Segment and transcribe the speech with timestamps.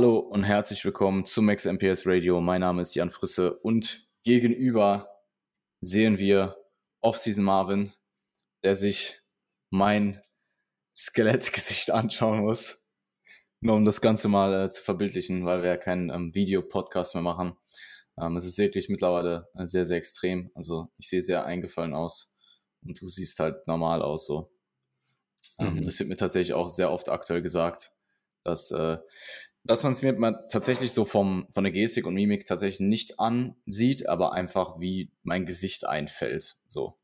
[0.00, 2.40] Hallo und herzlich willkommen zum Max MPS Radio.
[2.40, 5.10] Mein Name ist Jan Frisse und gegenüber
[5.82, 6.56] sehen wir
[7.02, 7.92] Off-Season Marvin,
[8.62, 9.18] der sich
[9.68, 10.22] mein
[10.96, 12.82] Skelettgesicht anschauen muss,
[13.60, 17.22] nur um das Ganze mal äh, zu verbildlichen, weil wir ja keinen ähm, Videopodcast mehr
[17.22, 17.58] machen.
[18.18, 20.50] Ähm, es ist wirklich mittlerweile äh, sehr, sehr extrem.
[20.54, 22.38] Also ich sehe sehr eingefallen aus
[22.80, 24.50] und du siehst halt normal aus so.
[25.58, 25.84] Ähm, mhm.
[25.84, 27.92] Das wird mir tatsächlich auch sehr oft aktuell gesagt,
[28.44, 28.96] dass, äh,
[29.64, 33.20] dass man es mir mal tatsächlich so vom, von der Gestik und Mimik tatsächlich nicht
[33.20, 36.58] ansieht, aber einfach wie mein Gesicht einfällt.
[36.66, 36.96] So.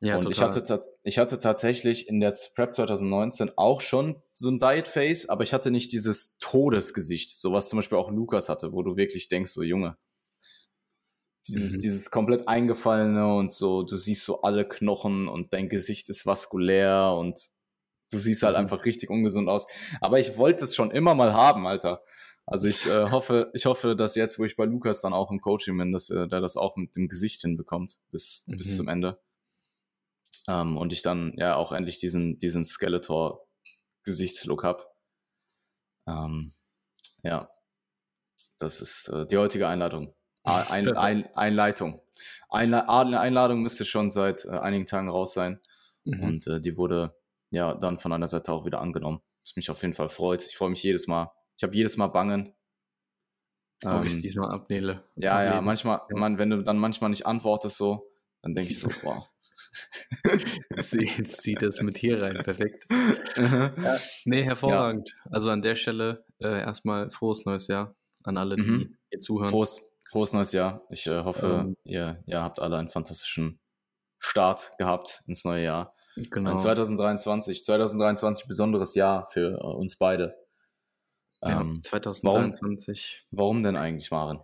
[0.00, 0.32] Ja, und total.
[0.32, 5.28] ich hatte, ich hatte tatsächlich in der Prep 2019 auch schon so ein Diet Face,
[5.28, 8.96] aber ich hatte nicht dieses Todesgesicht, so was zum Beispiel auch Lukas hatte, wo du
[8.96, 9.96] wirklich denkst, so Junge,
[11.48, 11.80] dieses, mhm.
[11.80, 17.14] dieses komplett eingefallene und so, du siehst so alle Knochen und dein Gesicht ist vaskulär
[17.18, 17.53] und
[18.14, 19.66] du siehst halt einfach richtig ungesund aus.
[20.00, 22.02] Aber ich wollte es schon immer mal haben, Alter.
[22.46, 25.40] Also ich äh, hoffe, ich hoffe, dass jetzt, wo ich bei Lukas dann auch im
[25.40, 28.56] Coaching bin, dass äh, der das auch mit dem Gesicht hinbekommt bis, mhm.
[28.56, 29.18] bis zum Ende.
[30.46, 34.84] Ähm, und ich dann ja auch endlich diesen, diesen Skeletor-Gesichtslook habe.
[36.06, 36.52] Ähm,
[37.22, 37.48] ja,
[38.58, 40.14] das ist äh, die heutige Einladung.
[40.44, 42.02] Ein, ein, Einleitung.
[42.50, 45.58] Einla eine Einladung müsste schon seit äh, einigen Tagen raus sein.
[46.04, 46.22] Mhm.
[46.22, 47.16] Und äh, die wurde
[47.54, 49.20] ja dann von einer Seite auch wieder angenommen.
[49.40, 50.44] Was mich auf jeden Fall freut.
[50.44, 51.30] Ich freue mich jedes Mal.
[51.56, 52.54] Ich habe jedes Mal Bangen.
[53.84, 55.02] Ob ähm, ich es diesmal abnehme.
[55.16, 56.00] Ja, ja, manchmal.
[56.10, 58.10] Man, wenn du dann manchmal nicht antwortest so,
[58.42, 59.28] dann denke ich so, boah,
[60.74, 62.84] Jetzt zieht das mit hier rein, perfekt.
[63.36, 65.10] ja, nee, hervorragend.
[65.24, 65.32] Ja.
[65.32, 68.96] Also an der Stelle äh, erstmal frohes neues Jahr an alle, die mhm.
[69.10, 69.50] hier zuhören.
[69.50, 70.82] Frohes, frohes neues Jahr.
[70.90, 73.60] Ich äh, hoffe, ähm, ihr, ihr habt alle einen fantastischen
[74.18, 75.94] Start gehabt ins neue Jahr.
[76.16, 76.56] Genau.
[76.56, 80.36] 2023, 2023 besonderes Jahr für äh, uns beide.
[81.42, 83.24] Ja, ähm, 2023.
[83.30, 84.40] Warum, warum denn eigentlich, Maren?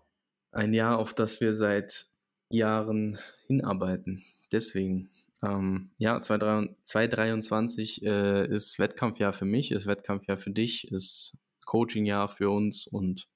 [0.53, 2.06] Ein Jahr, auf das wir seit
[2.50, 4.22] Jahren hinarbeiten.
[4.53, 5.08] Deswegen,
[5.42, 12.50] ähm, ja, 2023 äh, ist Wettkampfjahr für mich, ist Wettkampfjahr für dich, ist Coachingjahr für
[12.50, 13.28] uns und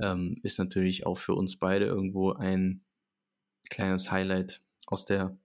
[0.00, 2.84] ähm, ist natürlich auch für uns beide irgendwo ein
[3.68, 5.36] kleines Highlight aus der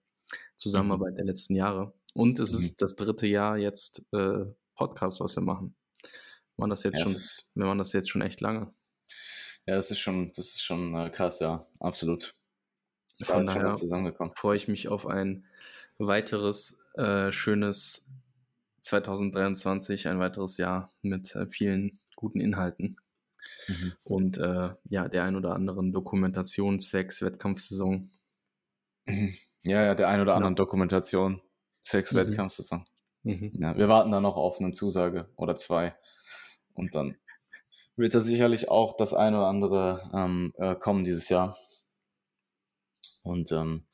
[0.58, 1.18] Zusammenarbeit mhm.
[1.18, 1.94] der letzten Jahre.
[2.14, 2.60] Und es mhm.
[2.60, 4.46] ist das dritte Jahr jetzt äh,
[4.76, 5.76] Podcast, was wir machen.
[6.56, 7.16] Wir machen das jetzt ja, schon,
[7.56, 8.70] wir machen das jetzt schon echt lange.
[9.66, 12.36] Ja, das ist schon, das ist schon äh, krass, ja, absolut.
[13.22, 13.78] Von daher
[14.36, 15.46] freue ich mich auf ein
[15.98, 18.14] weiteres äh, schönes
[18.82, 22.98] 2023, ein weiteres Jahr mit äh, vielen guten Inhalten.
[23.68, 23.94] Mhm.
[24.06, 28.10] Und äh, ja, der ein oder anderen Dokumentation zwecks Wettkampfsaison.
[29.06, 29.34] Mhm.
[29.64, 30.58] Ja, ja, der ein oder anderen ja.
[30.58, 31.42] Dokumentation
[31.82, 32.18] zwecks mhm.
[32.20, 32.86] Wettkampfsaison.
[33.24, 33.52] Mhm.
[33.54, 35.96] Ja, wir warten da noch auf eine Zusage oder zwei.
[36.74, 37.18] Und dann
[37.96, 41.58] wird da sicherlich auch das ein oder andere ähm, äh, kommen dieses Jahr.
[43.24, 43.86] Und ähm,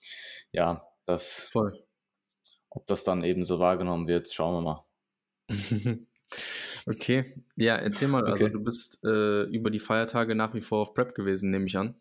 [0.51, 1.83] ja, das, Voll.
[2.69, 4.85] ob das dann eben so wahrgenommen wird, schauen wir mal.
[6.85, 8.45] okay, ja, erzähl mal, also okay.
[8.45, 11.77] also du bist äh, über die Feiertage nach wie vor auf Prep gewesen, nehme ich
[11.77, 11.95] an.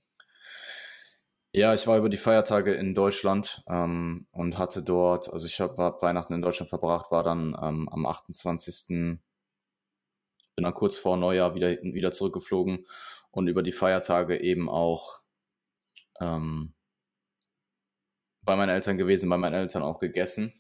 [1.57, 5.81] Ja, ich war über die Feiertage in Deutschland ähm, und hatte dort, also ich habe
[5.81, 8.89] hab Weihnachten in Deutschland verbracht, war dann ähm, am 28.
[8.89, 9.21] bin
[10.57, 12.87] dann kurz vor Neujahr wieder, wieder zurückgeflogen
[13.31, 15.21] und über die Feiertage eben auch
[16.21, 16.75] ähm,
[18.43, 20.53] bei meinen Eltern gewesen, bei meinen Eltern auch gegessen.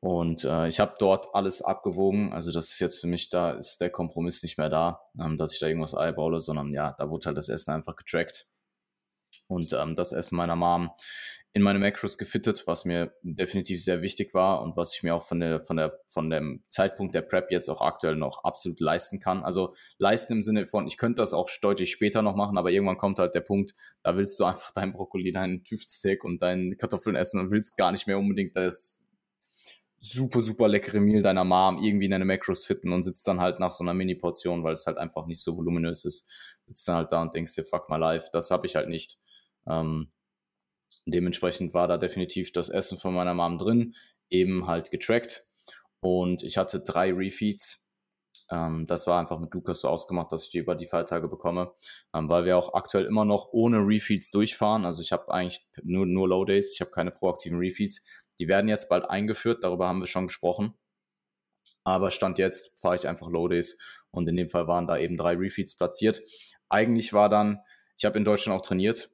[0.00, 2.32] Und äh, ich habe dort alles abgewogen.
[2.32, 5.52] Also das ist jetzt für mich, da ist der Kompromiss nicht mehr da, ähm, dass
[5.52, 8.48] ich da irgendwas eyeballe, sondern ja, da wurde halt das Essen einfach getrackt.
[9.54, 10.90] Und ähm, das Essen meiner Mom
[11.56, 15.24] in meine Macros gefittet, was mir definitiv sehr wichtig war und was ich mir auch
[15.24, 19.20] von der, von der, von dem Zeitpunkt der Prep jetzt auch aktuell noch absolut leisten
[19.20, 19.44] kann.
[19.44, 22.98] Also leisten im Sinne von, ich könnte das auch deutlich später noch machen, aber irgendwann
[22.98, 23.72] kommt halt der Punkt,
[24.02, 27.92] da willst du einfach dein Brokkoli, deinen Tüftsteak und deine Kartoffeln essen und willst gar
[27.92, 29.08] nicht mehr unbedingt das
[30.00, 33.60] super, super leckere Meal deiner Mom irgendwie in deine Macros fitten und sitzt dann halt
[33.60, 36.28] nach so einer Mini-Portion, weil es halt einfach nicht so voluminös ist,
[36.66, 39.18] sitzt dann halt da und denkst dir, fuck my life, das habe ich halt nicht.
[39.66, 40.12] Ähm,
[41.06, 43.94] Dementsprechend war da definitiv das Essen von meiner Mom drin,
[44.30, 45.46] eben halt getrackt.
[46.00, 47.90] Und ich hatte drei Refeeds.
[48.50, 51.72] Ähm, das war einfach mit Lukas so ausgemacht, dass ich die über die Feiertage bekomme,
[52.14, 54.84] ähm, weil wir auch aktuell immer noch ohne Refeeds durchfahren.
[54.84, 58.06] Also ich habe eigentlich nur, nur Low Days, ich habe keine proaktiven Refeeds.
[58.38, 60.74] Die werden jetzt bald eingeführt, darüber haben wir schon gesprochen.
[61.84, 63.78] Aber Stand jetzt fahre ich einfach Low Days
[64.10, 66.22] und in dem Fall waren da eben drei Refeeds platziert.
[66.68, 67.60] Eigentlich war dann,
[67.98, 69.13] ich habe in Deutschland auch trainiert,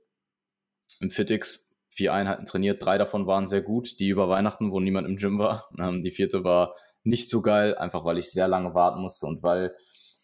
[1.01, 2.85] im Fitix vier Einheiten trainiert.
[2.85, 4.01] Drei davon waren sehr gut.
[4.01, 5.69] Die über Weihnachten, wo niemand im Gym war.
[5.79, 9.43] Ähm, die vierte war nicht so geil, einfach weil ich sehr lange warten musste und
[9.43, 9.75] weil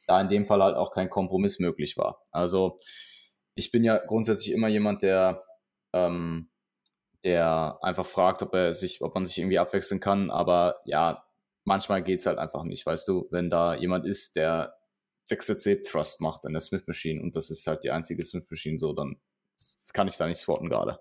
[0.07, 2.23] da in dem Fall halt auch kein Kompromiss möglich war.
[2.31, 2.79] Also
[3.55, 5.43] ich bin ja grundsätzlich immer jemand, der,
[5.93, 6.51] ähm,
[7.25, 10.31] der einfach fragt, ob er sich, ob man sich irgendwie abwechseln kann.
[10.31, 11.25] Aber ja,
[11.65, 14.77] manchmal geht es halt einfach nicht, weißt du, wenn da jemand ist, der
[15.25, 18.79] sechste Thrust macht in der Smith Machine und das ist halt die einzige Smith Machine
[18.79, 19.17] so, dann
[19.93, 20.99] kann ich da nicht squatten gerade.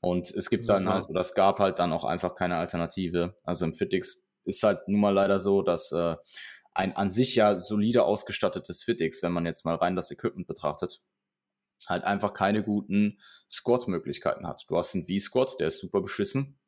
[0.00, 3.36] Und es gibt dann halt, oder es gab halt dann auch einfach keine Alternative.
[3.42, 6.16] Also im Fitix ist halt nun mal leider so, dass äh,
[6.72, 11.00] ein an sich ja solide ausgestattetes Fitix, wenn man jetzt mal rein das Equipment betrachtet,
[11.86, 13.18] halt einfach keine guten
[13.50, 14.64] Squat-Möglichkeiten hat.
[14.68, 16.58] Du hast einen V-Squat, der ist super beschissen,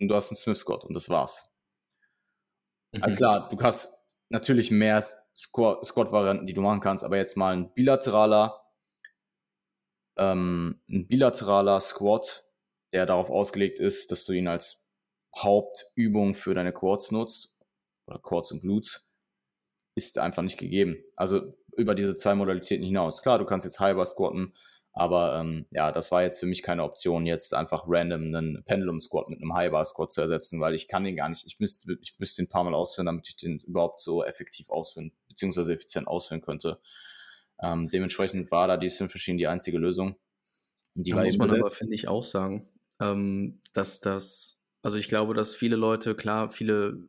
[0.00, 1.52] und du hast einen Smith-Squat und das war's.
[2.92, 3.02] Mhm.
[3.02, 5.04] Also klar, du hast natürlich mehr
[5.36, 8.59] Squat-Varianten, die du machen kannst, aber jetzt mal ein bilateraler,
[10.16, 12.48] ähm, ein bilateraler Squat,
[12.92, 14.86] der darauf ausgelegt ist, dass du ihn als
[15.36, 17.56] Hauptübung für deine Quads nutzt,
[18.06, 19.14] oder Quads und Glutes,
[19.94, 20.96] ist einfach nicht gegeben.
[21.16, 23.22] Also über diese zwei Modalitäten hinaus.
[23.22, 24.54] Klar, du kannst jetzt halber squatten,
[24.92, 29.00] aber ähm, ja, das war jetzt für mich keine Option, jetzt einfach random einen Pendulum
[29.00, 31.60] Squat mit einem High Bar Squat zu ersetzen, weil ich kann den gar nicht, ich
[31.60, 35.12] müsste, ich müsste den ein paar Mal ausführen, damit ich den überhaupt so effektiv ausführen,
[35.28, 36.80] beziehungsweise effizient ausführen könnte.
[37.62, 40.16] Ähm, dementsprechend war da die Synth Machine die einzige Lösung.
[40.94, 41.62] Die da war muss man besetzt.
[41.62, 42.68] aber, finde ich, auch sagen,
[43.00, 47.06] ähm, dass das, also ich glaube, dass viele Leute, klar, viele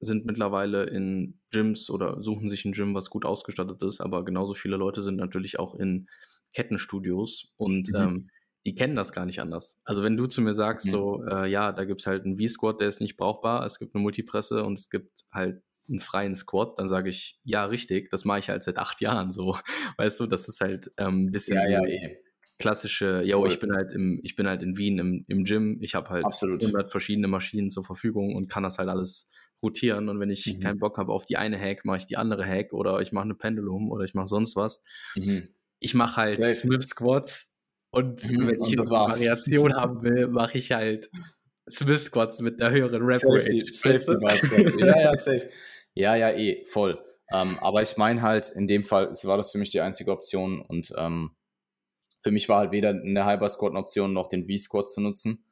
[0.00, 4.54] sind mittlerweile in Gyms oder suchen sich ein Gym, was gut ausgestattet ist, aber genauso
[4.54, 6.06] viele Leute sind natürlich auch in
[6.52, 7.96] Kettenstudios und mhm.
[7.96, 8.30] ähm,
[8.66, 9.80] die kennen das gar nicht anders.
[9.84, 10.90] Also wenn du zu mir sagst, mhm.
[10.90, 13.94] so, äh, ja, da gibt es halt einen V-Squat, der ist nicht brauchbar, es gibt
[13.94, 18.24] eine Multipresse und es gibt halt einen freien Squat, dann sage ich, ja, richtig, das
[18.24, 19.56] mache ich halt seit acht Jahren so.
[19.96, 22.18] Weißt du, das ist halt ähm, ein bisschen ja, ja, eh.
[22.58, 23.48] klassische, yo, cool.
[23.48, 26.24] ich bin halt im, ich bin halt in Wien im, im Gym, ich habe halt
[26.24, 26.62] Absolut.
[26.62, 29.30] 100 verschiedene Maschinen zur Verfügung und kann das halt alles
[29.62, 30.60] rotieren und wenn ich mhm.
[30.60, 33.24] keinen Bock habe auf die eine Hack, mache ich die andere Hack oder ich mache
[33.24, 34.82] eine Pendulum oder ich mache sonst was.
[35.14, 35.48] Mhm.
[35.78, 36.54] Ich mache halt Safe.
[36.54, 38.48] Smith Squats und mhm.
[38.48, 41.10] wenn ich eine Variation haben will, mache ich halt
[41.70, 43.72] Smith Squats mit der höheren Rap Safety, Rate.
[43.72, 44.74] Safety Bar Squats.
[44.78, 45.48] ja, ja, safe.
[45.96, 47.02] Ja, ja, eh, voll.
[47.32, 50.12] Ähm, aber ich meine halt, in dem Fall es war das für mich die einzige
[50.12, 51.30] Option und ähm,
[52.22, 55.44] für mich war halt weder eine Hyper Squat eine Option noch den V-Squat zu nutzen.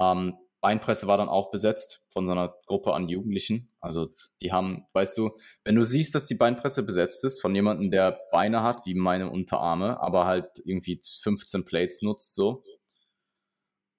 [0.00, 3.70] Ähm, Beinpresse war dann auch besetzt von so einer Gruppe an Jugendlichen.
[3.80, 4.08] Also
[4.42, 5.32] die haben, weißt du,
[5.64, 9.30] wenn du siehst, dass die Beinpresse besetzt ist von jemandem, der Beine hat wie meine
[9.30, 12.62] Unterarme, aber halt irgendwie 15 Plates nutzt, so,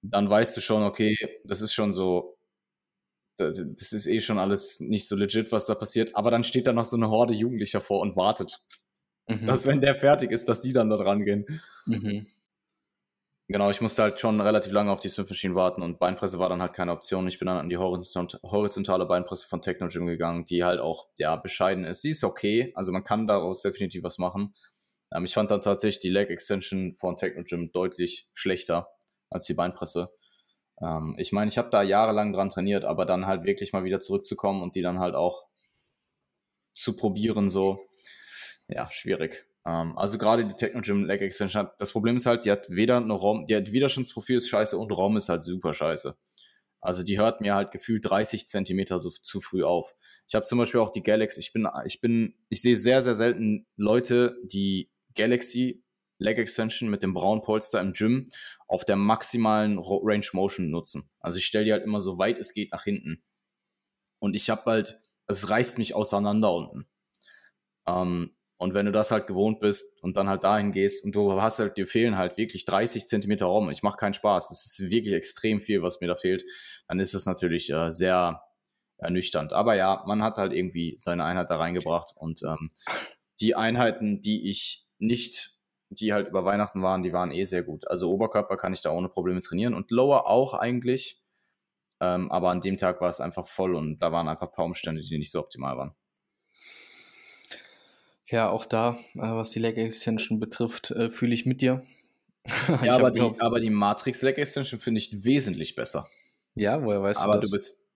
[0.02, 2.37] dann weißt du schon, okay, das ist schon so,
[3.38, 6.14] das ist eh schon alles nicht so legit, was da passiert.
[6.16, 8.60] Aber dann steht da noch so eine Horde Jugendlicher vor und wartet,
[9.28, 9.46] mhm.
[9.46, 11.46] dass wenn der fertig ist, dass die dann da dran gehen.
[11.86, 12.26] Mhm.
[13.50, 16.50] Genau, ich musste halt schon relativ lange auf die Smith Machine warten und Beinpresse war
[16.50, 17.26] dann halt keine Option.
[17.28, 21.34] Ich bin dann an die horizontale Beinpresse von Techno Gym gegangen, die halt auch, ja,
[21.36, 22.02] bescheiden ist.
[22.02, 24.54] Sie ist okay, also man kann daraus definitiv was machen.
[25.14, 28.90] Ähm, ich fand dann tatsächlich die Leg Extension von Techno Gym deutlich schlechter
[29.30, 30.10] als die Beinpresse.
[30.80, 34.00] Ähm, ich meine, ich habe da jahrelang dran trainiert, aber dann halt wirklich mal wieder
[34.00, 35.46] zurückzukommen und die dann halt auch
[36.72, 37.80] zu probieren, so,
[38.68, 39.46] ja, schwierig.
[39.66, 42.98] Ähm, also gerade die Techno-Gym Leg Extension hat, das Problem ist halt, die hat weder
[42.98, 46.16] eine ROM, die hat Widerstandsprofil ist scheiße und ROM ist halt super scheiße.
[46.80, 49.96] Also die hört mir halt gefühlt 30 Zentimeter so zu früh auf.
[50.28, 53.16] Ich habe zum Beispiel auch die Galaxy, ich bin, ich bin, ich sehe sehr, sehr
[53.16, 55.82] selten Leute, die Galaxy
[56.18, 58.30] Leg Extension mit dem braunen Polster im Gym
[58.66, 61.08] auf der maximalen Range Motion nutzen.
[61.20, 63.22] Also ich stelle die halt immer so weit es geht nach hinten.
[64.18, 66.88] Und ich habe halt, es reißt mich auseinander unten.
[67.86, 71.40] Ähm, und wenn du das halt gewohnt bist und dann halt dahin gehst und du
[71.40, 74.90] hast halt, dir fehlen halt wirklich 30 Zentimeter Raum, ich mache keinen Spaß, es ist
[74.90, 76.44] wirklich extrem viel, was mir da fehlt,
[76.88, 78.42] dann ist es natürlich äh, sehr
[78.96, 79.52] ernüchternd.
[79.52, 82.72] Aber ja, man hat halt irgendwie seine Einheit da reingebracht und ähm,
[83.40, 85.57] die Einheiten, die ich nicht,
[85.90, 87.88] die halt über Weihnachten waren, die waren eh sehr gut.
[87.88, 91.22] Also Oberkörper kann ich da ohne Probleme trainieren und Lower auch eigentlich.
[92.00, 94.64] Ähm, aber an dem Tag war es einfach voll und da waren einfach ein paar
[94.64, 95.94] Umstände, die nicht so optimal waren.
[98.26, 101.82] Ja, auch da, äh, was die Leg Extension betrifft, äh, fühle ich mit dir.
[102.82, 106.06] ja, aber die, aber die Matrix Leg Extension finde ich wesentlich besser.
[106.54, 107.50] Ja, woher weißt aber du das?
[107.50, 107.87] du bist.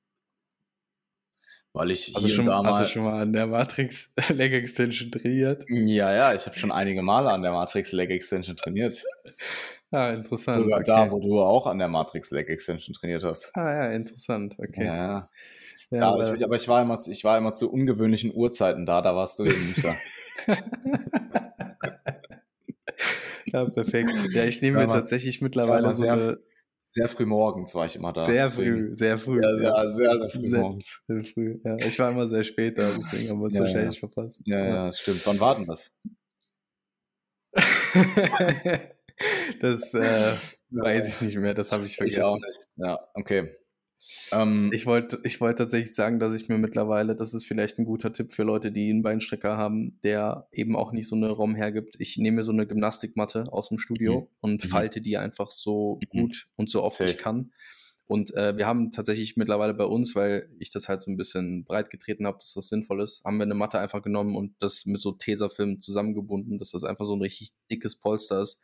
[1.74, 2.74] Weil ich also hier schon, und da mal.
[2.74, 5.64] Hast du schon mal an der Matrix Leg Extension trainiert?
[5.68, 9.02] Ja, ja, ich habe schon einige Male an der Matrix Leg Extension trainiert.
[9.90, 10.62] Ah, interessant.
[10.62, 10.90] Sogar okay.
[10.90, 13.52] da, wo du auch an der Matrix Leg Extension trainiert hast.
[13.54, 14.84] Ah ja, interessant, okay.
[14.84, 15.28] Ja, ja.
[15.90, 19.16] ja aber, ich, aber ich, war immer, ich war immer zu ungewöhnlichen Uhrzeiten da, da
[19.16, 19.94] warst du eben nicht da.
[23.46, 24.12] ja, perfekt.
[24.32, 26.38] Ja, ich nehme mir tatsächlich mittlerweile so eine,
[26.82, 28.22] sehr früh morgens war ich immer da.
[28.22, 28.76] Sehr deswegen.
[28.76, 29.40] früh, sehr früh.
[29.42, 31.04] Ja, sehr, sehr, sehr früh sehr, morgens.
[31.06, 31.76] Sehr früh, ja.
[31.76, 34.00] Ich war immer sehr spät da, deswegen haben wir uns ja, wahrscheinlich ja.
[34.00, 34.42] verpasst.
[34.44, 35.26] Ja, ja, das stimmt.
[35.26, 35.92] Wann war denn das?
[39.60, 40.32] das äh,
[40.70, 42.20] weiß ich nicht mehr, das habe ich vergessen.
[42.20, 42.68] Ich auch nicht.
[42.76, 43.54] Ja, okay.
[44.30, 47.84] Ähm, ich wollte ich wollt tatsächlich sagen, dass ich mir mittlerweile, das ist vielleicht ein
[47.84, 51.54] guter Tipp für Leute, die einen Beinstrecker haben, der eben auch nicht so eine ROM
[51.54, 51.96] hergibt.
[51.98, 54.26] Ich nehme mir so eine Gymnastikmatte aus dem Studio mhm.
[54.40, 54.68] und mhm.
[54.68, 56.20] falte die einfach so mhm.
[56.20, 57.10] gut und so oft Safe.
[57.10, 57.52] ich kann.
[58.08, 61.64] Und äh, wir haben tatsächlich mittlerweile bei uns, weil ich das halt so ein bisschen
[61.64, 64.86] breit getreten habe, dass das sinnvoll ist, haben wir eine Matte einfach genommen und das
[64.86, 68.62] mit so Tesafilm zusammengebunden, dass das einfach so ein richtig dickes Polster ist.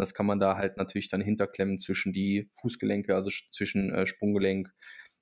[0.00, 4.06] Und das kann man da halt natürlich dann hinterklemmen zwischen die Fußgelenke, also zwischen äh,
[4.06, 4.72] Sprunggelenk,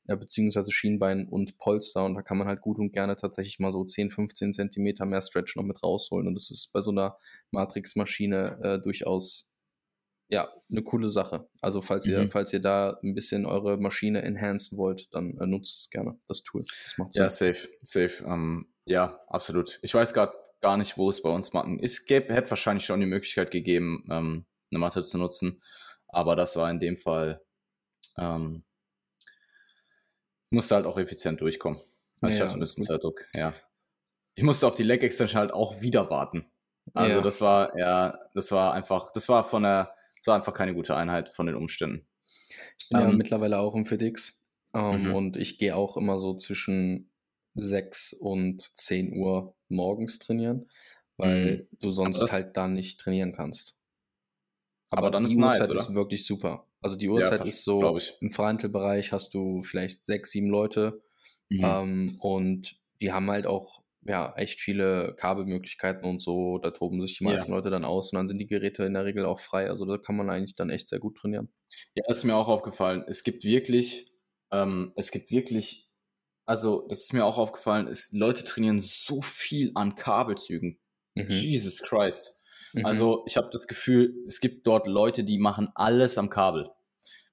[0.07, 2.05] äh, beziehungsweise Schienbein und Polster.
[2.05, 5.21] Und da kann man halt gut und gerne tatsächlich mal so 10, 15 Zentimeter mehr
[5.21, 6.29] Stretch noch mit rausholen.
[6.29, 7.19] Und das ist bei so einer
[7.51, 9.53] Matrix-Maschine äh, durchaus
[10.29, 11.49] ja, eine coole Sache.
[11.61, 12.31] Also falls ihr, mhm.
[12.31, 16.45] falls ihr da ein bisschen eure Maschine enhancen wollt, dann äh, nutzt es gerne, das
[16.45, 16.65] Tool.
[16.85, 17.23] Das macht Sinn.
[17.25, 18.23] Ja, safe, safe.
[18.25, 19.81] Um, ja, absolut.
[19.83, 21.79] Ich weiß gerade gar nicht, wo es bei uns Matten.
[21.83, 25.63] Es gäbe, hätte wahrscheinlich schon die Möglichkeit gegeben, ähm, eine Matte zu nutzen.
[26.09, 27.43] Aber das war in dem Fall,
[28.17, 28.65] ähm,
[30.51, 31.81] musste halt auch effizient durchkommen.
[32.21, 33.55] Also ja, ich hatte ein bisschen Zeitdruck, ja.
[34.35, 36.51] Ich musste auf die Leg Extension halt auch wieder warten.
[36.95, 37.21] Also ja.
[37.21, 40.97] das war, ja, das war einfach, das war von der, das war einfach keine gute
[40.97, 42.07] Einheit von den Umständen.
[42.79, 45.15] Ich bin ähm, ja mittlerweile auch im FitX ähm, mhm.
[45.15, 47.11] und ich gehe auch immer so zwischen
[47.55, 50.71] 6 und 10 Uhr morgens trainieren,
[51.17, 51.79] weil mhm.
[51.81, 53.78] du sonst halt da nicht trainieren kannst.
[54.91, 55.81] Aber, aber dann die ist Uhrzeit nice, oder?
[55.81, 56.67] ist wirklich super.
[56.81, 61.03] Also die Uhrzeit ja, ist so, im Freihandelbereich hast du vielleicht sechs, sieben Leute
[61.49, 61.65] mhm.
[61.65, 66.59] ähm, und die haben halt auch ja, echt viele Kabelmöglichkeiten und so.
[66.59, 67.57] Da toben sich die meisten ja.
[67.57, 69.69] Leute dann aus und dann sind die Geräte in der Regel auch frei.
[69.69, 71.53] Also da kann man eigentlich dann echt sehr gut trainieren.
[71.95, 73.05] Ja, das ist mir auch aufgefallen.
[73.07, 74.13] Es gibt wirklich,
[74.51, 75.91] ähm, es gibt wirklich,
[76.47, 80.79] also das ist mir auch aufgefallen, ist, Leute trainieren so viel an Kabelzügen.
[81.15, 81.27] Mhm.
[81.29, 82.38] Jesus Christ.
[82.73, 82.87] Mhm.
[82.87, 86.71] Also ich habe das Gefühl, es gibt dort Leute, die machen alles am Kabel.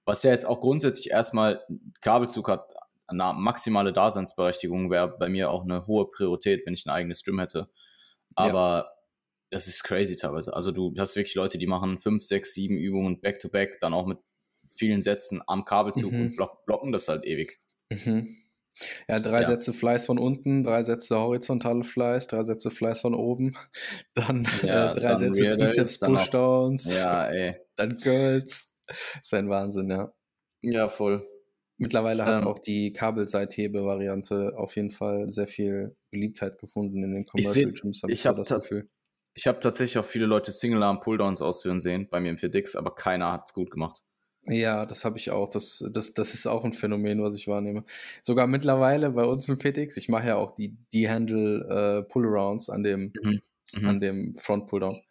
[0.06, 1.64] Was ja jetzt auch grundsätzlich erstmal
[2.02, 2.68] Kabelzug hat,
[3.08, 7.40] eine maximale Daseinsberechtigung wäre bei mir auch eine hohe Priorität, wenn ich ein eigenes Stream
[7.40, 7.70] hätte.
[8.36, 8.92] Aber ja.
[9.52, 10.54] das ist crazy teilweise.
[10.54, 14.08] Also du hast wirklich Leute, die machen fünf, sechs, sieben Übungen back-to-back, -back, dann auch
[14.08, 14.20] mit
[14.76, 16.22] vielen Sätzen am Kabelzug mhm.
[16.22, 17.60] und block, blocken das halt ewig.
[17.90, 18.36] Mhm.
[19.08, 19.48] Ja, drei ja.
[19.48, 23.56] Sätze Fleiß von unten, drei Sätze horizontale Fleiß, drei Sätze Fleiß von oben,
[24.14, 27.56] dann ja, äh, drei dann Sätze Trizeps Pushdowns, ja, ey.
[27.76, 28.84] dann Girls.
[28.88, 30.14] Das ist ein Wahnsinn, ja.
[30.62, 31.26] Ja, voll.
[31.78, 37.26] Mittlerweile hat ähm, auch die Kabelseithebe-Variante auf jeden Fall sehr viel Beliebtheit gefunden in den
[37.26, 38.04] Commercial Gyms.
[38.08, 42.78] Ich, ich habe hab tatsächlich auch viele Leute Single-Arm-Pulldowns ausführen sehen bei mir im 4Dix,
[42.78, 44.04] aber keiner hat es gut gemacht.
[44.48, 45.50] Ja, das habe ich auch.
[45.50, 47.84] Das, das, das ist auch ein Phänomen, was ich wahrnehme.
[48.22, 52.70] Sogar mittlerweile bei uns im FitX, ich mache ja auch die, die Handle äh, Pull-Arounds
[52.70, 53.42] an dem, mhm.
[53.74, 53.88] Mhm.
[53.88, 55.02] an dem Front Pulldown.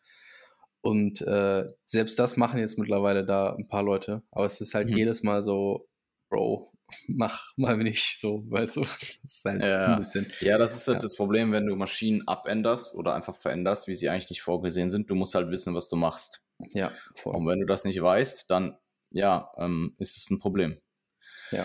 [0.82, 4.22] Und äh, selbst das machen jetzt mittlerweile da ein paar Leute.
[4.30, 4.96] Aber es ist halt mhm.
[4.96, 5.88] jedes Mal so,
[6.28, 6.72] Bro,
[7.08, 8.80] mach mal nicht so, weißt du?
[8.82, 9.86] Das ist halt ja.
[9.86, 10.30] ein bisschen.
[10.40, 11.02] Ja, das ist halt ja.
[11.02, 15.10] das Problem, wenn du Maschinen abänderst oder einfach veränderst, wie sie eigentlich nicht vorgesehen sind.
[15.10, 16.46] Du musst halt wissen, was du machst.
[16.72, 17.34] Ja, voll.
[17.34, 18.76] Und wenn du das nicht weißt, dann
[19.14, 20.76] ja, ähm, ist es ein Problem.
[21.50, 21.64] Ja.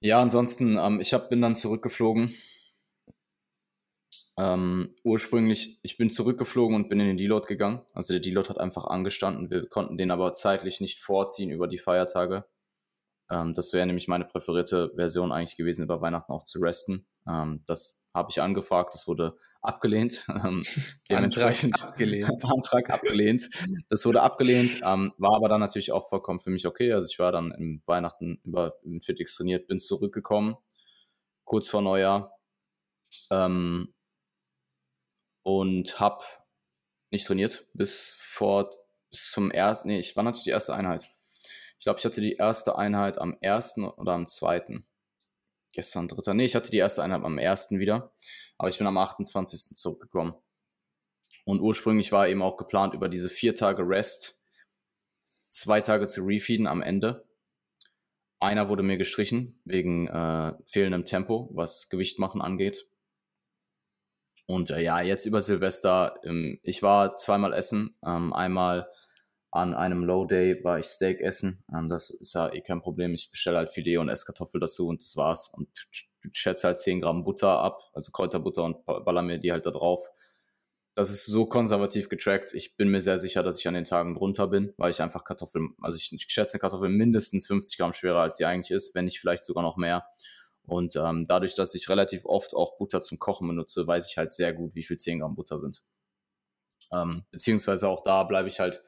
[0.00, 2.34] Ja, ansonsten, ähm, ich hab, bin dann zurückgeflogen.
[4.38, 7.82] Ähm, ursprünglich, ich bin zurückgeflogen und bin in den Deload gegangen.
[7.92, 9.50] Also der Deload hat einfach angestanden.
[9.50, 12.44] Wir konnten den aber zeitlich nicht vorziehen über die Feiertage.
[13.30, 17.06] Ähm, das wäre nämlich meine präferierte Version eigentlich gewesen, über Weihnachten auch zu resten.
[17.28, 20.26] Ähm, das habe ich angefragt, das wurde abgelehnt.
[20.46, 20.62] Ähm,
[21.10, 22.44] dementsprechend abgelehnt.
[22.44, 23.48] Antrag abgelehnt.
[23.88, 26.92] Das wurde abgelehnt, ähm, war aber dann natürlich auch vollkommen für mich okay.
[26.92, 30.56] Also ich war dann im Weihnachten über im Fitix trainiert, bin zurückgekommen,
[31.44, 32.38] kurz vor Neujahr
[33.30, 33.94] ähm,
[35.42, 36.24] und habe
[37.10, 38.70] nicht trainiert bis vor
[39.10, 39.88] bis zum ersten.
[39.88, 41.06] Nee, ich war natürlich die erste Einheit.
[41.78, 44.86] Ich glaube, ich hatte die erste Einheit am ersten oder am zweiten.
[45.76, 46.32] Gestern dritter.
[46.32, 48.10] Nee, ich hatte die erste Einheit am ersten wieder.
[48.56, 49.76] Aber ich bin am 28.
[49.76, 50.32] zurückgekommen.
[51.44, 54.40] Und ursprünglich war eben auch geplant, über diese vier Tage Rest
[55.50, 57.28] zwei Tage zu refeeden am Ende.
[58.40, 62.86] Einer wurde mir gestrichen wegen äh, fehlendem Tempo, was Gewicht angeht.
[64.46, 67.98] Und äh, ja, jetzt über Silvester, ähm, ich war zweimal essen.
[68.02, 68.88] Ähm, einmal
[69.56, 71.64] an einem Low Day war ich Steak essen.
[71.72, 73.14] Ähm, das ist ja eh kein Problem.
[73.14, 75.48] Ich bestelle halt Filet und Esskartoffel dazu und das war's.
[75.54, 75.68] Und
[76.32, 80.08] schätze halt 10 Gramm Butter ab, also Kräuterbutter und baller mir die halt da drauf.
[80.94, 82.54] das ist so konservativ getrackt.
[82.54, 85.24] Ich bin mir sehr sicher, dass ich an den Tagen drunter bin, weil ich einfach
[85.24, 89.20] Kartoffeln, also ich, schätze Kartoffeln mindestens 50 Gramm schwerer, als sie eigentlich ist, wenn nicht
[89.20, 90.06] vielleicht sogar noch mehr.
[90.62, 94.32] Und ähm, dadurch, dass ich relativ oft auch Butter zum Kochen benutze, weiß ich halt
[94.32, 95.82] sehr gut, wie viel 10 Gramm Butter sind.
[96.92, 98.82] Ähm, beziehungsweise auch da bleibe ich halt,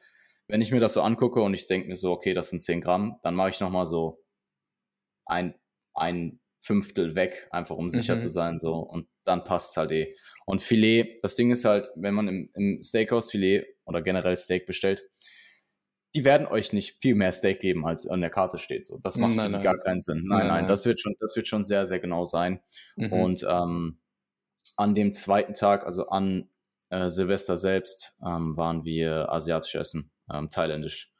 [0.49, 2.81] wenn ich mir das so angucke und ich denke mir so, okay, das sind 10
[2.81, 4.21] Gramm, dann mache ich nochmal so
[5.25, 5.55] ein,
[5.93, 8.19] ein Fünftel weg, einfach um sicher mhm.
[8.19, 8.75] zu sein, so.
[8.75, 10.15] Und dann passt es halt eh.
[10.45, 14.65] Und Filet, das Ding ist halt, wenn man im, im Steakhouse Filet oder generell Steak
[14.65, 15.07] bestellt,
[16.15, 18.85] die werden euch nicht viel mehr Steak geben, als an der Karte steht.
[18.85, 19.61] So, das macht nein, nein.
[19.61, 20.23] gar keinen Sinn.
[20.25, 22.59] Nein, nein, nein, das wird schon, das wird schon sehr, sehr genau sein.
[22.95, 23.13] Mhm.
[23.13, 23.99] Und ähm,
[24.75, 26.49] an dem zweiten Tag, also an
[26.89, 31.11] äh, Silvester selbst, ähm, waren wir asiatisch essen, ähm, thailändisch.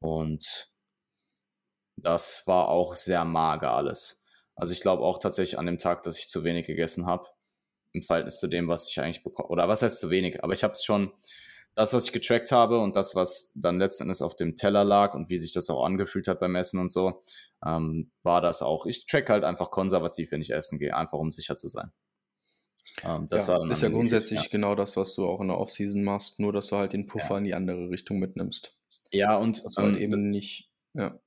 [0.00, 0.72] Und
[1.96, 4.24] das war auch sehr mager alles.
[4.54, 7.26] Also ich glaube auch tatsächlich an dem Tag, dass ich zu wenig gegessen habe
[7.92, 9.48] im Verhältnis zu dem, was ich eigentlich bekomme.
[9.48, 10.42] Oder was heißt zu wenig?
[10.44, 11.12] Aber ich habe es schon,
[11.74, 15.14] das, was ich getrackt habe und das, was dann letzten Endes auf dem Teller lag
[15.14, 17.22] und wie sich das auch angefühlt hat beim Essen und so,
[17.64, 18.86] ähm, war das auch.
[18.86, 21.92] Ich track halt einfach konservativ, wenn ich essen gehe, einfach um sicher zu sein.
[23.02, 24.48] Ähm, das ja, ist ja grundsätzlich ja.
[24.50, 27.34] genau das, was du auch in der Offseason machst, nur dass du halt den Puffer
[27.34, 27.38] ja.
[27.38, 28.76] in die andere Richtung mitnimmst.
[29.12, 31.18] Ja, und dass ähm, eben nicht, ja.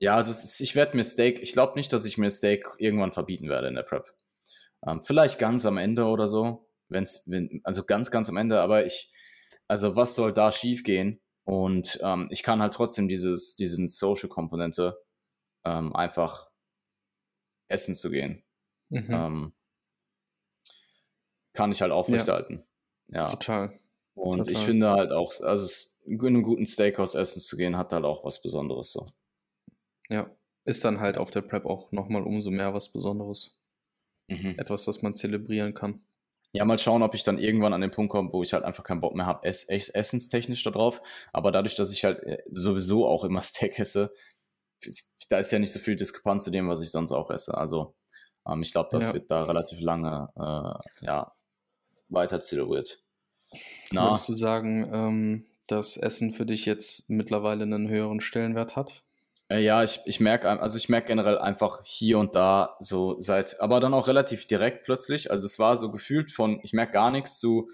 [0.00, 3.12] Ja, also ist, ich werde mir Steak, ich glaube nicht, dass ich mir Steak irgendwann
[3.12, 4.06] verbieten werde in der Prep.
[4.86, 8.86] Ähm, vielleicht ganz am Ende oder so, wenn's, wenn, also ganz, ganz am Ende, aber
[8.86, 9.12] ich,
[9.66, 11.20] also was soll da schiefgehen?
[11.44, 15.02] Und ähm, ich kann halt trotzdem dieses, diesen Social-Komponente
[15.64, 16.48] ähm, einfach
[17.68, 18.44] essen zu gehen.
[18.90, 19.52] Mhm.
[21.58, 22.62] Kann ich halt aufrechterhalten.
[23.08, 23.30] Ja, ja.
[23.30, 23.72] total.
[24.14, 24.52] Und total.
[24.52, 28.24] ich finde halt auch, also in einem guten Steakhouse essen zu gehen, hat halt auch
[28.24, 29.08] was Besonderes so.
[30.08, 30.30] Ja,
[30.64, 33.58] ist dann halt auf der Prep auch nochmal umso mehr was Besonderes.
[34.28, 34.54] Mhm.
[34.56, 36.00] Etwas, was man zelebrieren kann.
[36.52, 38.84] Ja, mal schauen, ob ich dann irgendwann an den Punkt komme, wo ich halt einfach
[38.84, 41.02] keinen Bock mehr habe, ess essenstechnisch da drauf.
[41.32, 44.14] Aber dadurch, dass ich halt äh, sowieso auch immer Steak esse,
[45.28, 47.58] da ist ja nicht so viel Diskrepanz zu dem, was ich sonst auch esse.
[47.58, 47.96] Also
[48.46, 49.14] ähm, ich glaube, das ja.
[49.14, 51.32] wird da relativ lange äh, ja,
[52.08, 53.02] weiter zelebriert.
[53.90, 59.02] Würdest du sagen, ähm, dass Essen für dich jetzt mittlerweile einen höheren Stellenwert hat?
[59.50, 63.60] Äh, ja, ich, ich merke, also ich merke generell einfach hier und da so seit,
[63.60, 65.30] aber dann auch relativ direkt plötzlich.
[65.30, 67.70] Also es war so gefühlt von, ich merke gar nichts zu,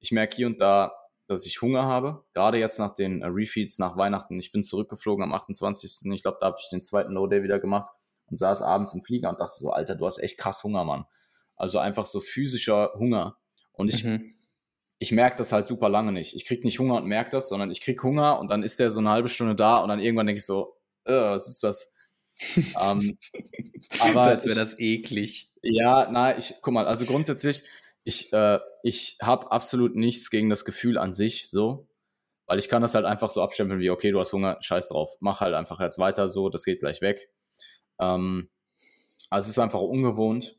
[0.00, 0.92] ich merke hier und da,
[1.26, 2.24] dass ich Hunger habe.
[2.34, 4.38] Gerade jetzt nach den äh, Refeeds nach Weihnachten.
[4.38, 6.12] Ich bin zurückgeflogen am 28.
[6.12, 7.90] Ich glaube, da habe ich den zweiten No Day wieder gemacht
[8.26, 11.04] und saß abends im Flieger und dachte so, Alter, du hast echt krass Hunger, Mann.
[11.56, 13.38] Also einfach so physischer Hunger.
[13.76, 14.34] Und ich, mhm.
[14.98, 16.34] ich merke das halt super lange nicht.
[16.34, 18.90] Ich krieg nicht Hunger und merke das, sondern ich krieg Hunger und dann ist der
[18.90, 20.68] so eine halbe Stunde da und dann irgendwann denke ich so,
[21.04, 21.92] äh, was ist das?
[22.80, 23.18] ähm,
[24.00, 25.52] aber als wäre das eklig.
[25.62, 27.62] Ja, na, ich, guck mal, also grundsätzlich,
[28.04, 31.88] ich, äh, ich habe absolut nichts gegen das Gefühl an sich, so,
[32.46, 35.16] weil ich kann das halt einfach so abstempeln wie, okay, du hast Hunger, scheiß drauf,
[35.20, 37.30] mach halt einfach jetzt weiter so, das geht gleich weg.
[37.98, 38.50] Ähm,
[39.30, 40.58] also es ist einfach ungewohnt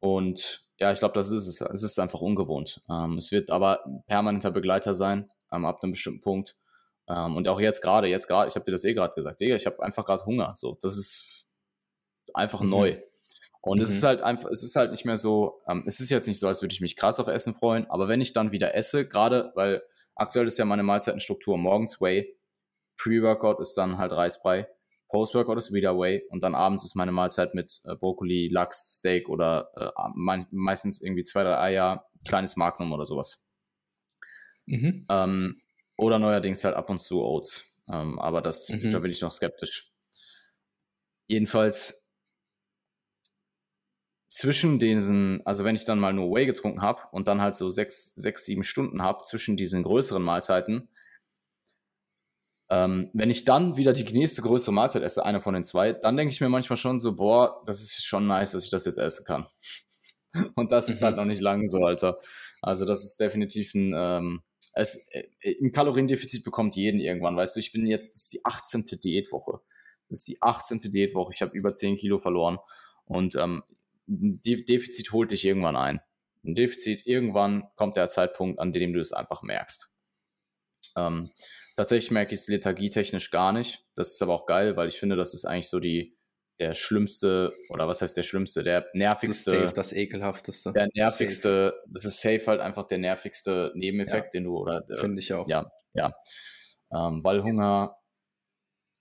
[0.00, 1.60] und ja, ich glaube, das ist es.
[1.60, 2.82] Es ist einfach ungewohnt.
[2.90, 6.56] Ähm, es wird aber permanenter Begleiter sein, ähm, ab einem bestimmten Punkt.
[7.08, 9.56] Ähm, und auch jetzt gerade, jetzt gerade, ich habe dir das eh gerade gesagt, Digga,
[9.56, 10.52] ich habe einfach gerade Hunger.
[10.56, 11.46] So, das ist
[12.32, 12.70] einfach mhm.
[12.70, 12.96] neu.
[13.60, 13.84] Und mhm.
[13.84, 16.40] es ist halt einfach, es ist halt nicht mehr so, ähm, es ist jetzt nicht
[16.40, 19.06] so, als würde ich mich krass auf Essen freuen, aber wenn ich dann wieder esse,
[19.08, 19.82] gerade weil
[20.14, 22.36] aktuell ist ja meine Mahlzeitenstruktur morgens Whey,
[22.96, 24.68] Pre-Workout ist dann halt Reisbrei,
[25.14, 29.28] Post-Workout ist wieder Whey und dann abends ist meine Mahlzeit mit äh, Brokkoli, Lachs, Steak
[29.28, 33.48] oder äh, me meistens irgendwie zwei, drei Eier, kleines Magnum oder sowas.
[34.66, 35.06] Mhm.
[35.08, 35.62] Ähm,
[35.96, 37.78] oder neuerdings halt ab und zu Oats.
[37.88, 38.90] Ähm, aber das, mhm.
[38.90, 39.92] da bin ich noch skeptisch.
[41.28, 42.10] Jedenfalls
[44.28, 47.70] zwischen diesen, also wenn ich dann mal nur Whey getrunken habe und dann halt so
[47.70, 50.88] sechs, sechs, sieben Stunden habe zwischen diesen größeren Mahlzeiten,
[52.70, 56.16] ähm, wenn ich dann wieder die nächste größere Mahlzeit esse, eine von den zwei, dann
[56.16, 58.98] denke ich mir manchmal schon so, boah, das ist schon nice, dass ich das jetzt
[58.98, 59.46] essen kann.
[60.54, 61.22] und das ist halt mhm.
[61.22, 62.18] noch nicht lange so, Alter.
[62.62, 65.24] Also das ist definitiv ein, ähm, es, äh,
[65.60, 68.84] ein Kaloriendefizit bekommt jeden irgendwann, weißt du, ich bin jetzt, das ist die 18.
[69.02, 69.60] Diätwoche.
[70.08, 70.78] Das ist die 18.
[70.78, 71.32] Diätwoche.
[71.34, 72.58] Ich habe über 10 Kilo verloren
[73.04, 73.62] und ähm,
[74.08, 76.00] ein Defizit holt dich irgendwann ein.
[76.44, 79.96] Ein Defizit, irgendwann kommt der Zeitpunkt, an dem du es einfach merkst.
[80.96, 81.30] Ähm,
[81.76, 83.86] tatsächlich merke ich es lethargietechnisch gar nicht.
[83.96, 86.16] Das ist aber auch geil, weil ich finde, das ist eigentlich so die,
[86.60, 89.50] der schlimmste, oder was heißt der schlimmste, der nervigste.
[89.50, 90.72] Das, safe, das ekelhafteste.
[90.72, 91.82] Der nervigste, safe.
[91.88, 94.84] das ist safe halt einfach der nervigste Nebeneffekt, ja, den du, oder.
[94.88, 95.48] Äh, Finde ich auch.
[95.48, 96.12] Ja, ja.
[96.92, 97.96] Ähm, weil Hunger,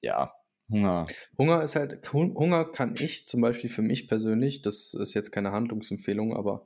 [0.01, 0.33] ja,
[0.69, 1.05] Hunger.
[1.37, 5.51] Hunger ist halt, Hunger kann ich zum Beispiel für mich persönlich, das ist jetzt keine
[5.51, 6.65] Handlungsempfehlung, aber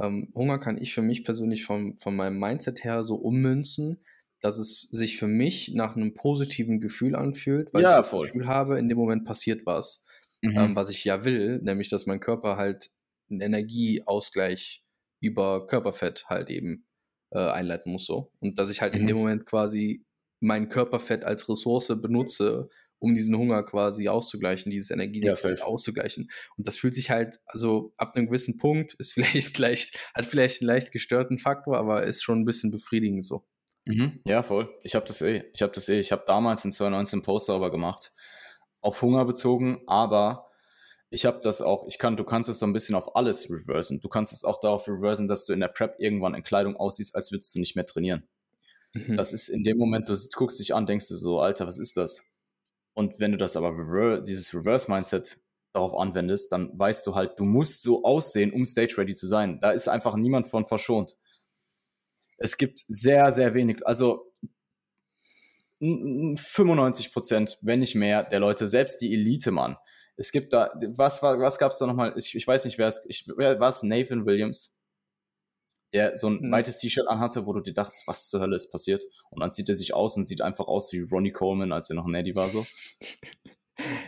[0.00, 4.02] Ähm, Hunger kann ich für mich persönlich vom, von meinem Mindset her so ummünzen,
[4.42, 8.32] dass es sich für mich nach einem positiven Gefühl anfühlt, weil Ja, ich das voll.
[8.32, 10.06] Gefühl habe, in dem Moment passiert was,
[10.42, 10.52] Mhm.
[10.56, 12.90] ähm, was ich ja will, nämlich dass mein Körper halt
[13.30, 14.84] einen Energieausgleich
[15.20, 16.86] über Körperfett halt eben
[17.30, 19.06] äh, einleiten muss so und dass ich halt in Mhm.
[19.06, 20.04] dem Moment quasi
[20.40, 25.62] mein Körperfett als Ressource benutze, um diesen Hunger quasi auszugleichen, dieses Energiedefizit safe.
[25.62, 26.30] auszugleichen.
[26.56, 30.60] Und das fühlt sich halt, also ab einem gewissen Punkt ist vielleicht leicht, hat vielleicht
[30.62, 33.44] einen leicht gestörten Faktor, aber ist schon ein bisschen befriedigend so.
[33.84, 34.20] Mhm.
[34.24, 34.72] Ja, voll.
[34.82, 35.44] Ich habe das eh.
[35.54, 35.98] Ich habe das eh.
[35.98, 38.12] Ich habe damals in 2019 einen Post darüber gemacht,
[38.80, 40.48] auf Hunger bezogen, aber
[41.10, 44.00] ich habe das auch, ich kann, du kannst es so ein bisschen auf alles reversen.
[44.00, 47.14] Du kannst es auch darauf reversen, dass du in der Prep irgendwann in Kleidung aussiehst,
[47.14, 48.26] als würdest du nicht mehr trainieren.
[48.94, 49.16] Mhm.
[49.16, 51.96] Das ist in dem Moment, du guckst dich an, denkst du so, Alter, was ist
[51.96, 52.32] das?
[52.94, 55.38] Und wenn du das aber rever dieses Reverse-Mindset
[55.72, 59.60] darauf anwendest, dann weißt du halt, du musst so aussehen, um stage-ready zu sein.
[59.60, 61.16] Da ist einfach niemand von verschont.
[62.42, 64.32] Es gibt sehr, sehr wenig, also
[65.80, 69.76] 95 Prozent, wenn nicht mehr, der Leute, selbst die Elite, Mann.
[70.16, 72.14] Es gibt da, was war, was gab's da nochmal?
[72.16, 73.82] Ich, ich weiß nicht, wer es, war es?
[73.82, 74.80] Nathan Williams,
[75.92, 76.52] der so ein Hm.
[76.52, 79.02] weites T-Shirt anhatte, wo du dir dachtest, was zur Hölle ist passiert?
[79.30, 81.96] Und dann zieht er sich aus und sieht einfach aus wie Ronnie Coleman, als er
[81.96, 82.64] noch ein Eddie war, so.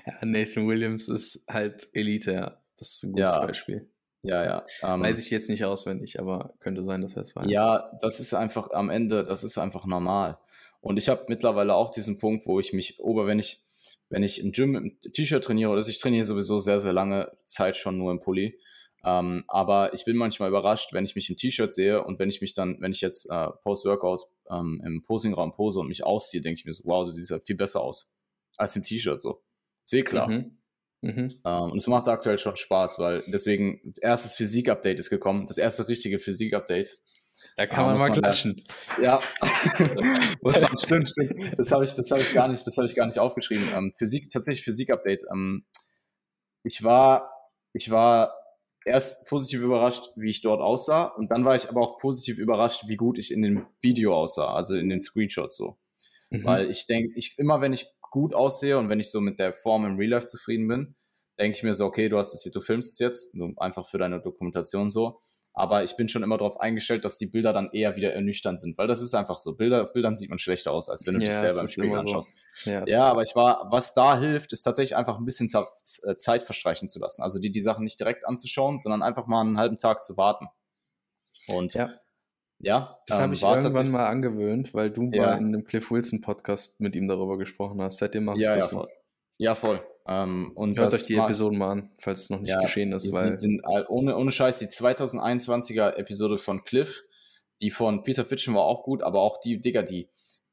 [0.07, 2.63] Ja, Nathan Williams ist halt Elite, ja.
[2.77, 3.47] Das ist ein gutes Ja.
[3.47, 3.91] Beispiel.
[4.25, 4.67] Ja, ja.
[4.83, 7.47] Ähm, Weiß ich jetzt nicht auswendig, aber könnte sein, dass er es war.
[7.47, 10.39] Ja, das ist einfach am Ende, das ist einfach normal.
[10.81, 13.61] Und ich habe mittlerweile auch diesen Punkt, wo ich mich ober, wenn ich,
[14.09, 17.77] wenn ich im Gym im T-Shirt trainiere, oder ich trainiere sowieso sehr, sehr lange Zeit
[17.77, 18.59] schon nur im Pulli.
[19.05, 22.41] Ähm, aber ich bin manchmal überrascht, wenn ich mich im T-Shirt sehe und wenn ich
[22.41, 26.61] mich dann, wenn ich jetzt äh, Post-Workout ähm, im Posingraum pose und mich ausziehe, denke
[26.61, 28.11] ich mir so, wow, du siehst halt viel besser aus
[28.57, 29.43] als im T-Shirt so.
[29.85, 30.29] Seh klar.
[30.29, 30.57] Mhm.
[31.05, 31.29] Mhm.
[31.45, 35.87] Ähm, und es macht aktuell schon Spaß, weil deswegen erstes Physik-Update ist gekommen, das erste
[35.87, 36.99] richtige Physik-Update.
[37.57, 38.65] Da kann man muss mal man klatschen.
[39.03, 39.21] Ja,
[40.43, 41.59] das stimmt, stimmt.
[41.59, 43.69] Das habe ich, das habe ich gar nicht, das habe ich gar nicht aufgeschrieben.
[43.77, 45.27] Ähm, Physik, tatsächlich Physik-Update.
[45.31, 45.67] Ähm,
[46.63, 47.31] ich war,
[47.75, 48.35] ich war
[48.87, 52.85] erst positiv überrascht, wie ich dort aussah, und dann war ich aber auch positiv überrascht,
[52.89, 55.77] wie gut ich in dem Video aussah, also in den Screenshots so.
[56.31, 56.45] Mhm.
[56.45, 59.53] Weil ich denke, ich immer wenn ich gut aussehe und wenn ich so mit der
[59.53, 60.95] Form im Real Life zufrieden bin,
[61.37, 63.99] denke ich mir so, okay, du hast es hier, du filmst es jetzt, einfach für
[63.99, 65.19] deine Dokumentation so.
[65.53, 68.79] Aber ich bin schon immer darauf eingestellt, dass die Bilder dann eher wieder ernüchternd sind,
[68.79, 69.57] weil das ist einfach so.
[69.57, 71.69] Bilder, auf Bildern sieht man schlechter aus, als wenn du dich Ja, selber es im
[71.69, 72.09] Spiegel immer so.
[72.09, 72.31] anschaust.
[72.65, 76.89] Ja, Ja, aber ich war, was da hilft, ist tatsächlich einfach ein bisschen Zeit verstreichen
[76.89, 77.23] zu lassen.
[77.23, 80.47] Also die, die Sachen nicht direkt anzuschauen, sondern einfach mal einen halben Tag zu warten.
[81.49, 81.91] Und ja,
[82.65, 82.99] ja.
[83.07, 85.23] Das habe ähm, ich war irgendwann mal angewöhnt, weil du Ja.
[85.27, 87.99] mal in einem Cliff Wilson Podcast mit ihm darüber gesprochen hast.
[87.99, 88.79] Seitdem mache ich Ja, ja, das so.
[88.79, 88.89] voll.
[89.39, 89.81] Ja, voll.
[90.07, 93.07] Ähm, und Hört euch die Episoden mal an, falls es noch nicht Ja, geschehen ist,
[93.07, 97.05] Die weil sind, sind ohne, ohne Scheiß, die 2021er Episode von Cliff,
[97.63, 100.09] die von Peter Fitchen war auch gut, aber auch die, Digga, die,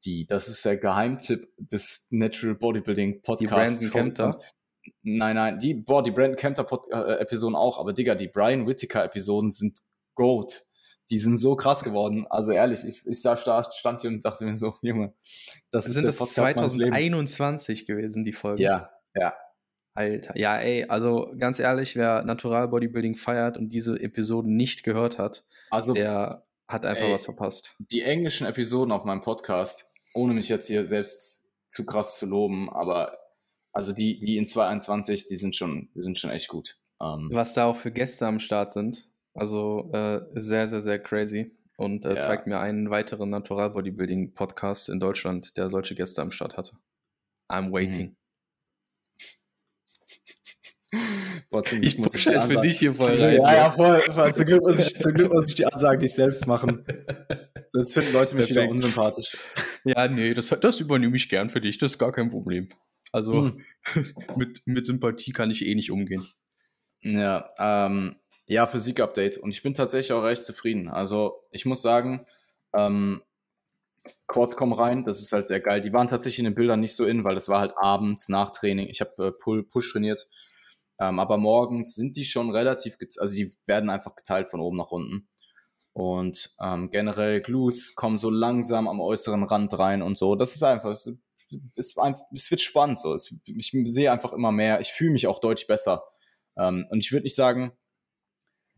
[0.05, 3.79] die, das ist der Geheimtipp des Natural Bodybuilding die Podcasts.
[3.79, 4.39] Brandon Kempter.
[5.03, 8.65] Nein, nein, die, boah, die Brandon Kempter Pod, äh, Episoden auch, aber Digga, die Brian
[8.67, 9.79] Whittaker Episoden sind
[10.15, 10.65] Goat.
[11.11, 12.25] Die sind so krass geworden.
[12.29, 15.13] Also ehrlich, ich, ich sah, sta- stand hier und dachte mir so, Junge,
[15.71, 16.95] das sind das Podcast meines Lebens.
[16.95, 18.63] 2021 gewesen, die Folge?
[18.63, 19.33] Ja, ja.
[19.93, 20.37] Alter.
[20.37, 25.43] Ja, ey, also ganz ehrlich, wer Natural Bodybuilding feiert und diese Episoden nicht gehört hat,
[25.69, 27.13] Also der hat einfach Ey.
[27.13, 27.75] was verpasst.
[27.79, 32.69] die englischen Episoden auf meinem Podcast, ohne mich jetzt hier selbst zu krass zu loben,
[32.69, 33.17] aber
[33.73, 36.77] also die, die in 2021, die sind schon, die sind schon echt gut.
[37.01, 39.09] Ähm, Was da auch für Gäste am Start sind.
[39.33, 41.51] Also äh, sehr, sehr, sehr crazy.
[41.77, 42.19] Und äh, Ja.
[42.19, 46.73] zeigt mir einen weiteren Natural Bodybuilding Podcast in Deutschland, der solche Gäste am Start hatte.
[47.49, 48.15] I'm waiting.
[51.49, 53.35] boah, zum Ich muss die halt für dich hier voll Ja, rein.
[53.55, 54.01] ja, voll.
[54.01, 54.33] voll.
[54.35, 56.83] Zum, Glück muss ich, zum Glück muss ich die Ansage nicht selbst machen.
[57.67, 58.73] Sonst finden Leute mich wieder Perfekt.
[58.75, 59.37] unsympathisch.
[59.85, 61.77] Ja, nee, das, das übernehme ich gern für dich.
[61.77, 62.67] Das ist gar kein Problem.
[63.13, 63.63] Also Hm.
[64.37, 66.25] mit, mit Sympathie kann ich eh nicht umgehen.
[67.03, 68.15] Ja, ähm,
[68.47, 69.37] ja, Physik-Update.
[69.37, 70.87] Und ich bin tatsächlich auch recht zufrieden.
[70.89, 72.25] Also, ich muss sagen,
[72.73, 73.21] ähm,
[74.27, 75.81] Quad kommen rein, das ist halt sehr geil.
[75.81, 78.51] Die waren tatsächlich in den Bildern nicht so in, weil das war halt abends nach
[78.51, 78.87] Training.
[78.87, 80.27] Ich habe äh, Push trainiert.
[80.99, 84.91] Ähm, aber morgens sind die schon relativ, also die werden einfach geteilt von oben nach
[84.91, 85.27] unten.
[85.93, 90.35] Und ähm, generell Glutes kommen so langsam am äußeren Rand rein und so.
[90.35, 93.13] Das ist einfach, es, einfach, es wird spannend so.
[93.13, 94.79] Es, ich sehe einfach immer mehr.
[94.79, 96.03] Ich fühle mich auch deutlich besser.
[96.61, 97.71] Ähm, und ich würde nicht sagen,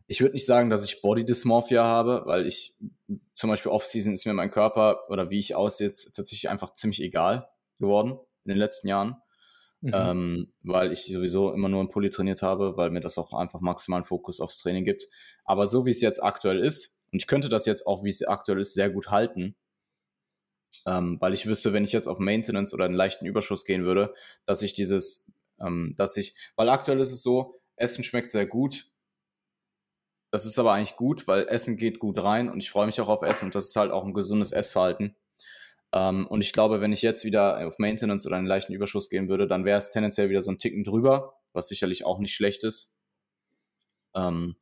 [0.06, 2.76] ich würde nicht sagen, dass ich Body Dysmorphia habe, weil ich
[3.34, 7.48] zum Beispiel Off-Season ist mir mein Körper oder wie ich aussehe tatsächlich einfach ziemlich egal
[7.78, 9.16] geworden in den letzten Jahren.
[9.80, 9.92] Mhm.
[9.94, 13.60] Ähm, weil ich sowieso immer nur im Pulli trainiert habe, weil mir das auch einfach
[13.60, 15.04] maximalen Fokus aufs Training gibt.
[15.44, 18.26] Aber so wie es jetzt aktuell ist, und ich könnte das jetzt auch, wie es
[18.26, 19.56] aktuell ist, sehr gut halten,
[20.86, 24.14] ähm, weil ich wüsste, wenn ich jetzt auf Maintenance oder einen leichten Überschuss gehen würde,
[24.46, 28.90] dass ich dieses, ähm, dass ich, weil aktuell ist es so, Essen schmeckt sehr gut.
[30.30, 33.08] Das ist aber eigentlich gut, weil Essen geht gut rein und ich freue mich auch
[33.08, 35.16] auf Essen und das ist halt auch ein gesundes Essverhalten.
[35.94, 39.28] Ähm, und ich glaube, wenn ich jetzt wieder auf Maintenance oder einen leichten Überschuss gehen
[39.28, 42.64] würde, dann wäre es tendenziell wieder so ein Ticken drüber, was sicherlich auch nicht schlecht
[42.64, 42.96] ist.
[44.16, 44.56] Ähm,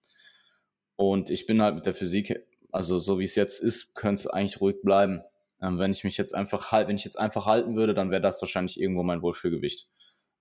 [0.96, 4.26] und ich bin halt mit der Physik, also so wie es jetzt ist, könnte es
[4.26, 5.22] eigentlich ruhig bleiben.
[5.62, 8.20] Ähm, wenn ich mich jetzt einfach halt, wenn ich jetzt einfach halten würde, dann wäre
[8.20, 9.88] das wahrscheinlich irgendwo mein Wohlfühlgewicht.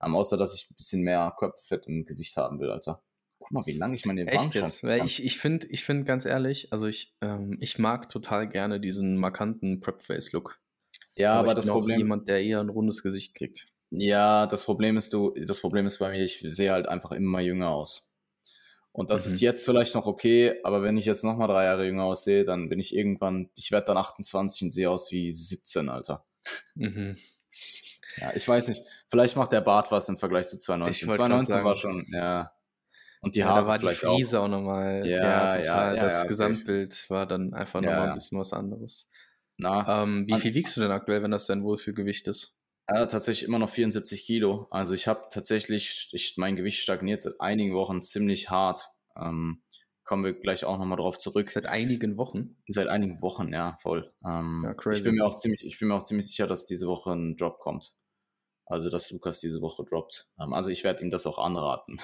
[0.04, 3.02] Ähm, außer dass ich ein bisschen mehr Körperfett im Gesicht haben will, Alter.
[3.38, 4.84] Guck mal, wie lange ich meine Echt jetzt?
[4.84, 9.16] Ich, ich finde, ich find ganz ehrlich, also ich, ähm, ich mag total gerne diesen
[9.16, 10.60] markanten Prep-Face-Look.
[11.14, 11.98] Ja, aber, aber das Problem.
[11.98, 13.66] jemand, der eher ein rundes Gesicht kriegt.
[13.90, 17.40] Ja, das Problem ist, du, das Problem ist bei mir, ich sehe halt einfach immer
[17.40, 18.16] jünger aus.
[18.92, 19.34] Und das mhm.
[19.34, 22.68] ist jetzt vielleicht noch okay, aber wenn ich jetzt nochmal drei Jahre jünger aussehe, dann
[22.68, 26.26] bin ich irgendwann, ich werde dann 28 und sehe aus wie 17, Alter.
[26.74, 27.16] Mhm.
[28.16, 28.82] Ja, ich weiß nicht.
[29.10, 31.08] Vielleicht macht der Bart was im Vergleich zu 2019.
[31.10, 32.52] 2019 war schon, ja.
[33.20, 35.06] Und die ja, Haare da war vielleicht die Friese auch, auch nochmal.
[35.06, 35.96] Ja, ja, total.
[35.96, 37.10] Ja, das Gesamtbild safe.
[37.10, 39.08] war dann einfach nochmal ein bisschen was anderes.
[39.58, 42.56] Na, ähm, wie viel wiegst du denn aktuell, wenn das dein Wohlfühlgewicht ist?
[42.88, 44.66] Ja, tatsächlich immer noch 74 Kilo.
[44.70, 48.88] Also ich habe tatsächlich, ich, mein Gewicht stagniert seit einigen Wochen ziemlich hart.
[49.16, 49.62] Ähm,
[50.04, 51.50] kommen wir gleich auch nochmal drauf zurück.
[51.50, 52.56] Seit einigen Wochen?
[52.66, 54.12] Seit einigen Wochen, ja, voll.
[54.26, 54.98] Ähm, ja, crazy.
[54.98, 57.36] Ich bin mir auch ziemlich, ich bin mir auch ziemlich sicher, dass diese Woche ein
[57.36, 57.94] Drop kommt.
[58.72, 60.28] Also dass Lukas diese Woche droppt.
[60.40, 62.00] Ähm, also ich werde ihm das auch anraten.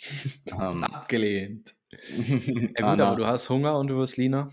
[0.60, 1.74] ähm, Abgelehnt.
[1.90, 4.50] ja gut, aber du hast Hunger und du wirst leaner.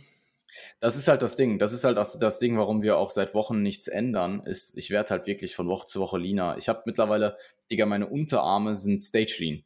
[0.82, 1.60] Das ist halt das Ding.
[1.60, 4.42] Das ist halt auch das Ding, warum wir auch seit Wochen nichts ändern.
[4.46, 6.58] Ist, ich werde halt wirklich von Woche zu Woche leaner.
[6.58, 7.38] Ich habe mittlerweile,
[7.72, 9.64] Digga, meine Unterarme sind Stage Lean.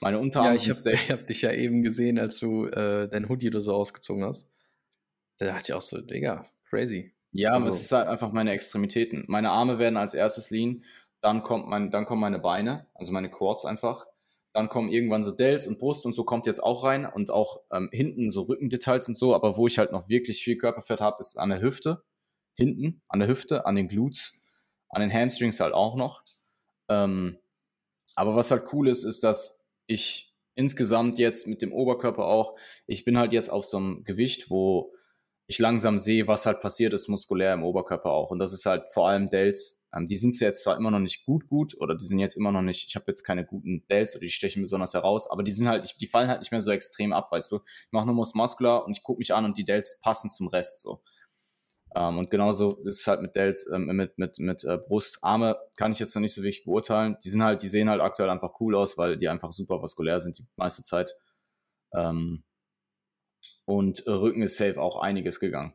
[0.00, 3.08] Meine Unterarme ja, ich sind hab, Ich habe dich ja eben gesehen, als du äh,
[3.08, 4.50] dein Hoodie oder so ausgezogen hast.
[5.36, 7.12] Da dachte ich auch so, Digga, crazy.
[7.30, 7.68] Ja, also.
[7.68, 9.24] es ist halt einfach meine Extremitäten.
[9.28, 10.82] Meine Arme werden als erstes lean,
[11.20, 14.06] dann kommt mein, dann kommen meine Beine, also meine Quads einfach.
[14.52, 17.60] Dann kommen irgendwann so Dells und Brust und so kommt jetzt auch rein und auch
[17.70, 19.34] ähm, hinten so Rückendetails und so.
[19.34, 22.02] Aber wo ich halt noch wirklich viel Körperfett habe, ist an der Hüfte.
[22.54, 24.40] Hinten, an der Hüfte, an den Glutes,
[24.88, 26.24] an den Hamstrings halt auch noch.
[26.88, 27.38] Ähm,
[28.14, 33.04] aber was halt cool ist, ist, dass ich insgesamt jetzt mit dem Oberkörper auch, ich
[33.04, 34.92] bin halt jetzt auf so einem Gewicht, wo
[35.46, 38.30] ich langsam sehe, was halt passiert ist muskulär im Oberkörper auch.
[38.30, 39.84] Und das ist halt vor allem Dells.
[39.96, 42.52] Ähm, die sind jetzt zwar immer noch nicht gut gut oder die sind jetzt immer
[42.52, 45.52] noch nicht, ich habe jetzt keine guten Dells oder die stechen besonders heraus, aber die
[45.52, 47.56] sind halt, die fallen halt nicht mehr so extrem ab, weißt du.
[47.56, 50.80] Ich mache nur Muscular und ich gucke mich an und die Dells passen zum Rest
[50.80, 51.02] so.
[51.94, 55.18] Ähm, und genauso ist es halt mit Dells, ähm, mit, mit, mit äh, Brust.
[55.22, 57.16] Arme kann ich jetzt noch nicht so wirklich beurteilen.
[57.24, 60.20] Die sind halt, die sehen halt aktuell einfach cool aus, weil die einfach super vaskulär
[60.20, 61.16] sind die meiste Zeit.
[61.94, 62.44] Ähm,
[63.64, 65.72] und äh, Rücken ist safe auch einiges gegangen.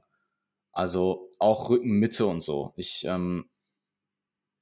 [0.72, 2.74] Also auch Rückenmitte und so.
[2.76, 3.50] Ich, ähm,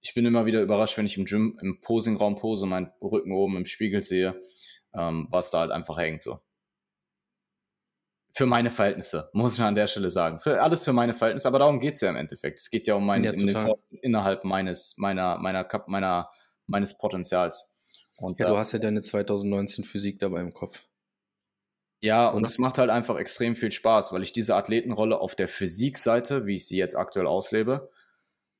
[0.01, 3.57] ich bin immer wieder überrascht, wenn ich im Gym, im Posingraum pose, meinen Rücken oben
[3.57, 4.41] im Spiegel sehe,
[4.93, 6.39] ähm, was da halt einfach hängt so.
[8.31, 10.39] Für meine Verhältnisse, muss man an der Stelle sagen.
[10.39, 12.59] Für, alles für meine Verhältnisse, aber darum geht's ja im Endeffekt.
[12.59, 16.29] Es geht ja um mein, ja, um innerhalb meines, meiner, meiner, meiner,
[16.67, 17.75] meines Potenzials.
[18.17, 20.85] Und, ja, du hast ja deine 2019 Physik dabei im Kopf.
[22.01, 25.49] Ja, und es macht halt einfach extrem viel Spaß, weil ich diese Athletenrolle auf der
[25.49, 27.89] Physikseite, wie ich sie jetzt aktuell auslebe,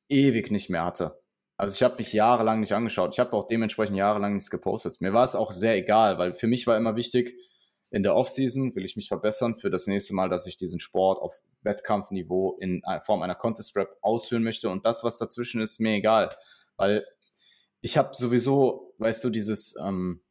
[0.10, 1.19] ewig nicht mehr hatte.
[1.60, 3.12] Also ich habe mich jahrelang nicht angeschaut.
[3.12, 5.02] Ich habe auch dementsprechend jahrelang nichts gepostet.
[5.02, 7.36] Mir war es auch sehr egal, weil für mich war immer wichtig,
[7.92, 11.22] in der Offseason will ich mich verbessern für das nächste Mal, dass ich diesen Sport
[11.22, 14.70] auf Wettkampfniveau in Form einer Contest Rap ausführen möchte.
[14.70, 16.34] Und das, was dazwischen ist, mir egal.
[16.78, 17.06] Weil
[17.82, 20.22] ich habe sowieso, weißt du, dieses, ähm,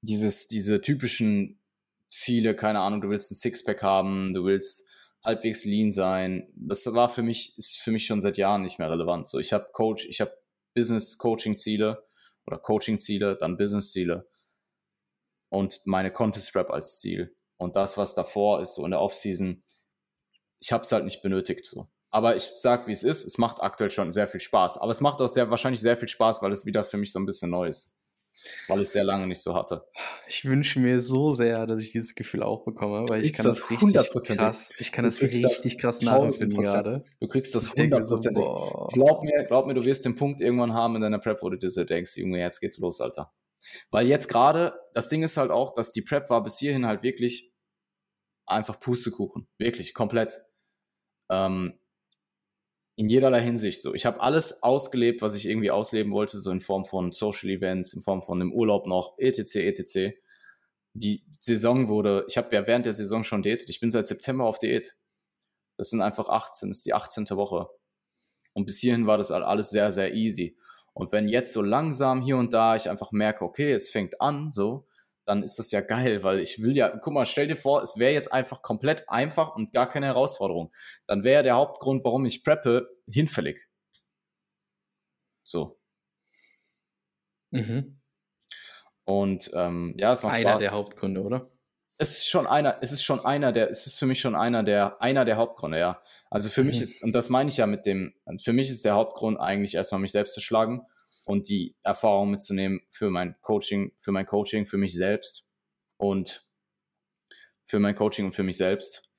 [0.00, 1.58] dieses, diese typischen
[2.06, 4.88] Ziele, keine Ahnung, du willst ein Sixpack haben, du willst
[5.24, 6.52] halbwegs lean sein.
[6.54, 9.28] Das war für mich, ist für mich schon seit Jahren nicht mehr relevant.
[9.28, 10.36] So, ich habe Coach, ich habe
[10.74, 12.06] Business Coaching Ziele
[12.46, 14.28] oder Coaching Ziele, dann Business Ziele
[15.48, 17.34] und meine Contest Rap als Ziel.
[17.56, 19.62] Und das, was davor ist, so in der Offseason,
[20.60, 21.64] ich habe es halt nicht benötigt.
[21.64, 21.88] So.
[22.10, 23.24] Aber ich sag, wie es ist.
[23.24, 24.78] Es macht aktuell schon sehr viel Spaß.
[24.78, 27.18] Aber es macht auch sehr wahrscheinlich sehr viel Spaß, weil es wieder für mich so
[27.18, 27.96] ein bisschen neu ist
[28.68, 29.86] weil ich sehr lange nicht so hatte.
[30.28, 33.60] Ich wünsche mir so sehr, dass ich dieses Gefühl auch bekomme, weil ich kann das,
[33.60, 37.02] das richtig krass, ich kann das richtig krass nachempfinden gerade.
[37.20, 38.44] Du kriegst das hundertprozentig.
[38.44, 41.50] So, glaub mir, glaub mir, du wirst den Punkt irgendwann haben in deiner Prep, wo
[41.50, 43.32] du dir so denkst, Junge, jetzt geht's los, Alter.
[43.90, 47.02] Weil jetzt gerade, das Ding ist halt auch, dass die Prep war bis hierhin halt
[47.02, 47.54] wirklich
[48.46, 49.48] einfach Pustekuchen.
[49.58, 50.38] Wirklich, komplett.
[51.30, 51.78] Ähm,
[52.96, 53.94] in jederlei Hinsicht so.
[53.94, 57.92] Ich habe alles ausgelebt, was ich irgendwie ausleben wollte, so in Form von Social Events,
[57.94, 60.16] in Form von einem Urlaub noch, etc., etc.
[60.92, 63.68] Die Saison wurde, ich habe ja während der Saison schon diätet.
[63.68, 64.96] Ich bin seit September auf Diät.
[65.76, 67.30] Das sind einfach 18, das ist die 18.
[67.30, 67.68] Woche.
[68.52, 70.56] Und bis hierhin war das alles sehr, sehr easy.
[70.92, 74.52] Und wenn jetzt so langsam hier und da ich einfach merke, okay, es fängt an,
[74.52, 74.86] so,
[75.24, 77.98] dann ist das ja geil, weil ich will ja, guck mal, stell dir vor, es
[77.98, 80.72] wäre jetzt einfach komplett einfach und gar keine Herausforderung.
[81.06, 83.60] Dann wäre der Hauptgrund, warum ich preppe, hinfällig.
[85.42, 85.78] So.
[87.50, 88.00] Mhm.
[89.04, 90.62] Und ähm, ja, es macht Einer Spaß.
[90.62, 91.50] der Hauptgründe, oder?
[91.96, 94.64] Es ist schon einer, es ist schon einer der, es ist für mich schon einer
[94.64, 96.02] der, einer der Hauptgründe, ja.
[96.28, 96.70] Also für mhm.
[96.70, 99.76] mich ist, und das meine ich ja mit dem, für mich ist der Hauptgrund eigentlich
[99.76, 100.84] erstmal mich selbst zu schlagen
[101.24, 105.50] und die Erfahrung mitzunehmen für mein Coaching, für mein Coaching, für mich selbst
[105.96, 106.42] und
[107.64, 109.10] für mein Coaching und für mich selbst.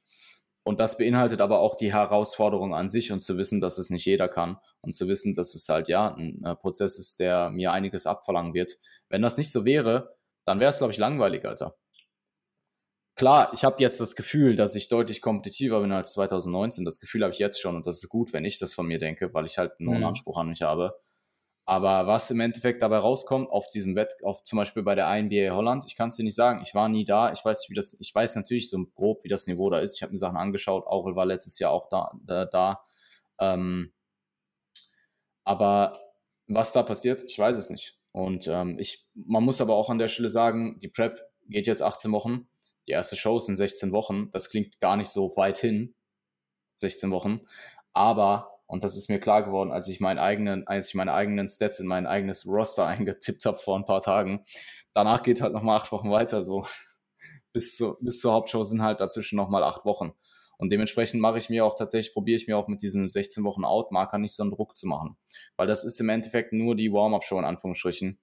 [0.63, 4.05] Und das beinhaltet aber auch die Herausforderung an sich und zu wissen, dass es nicht
[4.05, 7.71] jeder kann und zu wissen, dass es halt ja ein äh, Prozess ist, der mir
[7.71, 8.77] einiges abverlangen wird.
[9.07, 11.77] Wenn das nicht so wäre, dann wäre es, glaube ich, langweilig, Alter.
[13.15, 16.83] Klar, ich habe jetzt das Gefühl, dass ich deutlich kompetitiver bin als 2019.
[16.83, 18.99] Das Gefühl habe ich jetzt schon und das ist gut, wenn ich das von mir
[18.99, 20.05] denke, weil ich halt einen hohen mhm.
[20.05, 20.99] Anspruch an mich habe.
[21.67, 25.55] Aber was im Endeffekt dabei rauskommt auf diesem Wett, auf zum Beispiel bei der INBA
[25.55, 26.61] Holland, ich kann es dir nicht sagen.
[26.61, 27.31] Ich war nie da.
[27.31, 29.95] Ich weiß nicht, wie das, ich weiß natürlich so grob, wie das Niveau da ist.
[29.95, 30.85] Ich habe mir Sachen angeschaut.
[30.85, 32.11] Aurel war letztes Jahr auch da.
[32.23, 32.85] da, da.
[33.39, 33.91] Ähm,
[35.43, 35.99] aber
[36.47, 37.99] was da passiert, ich weiß es nicht.
[38.11, 41.81] Und ähm, ich, man muss aber auch an der Stelle sagen, die Prep geht jetzt
[41.81, 42.47] 18 Wochen.
[42.87, 44.29] Die erste Show sind 16 Wochen.
[44.31, 45.95] Das klingt gar nicht so weit hin.
[46.75, 47.41] 16 Wochen.
[47.93, 51.49] Aber und das ist mir klar geworden, als ich meinen eigenen, als ich meine eigenen
[51.49, 54.43] Stats in mein eigenes Roster eingetippt habe vor ein paar Tagen.
[54.93, 56.65] Danach geht halt nochmal acht Wochen weiter, so.
[57.53, 60.11] Bis, zu, bis zur Hauptshow sind halt dazwischen nochmal acht Wochen.
[60.57, 63.63] Und dementsprechend mache ich mir auch tatsächlich, probiere ich mir auch mit diesem 16 Wochen
[63.63, 65.15] Out-Marker nicht so einen Druck zu machen.
[65.55, 68.19] Weil das ist im Endeffekt nur die Warm-Up-Show in Anführungsstrichen.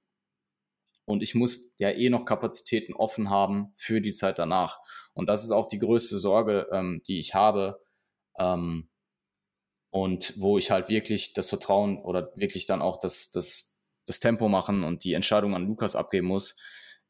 [1.06, 4.80] Und ich muss ja eh noch Kapazitäten offen haben für die Zeit danach.
[5.14, 7.82] Und das ist auch die größte Sorge, ähm, die ich habe,
[8.38, 8.90] ähm,
[9.92, 13.76] und wo ich halt wirklich das Vertrauen oder wirklich dann auch das, das,
[14.06, 16.56] das Tempo machen und die Entscheidung an Lukas abgeben muss,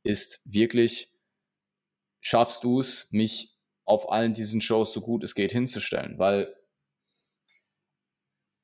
[0.02, 1.14] ist wirklich,
[2.20, 6.52] schaffst du es, mich auf allen diesen Shows so gut es geht hinzustellen, weil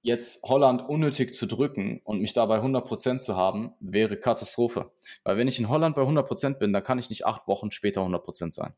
[0.03, 4.91] jetzt Holland unnötig zu drücken und mich dabei 100% zu haben, wäre Katastrophe.
[5.23, 8.01] Weil wenn ich in Holland bei 100% bin, dann kann ich nicht acht Wochen später
[8.01, 8.75] 100% sein.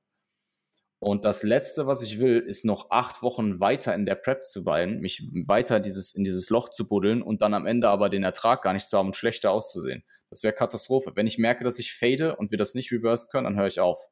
[1.03, 4.67] Und das Letzte, was ich will, ist noch acht Wochen weiter in der Prep zu
[4.67, 8.23] weilen, mich weiter dieses, in dieses Loch zu buddeln und dann am Ende aber den
[8.23, 10.05] Ertrag gar nicht zu haben und schlechter auszusehen.
[10.29, 11.13] Das wäre Katastrophe.
[11.17, 13.81] Wenn ich merke, dass ich fade und wir das nicht reverse können, dann höre ich
[13.81, 14.11] auf.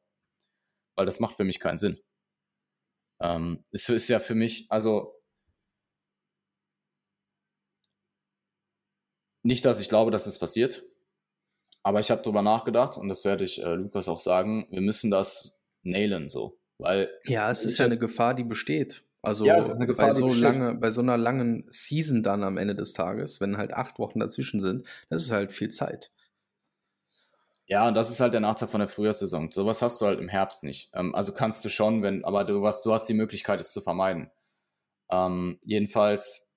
[0.95, 1.99] Weil das macht für mich keinen Sinn.
[3.21, 5.13] Ähm, es ist ja für mich, also
[9.43, 10.83] nicht, dass ich glaube, dass das passiert,
[11.83, 15.11] aber ich habe darüber nachgedacht und das werde ich äh, Lukas auch sagen, wir müssen
[15.11, 16.59] das nailen so.
[16.79, 19.03] Weil ja, es ist ja eine Gefahr, die besteht.
[19.21, 22.93] Also ja, Gefahr, bei, so lange, bei so einer langen Season dann am Ende des
[22.93, 26.11] Tages, wenn halt acht Wochen dazwischen sind, das ist halt viel Zeit.
[27.65, 29.51] Ja, und das ist halt der Nachteil von der Frühjahrssaison.
[29.51, 30.89] Sowas hast du halt im Herbst nicht.
[30.93, 33.81] Ähm, also kannst du schon, wenn, aber du, was, du hast die Möglichkeit, es zu
[33.81, 34.31] vermeiden.
[35.11, 36.53] Ähm, jedenfalls,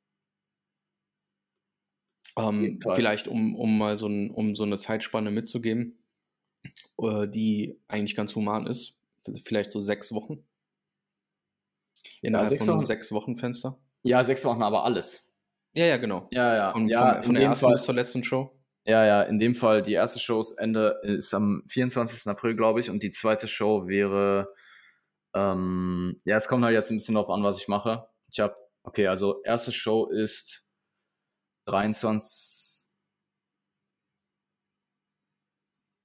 [2.39, 2.97] ähm, jedenfalls.
[2.97, 5.99] Vielleicht, um, um mal so, ein, um so eine Zeitspanne mitzugeben,
[6.99, 9.02] äh, die eigentlich ganz human ist
[9.45, 10.47] vielleicht so sechs Wochen.
[12.21, 13.81] Innerhalb ja, sechs von einem sechs Wochen Fenster.
[14.03, 15.33] Ja, sechs Wochen, aber alles.
[15.75, 16.29] Ja, ja, genau.
[16.33, 16.73] Ja, ja.
[16.73, 18.59] Von, ja, von, von der ersten Fall, bis zur letzten Show.
[18.85, 22.27] Ja, ja, in dem Fall, die erste Show ist Ende, ist am 24.
[22.29, 24.53] April, glaube ich, und die zweite Show wäre,
[25.35, 28.09] ähm, ja, es kommt halt jetzt ein bisschen darauf an, was ich mache.
[28.31, 30.73] Ich habe, okay, also erste Show ist
[31.67, 32.93] 23,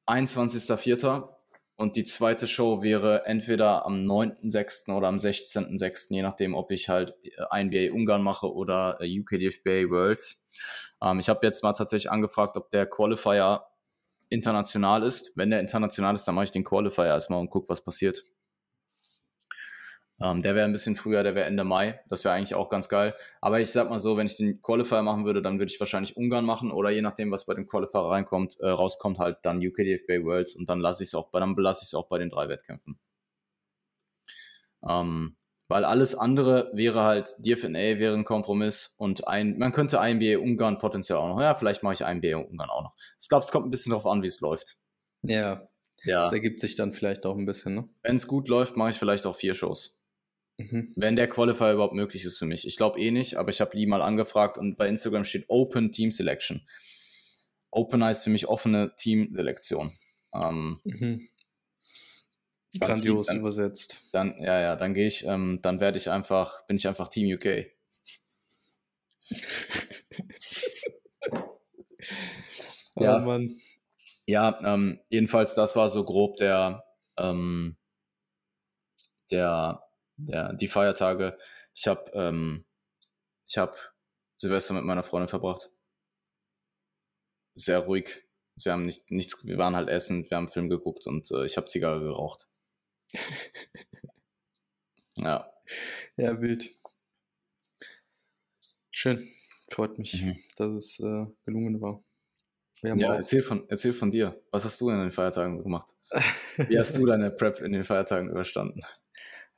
[0.08, 1.37] 21.04.
[1.78, 4.96] Und die zweite Show wäre entweder am 9.6.
[4.96, 9.90] oder am 16.6., je nachdem, ob ich halt äh, INBA Ungarn mache oder äh, UKDFBA
[9.92, 10.44] Worlds.
[11.04, 13.64] Ähm, ich habe jetzt mal tatsächlich angefragt, ob der Qualifier
[14.30, 15.38] international ist.
[15.38, 18.24] Wenn der international ist, dann mache ich den Qualifier erstmal und gucke, was passiert.
[20.20, 22.00] Ähm, der wäre ein bisschen früher, der wäre Ende Mai.
[22.08, 23.14] Das wäre eigentlich auch ganz geil.
[23.40, 26.18] Aber ich sag mal so, wenn ich den Qualifier machen würde, dann würde ich wahrscheinlich
[26.18, 30.24] Ungarn machen oder je nachdem, was bei dem Qualifier reinkommt, äh, rauskommt, halt dann UKDFB
[30.24, 32.32] Worlds und dann lasse ich es auch bei, dann belasse ich es auch bei den
[32.32, 33.00] drei Wettkämpfen.
[34.88, 35.36] Ähm,
[35.68, 40.80] weil alles andere wäre halt, DFNA wäre ein Kompromiss und ein, man könnte INBA Ungarn
[40.80, 41.42] potenziell auch noch.
[41.42, 42.96] Ja, vielleicht mache ich INBA Ungarn auch noch.
[43.22, 44.78] Ich glaube, es kommt ein bisschen darauf an, wie es läuft.
[45.24, 45.68] Ja.
[46.04, 46.24] Ja.
[46.24, 47.90] Das ergibt sich dann vielleicht auch ein bisschen, ne?
[48.04, 49.97] Wenn es gut läuft, mache ich vielleicht auch vier Shows.
[50.58, 50.92] Mhm.
[50.96, 52.68] Wenn der Qualifier überhaupt möglich ist für mich.
[52.68, 55.92] Ich glaube eh nicht, aber ich habe Lee mal angefragt und bei Instagram steht Open
[55.92, 56.68] Team Selection.
[57.72, 59.92] Open heißt für mich offene Teamselektion.
[60.34, 61.28] Ähm, mhm.
[62.80, 64.00] Grandios dann, übersetzt.
[64.12, 67.36] Dann, ja, ja, dann gehe ich, ähm, dann werde ich einfach, bin ich einfach Team
[67.36, 67.68] UK.
[72.96, 73.52] ja, oh Mann.
[74.26, 76.84] Ja, ähm, jedenfalls, das war so grob der,
[77.18, 77.78] ähm,
[79.32, 79.87] der,
[80.18, 81.38] der, die Feiertage.
[81.74, 82.66] Ich habe, ähm,
[83.48, 83.78] ich habe
[84.36, 85.72] Silvester mit meiner Freundin verbracht.
[87.56, 88.24] Sehr ruhig.
[88.64, 91.46] Wir haben nicht, nichts, wir waren halt essen, wir haben einen Film geguckt und äh,
[91.46, 92.48] ich habe Zigarre geraucht.
[95.16, 95.52] ja.
[96.16, 96.72] Ja, wild.
[98.90, 99.28] Schön.
[99.70, 100.36] Freut mich, mhm.
[100.56, 102.02] dass es äh, gelungen war.
[102.82, 104.42] ja, erzähl von, erzähl von dir.
[104.50, 105.96] Was hast du in den Feiertagen gemacht?
[106.58, 108.82] Wie hast du deine Prep in den Feiertagen überstanden?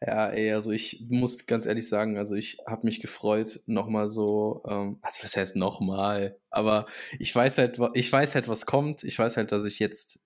[0.02, 4.64] Ja, ey, also ich muss ganz ehrlich sagen, also ich habe mich gefreut, nochmal so,
[4.66, 6.40] ähm, also was heißt nochmal?
[6.50, 6.86] Aber
[7.20, 9.04] ich weiß halt, ich weiß halt, was kommt.
[9.04, 10.26] Ich weiß halt, dass ich jetzt,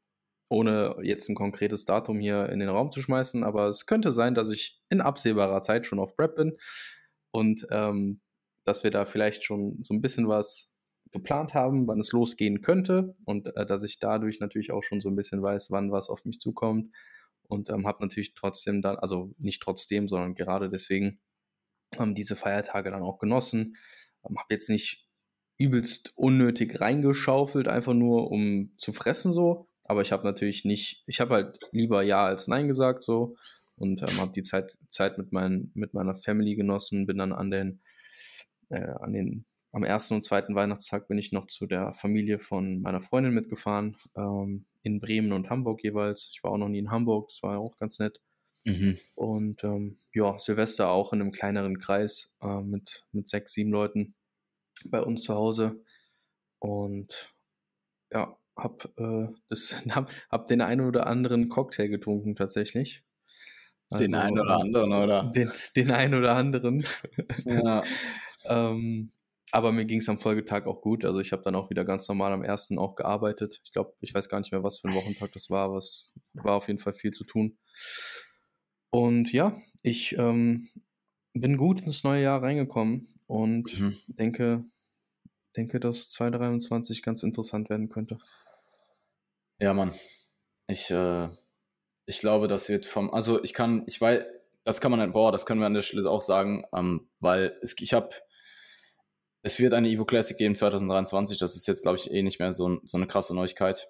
[0.49, 4.35] ohne jetzt ein konkretes Datum hier in den Raum zu schmeißen, aber es könnte sein,
[4.35, 6.55] dass ich in absehbarer Zeit schon auf Prep bin
[7.31, 8.21] und ähm,
[8.65, 13.15] dass wir da vielleicht schon so ein bisschen was geplant haben, wann es losgehen könnte
[13.25, 16.25] und äh, dass ich dadurch natürlich auch schon so ein bisschen weiß, wann was auf
[16.25, 16.91] mich zukommt
[17.47, 21.19] und ähm, habe natürlich trotzdem dann, also nicht trotzdem, sondern gerade deswegen
[21.99, 23.75] ähm, diese Feiertage dann auch genossen.
[24.27, 25.07] Ähm, habe jetzt nicht
[25.57, 31.19] übelst unnötig reingeschaufelt, einfach nur um zu fressen so, aber ich habe natürlich nicht, ich
[31.19, 33.35] habe halt lieber Ja als Nein gesagt so
[33.75, 37.51] und ähm, habe die Zeit, Zeit mit, mein, mit meiner Family genossen, bin dann an
[37.51, 37.81] den,
[38.69, 42.81] äh, an den am ersten und zweiten Weihnachtstag bin ich noch zu der Familie von
[42.81, 46.29] meiner Freundin mitgefahren, ähm, in Bremen und Hamburg jeweils.
[46.31, 48.21] Ich war auch noch nie in Hamburg, das war auch ganz nett.
[48.65, 48.99] Mhm.
[49.15, 54.13] Und ähm, ja, Silvester auch in einem kleineren Kreis äh, mit, mit sechs, sieben Leuten
[54.85, 55.83] bei uns zu Hause.
[56.59, 57.33] Und
[58.11, 63.03] ja, hab, äh, das, hab, hab den einen oder anderen Cocktail getrunken tatsächlich.
[63.89, 65.31] Also, den einen oder anderen, oder?
[65.35, 66.85] Den, den einen oder anderen.
[67.45, 67.83] Ja.
[68.45, 69.09] ähm,
[69.53, 71.05] aber mir ging es am Folgetag auch gut.
[71.05, 73.61] Also ich habe dann auch wieder ganz normal am ersten auch gearbeitet.
[73.63, 76.11] Ich glaube, ich weiß gar nicht mehr, was für ein Wochentag das war, aber es
[76.33, 77.55] war auf jeden Fall viel zu tun.
[78.89, 80.67] Und ja, ich ähm,
[81.33, 83.97] bin gut ins neue Jahr reingekommen und mhm.
[84.07, 84.63] denke,
[85.55, 88.17] denke, dass 2023 ganz interessant werden könnte.
[89.59, 89.93] Ja, Mann.
[90.65, 91.29] Ich, äh,
[92.07, 94.23] ich glaube, das wird vom, also ich kann, ich weiß,
[94.63, 97.75] das kann man, boah, das können wir an der Stelle auch sagen, ähm, weil es,
[97.79, 98.09] ich habe
[99.43, 101.37] es wird eine Evo Classic geben 2023.
[101.37, 103.89] Das ist jetzt, glaube ich, eh nicht mehr so, so eine krasse Neuigkeit.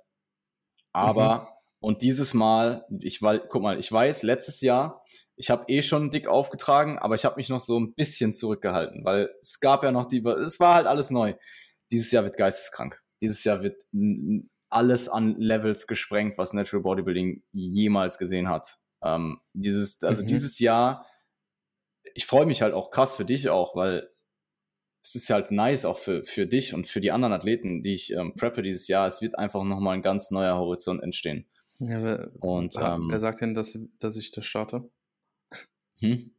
[0.92, 1.42] Aber, mhm.
[1.80, 5.04] und dieses Mal, ich weil, guck mal, ich weiß, letztes Jahr,
[5.36, 9.06] ich habe eh schon dick aufgetragen, aber ich habe mich noch so ein bisschen zurückgehalten,
[9.06, 11.34] weil es gab ja noch die, es war halt alles neu.
[11.92, 13.02] Dieses Jahr wird geisteskrank.
[13.22, 13.78] Dieses Jahr wird
[14.70, 18.78] alles an Levels gesprengt, was Natural Bodybuilding jemals gesehen hat.
[19.04, 20.28] Ähm, dieses, also mhm.
[20.28, 21.06] dieses Jahr,
[22.16, 24.13] ich freue mich halt auch krass für dich auch, weil
[25.04, 28.14] es ist halt nice auch für, für dich und für die anderen Athleten, die ich
[28.14, 29.06] ähm, preppe dieses Jahr.
[29.06, 31.46] Es wird einfach nochmal ein ganz neuer Horizont entstehen.
[31.80, 34.90] Ja, wer, und, ähm, wer sagt denn, dass, dass ich das starte?
[36.00, 36.32] Hm?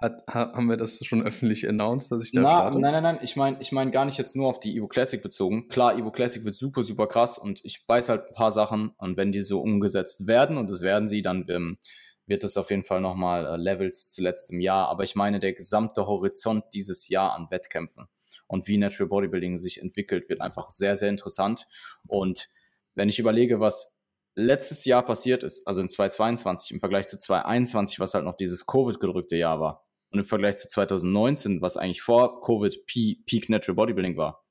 [0.00, 2.80] Hat, haben wir das schon öffentlich announced, dass ich da Na, starte?
[2.80, 3.18] Nein, nein, nein.
[3.22, 5.68] Ich meine ich mein gar nicht jetzt nur auf die Evo Classic bezogen.
[5.68, 9.16] Klar, Evo Classic wird super, super krass und ich weiß halt ein paar Sachen und
[9.16, 11.78] wenn die so umgesetzt werden und das werden sie, dann ähm,
[12.26, 14.88] wird es auf jeden Fall nochmal äh, Levels zu letztem Jahr.
[14.88, 18.08] Aber ich meine, der gesamte Horizont dieses Jahr an Wettkämpfen
[18.46, 21.66] und wie Natural Bodybuilding sich entwickelt, wird einfach sehr, sehr interessant.
[22.06, 22.48] Und
[22.94, 24.00] wenn ich überlege, was
[24.36, 28.66] letztes Jahr passiert ist, also in 2022 im Vergleich zu 2021, was halt noch dieses
[28.66, 34.16] Covid-gedrückte Jahr war, und im Vergleich zu 2019, was eigentlich vor Covid Peak Natural Bodybuilding
[34.16, 34.43] war,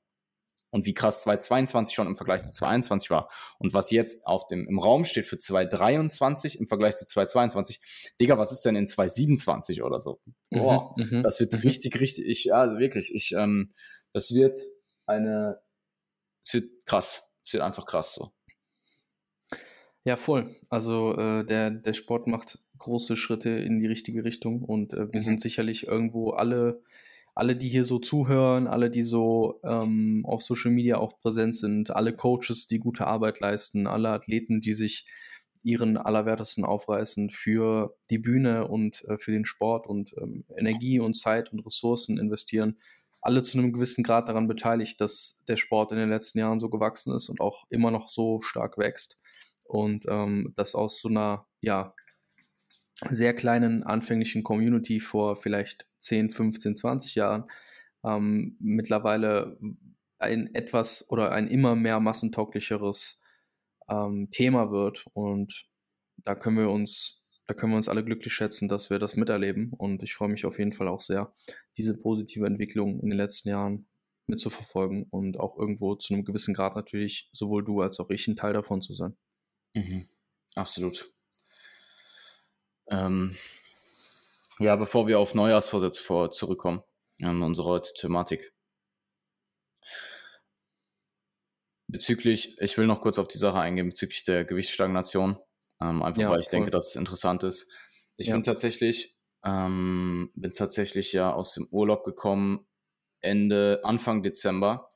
[0.74, 4.66] und wie krass 2022 schon im Vergleich zu 2021 war und was jetzt auf dem,
[4.66, 8.12] im Raum steht für 2023 im Vergleich zu 2022.
[8.20, 10.20] Digga, was ist denn in 2027 oder so?
[10.50, 11.60] Mhm, Boah, mhm, das wird mhm.
[11.60, 13.72] richtig, richtig, ich, ja, also wirklich, ich, ähm,
[14.12, 14.58] das wird
[15.06, 15.60] eine,
[16.44, 18.32] es wird krass, es wird einfach krass so.
[20.02, 20.50] Ja, voll.
[20.70, 25.20] Also äh, der, der Sport macht große Schritte in die richtige Richtung und äh, wir
[25.20, 25.24] mhm.
[25.24, 26.82] sind sicherlich irgendwo alle
[27.34, 31.90] alle, die hier so zuhören, alle, die so ähm, auf Social Media auch präsent sind,
[31.90, 35.06] alle Coaches, die gute Arbeit leisten, alle Athleten, die sich
[35.64, 41.14] ihren Allerwertesten aufreißen für die Bühne und äh, für den Sport und ähm, Energie und
[41.14, 42.78] Zeit und Ressourcen investieren,
[43.22, 46.68] alle zu einem gewissen Grad daran beteiligt, dass der Sport in den letzten Jahren so
[46.68, 49.18] gewachsen ist und auch immer noch so stark wächst.
[49.64, 51.94] Und ähm, das aus so einer, ja,
[53.10, 57.44] sehr kleinen anfänglichen Community vor vielleicht 10, 15, 20 Jahren
[58.04, 59.58] ähm, mittlerweile
[60.18, 63.22] ein etwas oder ein immer mehr massentauglicheres
[63.88, 65.06] ähm, Thema wird.
[65.12, 65.66] Und
[66.18, 69.72] da können wir uns, da können wir uns alle glücklich schätzen, dass wir das miterleben.
[69.72, 71.32] Und ich freue mich auf jeden Fall auch sehr,
[71.76, 73.86] diese positive Entwicklung in den letzten Jahren
[74.26, 78.36] mitzuverfolgen und auch irgendwo zu einem gewissen Grad natürlich sowohl du als auch ich ein
[78.36, 79.16] Teil davon zu sein.
[79.74, 80.06] Mhm.
[80.54, 81.13] Absolut.
[82.88, 83.36] Ähm,
[84.58, 86.82] ja, bevor wir auf Neujahrsvorsätze vor zurückkommen,
[87.22, 88.52] an unsere Thematik.
[91.88, 95.36] Bezüglich, ich will noch kurz auf die Sache eingehen, bezüglich der Gewichtsstagnation.
[95.80, 96.58] Ähm, einfach ja, weil ich voll.
[96.58, 97.72] denke, dass es interessant ist.
[98.16, 98.34] Ich ja.
[98.34, 102.66] bin tatsächlich, ähm, bin tatsächlich ja aus dem Urlaub gekommen
[103.20, 104.90] Ende, Anfang Dezember.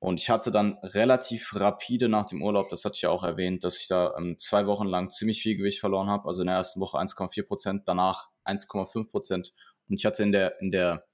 [0.00, 3.64] Und ich hatte dann relativ rapide nach dem Urlaub, das hatte ich ja auch erwähnt,
[3.64, 6.26] dass ich da ähm, zwei Wochen lang ziemlich viel Gewicht verloren habe.
[6.26, 9.52] Also in der ersten Woche 1,4 Prozent, danach 1,5 Prozent.
[9.88, 11.06] Und ich hatte in der, in der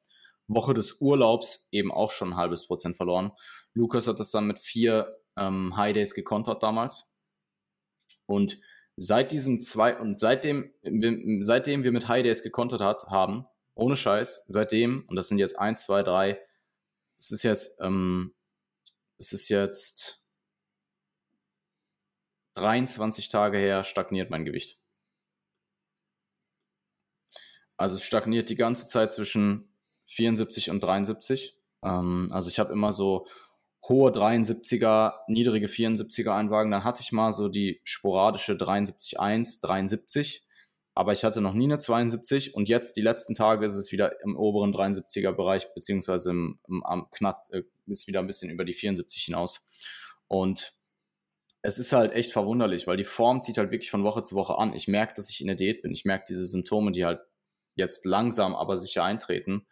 [0.46, 3.32] Woche des Urlaubs eben auch schon ein halbes Prozent verloren.
[3.74, 7.16] Lukas hat das dann mit vier ähm, High Days gekontert damals.
[8.26, 8.60] Und
[8.96, 10.72] seit diesen zwei, und seitdem,
[11.42, 15.58] seitdem wir mit High Days gekontert hat, haben, ohne Scheiß, seitdem, und das sind jetzt
[15.58, 16.40] eins, zwei, drei,
[17.16, 18.35] das ist jetzt, ähm,
[19.18, 20.22] das ist jetzt
[22.54, 24.78] 23 Tage her, stagniert mein Gewicht.
[27.76, 29.68] Also es stagniert die ganze Zeit zwischen
[30.06, 31.58] 74 und 73.
[31.82, 33.26] Ähm, also ich habe immer so
[33.88, 36.70] hohe 73er, niedrige 74er Einwagen.
[36.70, 40.45] Dann hatte ich mal so die sporadische 73.1, 73.
[40.96, 44.20] Aber ich hatte noch nie eine 72 und jetzt die letzten Tage ist es wieder
[44.22, 48.64] im oberen 73er Bereich, beziehungsweise im, im, am knapp, äh, ist wieder ein bisschen über
[48.64, 49.68] die 74 hinaus.
[50.26, 50.72] Und
[51.62, 54.58] es ist halt echt verwunderlich, weil die Form zieht halt wirklich von Woche zu Woche
[54.58, 54.74] an.
[54.74, 55.92] Ich merke, dass ich in der Diät bin.
[55.92, 57.20] Ich merke diese Symptome, die halt
[57.76, 59.66] jetzt langsam, aber sicher eintreten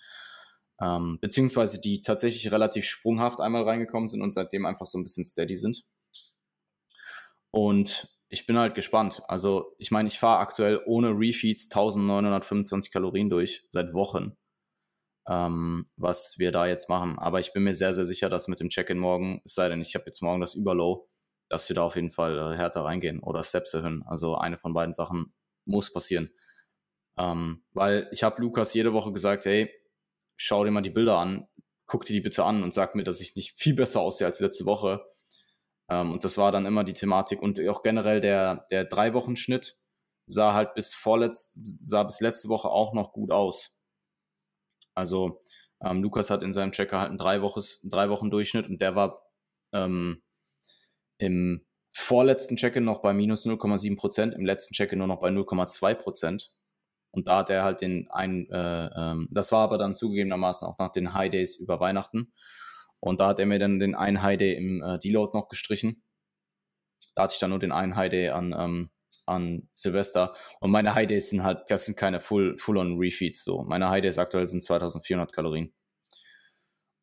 [0.81, 5.25] ähm, beziehungsweise die tatsächlich relativ sprunghaft einmal reingekommen sind und seitdem einfach so ein bisschen
[5.25, 5.85] steady sind.
[7.51, 9.23] Und ich bin halt gespannt.
[9.29, 14.37] Also ich meine, ich fahre aktuell ohne Refeeds 1925 Kalorien durch, seit Wochen,
[15.29, 17.17] ähm, was wir da jetzt machen.
[17.17, 19.81] Aber ich bin mir sehr, sehr sicher, dass mit dem Check-in morgen, es sei denn,
[19.81, 21.09] ich habe jetzt morgen das Überlow,
[21.49, 24.03] dass wir da auf jeden Fall äh, härter reingehen oder Steps erhöhen.
[24.05, 25.33] Also eine von beiden Sachen
[25.65, 26.31] muss passieren.
[27.17, 29.73] Ähm, weil ich habe Lukas jede Woche gesagt, hey,
[30.35, 31.47] schau dir mal die Bilder an,
[31.87, 34.41] guck dir die bitte an und sag mir, dass ich nicht viel besser aussehe als
[34.41, 35.05] letzte Woche.
[35.91, 39.37] Ähm, und das war dann immer die Thematik und auch generell der, der drei Wochen
[39.37, 39.79] Schnitt
[40.27, 43.83] sah halt bis vorletzt, sah bis letzte Woche auch noch gut aus.
[44.95, 45.43] Also
[45.83, 48.95] ähm, Lukas hat in seinem Tracker halt einen drei, Woches, drei Wochen Durchschnitt und der
[48.97, 49.23] war
[49.73, 50.23] ähm,
[51.19, 55.95] im vorletzten Check-in noch bei minus 0,7 Prozent, im letzten Check-in nur noch bei 0,2
[55.95, 56.57] Prozent.
[57.13, 60.79] Und da hat er halt den einen, äh, ähm, das war aber dann zugegebenermaßen auch
[60.79, 62.33] nach den High Days über Weihnachten.
[63.05, 66.03] Und da hat er mir dann den einen Day im äh, Deload noch gestrichen.
[67.15, 68.91] Da hatte ich dann nur den einen Day an, ähm,
[69.27, 70.35] an Silvester.
[70.61, 73.63] Und meine High Days sind halt, das sind keine Full, Full-on Refeeds so.
[73.65, 75.75] Meine High Days aktuell sind 2400 Kalorien.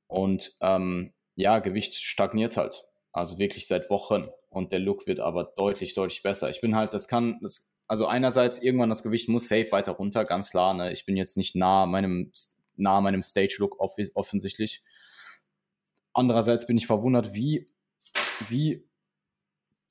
[0.08, 2.84] Und ähm, ja, Gewicht stagniert halt.
[3.12, 4.28] Also wirklich seit Wochen.
[4.49, 6.49] Und der Look wird aber deutlich, deutlich besser.
[6.49, 10.26] Ich bin halt, das kann, das also einerseits irgendwann das Gewicht muss safe weiter runter,
[10.26, 10.74] ganz klar.
[10.74, 10.91] Ne?
[10.93, 12.32] Ich bin jetzt nicht nah meinem,
[12.76, 14.82] nah meinem Stage-Look off offensichtlich.
[16.14, 17.68] Andererseits bin ich verwundert, wie,
[18.49, 18.88] wie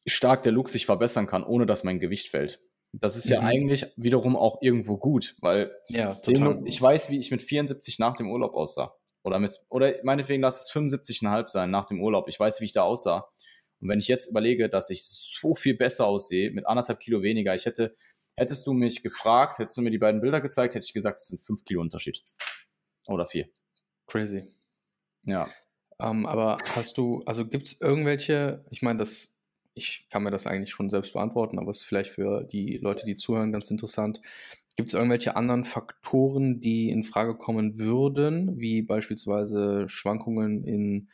[0.06, 2.60] stark der Look sich verbessern kann, ohne dass mein Gewicht fällt.
[2.92, 3.32] Das ist mhm.
[3.32, 6.62] ja eigentlich wiederum auch irgendwo gut, weil ja, total.
[6.64, 8.94] ich weiß, wie ich mit 74 nach dem Urlaub aussah.
[9.22, 12.28] Oder mit, oder meinetwegen lass es 75,5 sein nach dem Urlaub.
[12.28, 13.28] Ich weiß, wie ich da aussah.
[13.80, 17.54] Und wenn ich jetzt überlege, dass ich so viel besser aussehe, mit anderthalb Kilo weniger,
[17.54, 17.94] ich hätte,
[18.36, 21.28] hättest du mich gefragt, hättest du mir die beiden Bilder gezeigt, hätte ich gesagt, es
[21.28, 22.22] sind fünf Kilo Unterschied.
[23.06, 23.48] Oder vier.
[24.06, 24.44] Crazy.
[25.24, 25.48] Ja.
[26.00, 29.38] Ähm, aber hast du, also gibt es irgendwelche, ich meine, das,
[29.74, 33.06] ich kann mir das eigentlich schon selbst beantworten, aber es ist vielleicht für die Leute,
[33.06, 34.20] die zuhören, ganz interessant.
[34.76, 41.08] Gibt es irgendwelche anderen Faktoren, die in Frage kommen würden, wie beispielsweise Schwankungen in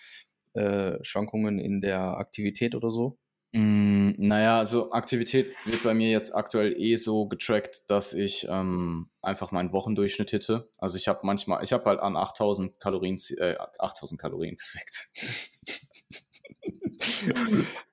[0.54, 3.18] äh, Schwankungen in der Aktivität oder so?
[3.52, 9.08] Mm, naja, also Aktivität wird bei mir jetzt aktuell eh so getrackt, dass ich ähm,
[9.22, 10.68] einfach meinen Wochendurchschnitt hitte.
[10.78, 15.08] Also ich habe manchmal, ich habe halt an 8000 Kalorien, äh, 8000 Kalorien, perfekt.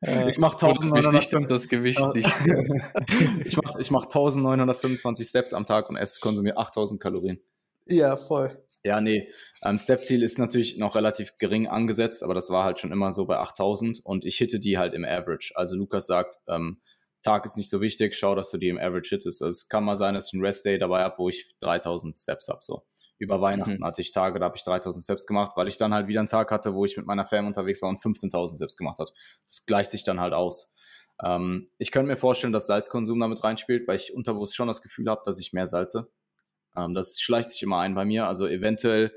[0.01, 2.29] ich mache 1925 das Gewicht nicht.
[3.45, 7.39] ich mache ich mach 1925 Steps am Tag und esse konsumiere 8000 Kalorien.
[7.85, 8.49] Ja, voll.
[8.83, 9.29] Ja, nee.
[9.63, 13.25] Ähm, Step-Ziel ist natürlich noch relativ gering angesetzt, aber das war halt schon immer so
[13.25, 15.53] bei 8000 und ich hitte die halt im Average.
[15.55, 16.81] Also Lukas sagt, ähm,
[17.21, 19.41] Tag ist nicht so wichtig, schau, dass du die im Average hittest.
[19.41, 22.17] Also es kann mal sein, dass ich einen Rest Day dabei habe, wo ich 3000
[22.19, 22.83] Steps habe, so.
[23.19, 23.85] Über Weihnachten mhm.
[23.85, 26.27] hatte ich Tage, da habe ich 3000 Steps gemacht, weil ich dann halt wieder einen
[26.27, 29.13] Tag hatte, wo ich mit meiner Fam unterwegs war und 15.000 Steps gemacht hat.
[29.47, 30.75] Das gleicht sich dann halt aus.
[31.23, 35.09] Ähm, ich könnte mir vorstellen, dass Salzkonsum damit reinspielt, weil ich unterbewusst schon das Gefühl
[35.09, 36.11] habe, dass ich mehr salze.
[36.75, 38.27] Ähm, das schleicht sich immer ein bei mir.
[38.27, 39.11] Also eventuell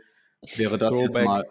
[0.56, 1.46] wäre das jetzt mal.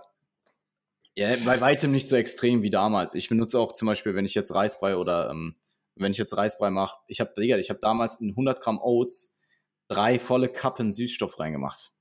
[1.18, 3.16] Ja, bei weitem nicht so extrem wie damals.
[3.16, 5.56] Ich benutze auch zum Beispiel, wenn ich jetzt Reisbrei oder ähm,
[5.96, 9.40] wenn ich jetzt Reisbrei mache, ich habe, ich habe damals in 100 Gramm Oats
[9.88, 11.94] drei volle Kappen Süßstoff reingemacht.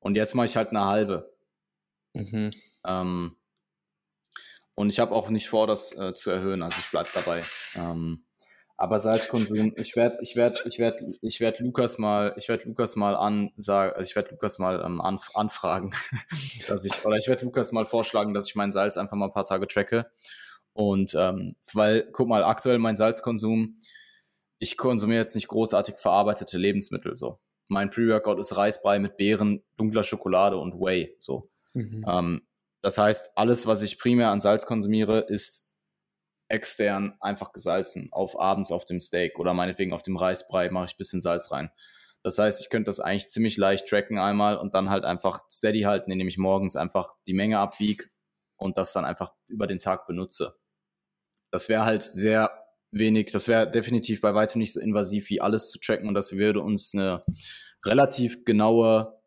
[0.00, 1.32] Und jetzt mache ich halt eine halbe.
[2.14, 2.50] Mhm.
[2.84, 3.36] Ähm,
[4.74, 7.44] und ich habe auch nicht vor, das äh, zu erhöhen, also ich bleibe dabei.
[7.76, 8.24] Ähm,
[8.82, 12.96] aber Salzkonsum, ich werde, ich werde, ich werde, ich werde Lukas mal, ich werde Lukas
[12.96, 15.94] mal ansagen, also ich werde Lukas mal ähm, anf anfragen,
[16.66, 19.32] dass ich, oder ich werde Lukas mal vorschlagen, dass ich mein Salz einfach mal ein
[19.32, 20.10] paar Tage tracke.
[20.72, 23.78] Und ähm, weil, guck mal, aktuell mein Salzkonsum,
[24.58, 27.38] ich konsumiere jetzt nicht großartig verarbeitete Lebensmittel so.
[27.68, 31.14] Mein Pre-Workout ist Reisbrei mit Beeren, dunkler Schokolade und Whey.
[31.20, 31.48] So.
[31.74, 32.04] Mhm.
[32.08, 32.42] Ähm,
[32.80, 35.71] das heißt, alles, was ich primär an Salz konsumiere, ist
[36.52, 38.08] extern einfach gesalzen.
[38.12, 41.70] Auf abends auf dem Steak oder meinetwegen auf dem Reisbrei mache ich bisschen Salz rein.
[42.22, 45.82] Das heißt, ich könnte das eigentlich ziemlich leicht tracken einmal und dann halt einfach steady
[45.82, 48.04] halten, indem ich morgens einfach die Menge abwiege
[48.58, 50.54] und das dann einfach über den Tag benutze.
[51.50, 52.50] Das wäre halt sehr
[52.92, 56.36] wenig, das wäre definitiv bei weitem nicht so invasiv wie alles zu tracken und das
[56.36, 57.24] würde uns eine
[57.84, 59.20] relativ genaue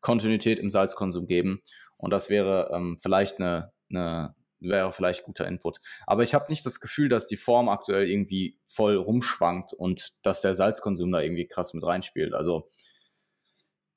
[0.00, 1.62] Kontinuität im Salzkonsum geben.
[1.98, 5.80] Und das wäre ähm, vielleicht eine, eine, wäre vielleicht guter Input.
[6.06, 10.40] Aber ich habe nicht das Gefühl, dass die Form aktuell irgendwie voll rumschwankt und dass
[10.40, 12.34] der Salzkonsum da irgendwie krass mit reinspielt.
[12.34, 12.68] Also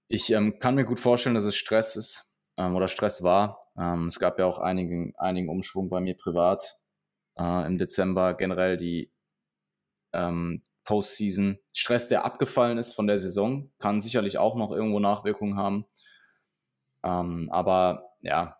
[0.07, 3.71] ich ähm, kann mir gut vorstellen, dass es Stress ist ähm, oder Stress war.
[3.77, 6.77] Ähm, es gab ja auch einigen, einigen Umschwung bei mir privat
[7.37, 8.33] äh, im Dezember.
[8.35, 9.11] Generell die
[10.13, 11.57] ähm, Postseason.
[11.73, 15.85] Stress, der abgefallen ist von der Saison, kann sicherlich auch noch irgendwo Nachwirkungen haben.
[17.03, 18.57] Ähm, aber ja,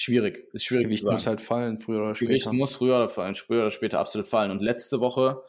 [0.00, 0.48] schwierig.
[0.52, 2.30] Ist schwierig das Gewicht muss halt fallen, früher oder später.
[2.30, 4.50] Gewicht muss früher oder, früher oder später absolut fallen.
[4.50, 5.42] Und letzte Woche,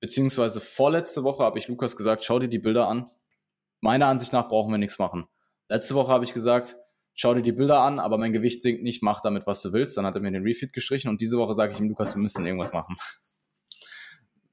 [0.00, 3.10] beziehungsweise vorletzte Woche, habe ich Lukas gesagt, schau dir die Bilder an.
[3.80, 5.26] Meiner Ansicht nach brauchen wir nichts machen.
[5.68, 6.74] Letzte Woche habe ich gesagt,
[7.14, 9.96] schau dir die Bilder an, aber mein Gewicht sinkt nicht, mach damit, was du willst.
[9.96, 12.22] Dann hat er mir den Refeed gestrichen und diese Woche sage ich ihm, Lukas, wir
[12.22, 12.96] müssen irgendwas machen.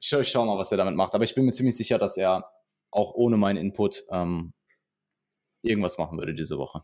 [0.02, 1.14] Ich, ich schau mal, was er damit macht.
[1.14, 2.50] Aber ich bin mir ziemlich sicher, dass er
[2.90, 4.54] auch ohne meinen Input ähm,
[5.62, 6.82] irgendwas machen würde diese Woche.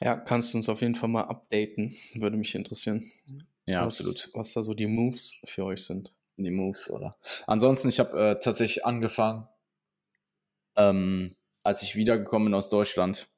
[0.00, 1.94] Ja, kannst du uns auf jeden Fall mal updaten.
[2.14, 3.04] Würde mich interessieren.
[3.66, 4.30] Ja, was, absolut.
[4.34, 6.12] Was da so die Moves für euch sind.
[6.36, 7.16] Die Moves, oder?
[7.46, 9.46] Ansonsten, ich habe äh, tatsächlich angefangen,
[10.76, 13.28] ähm, als ich wiedergekommen bin aus Deutschland.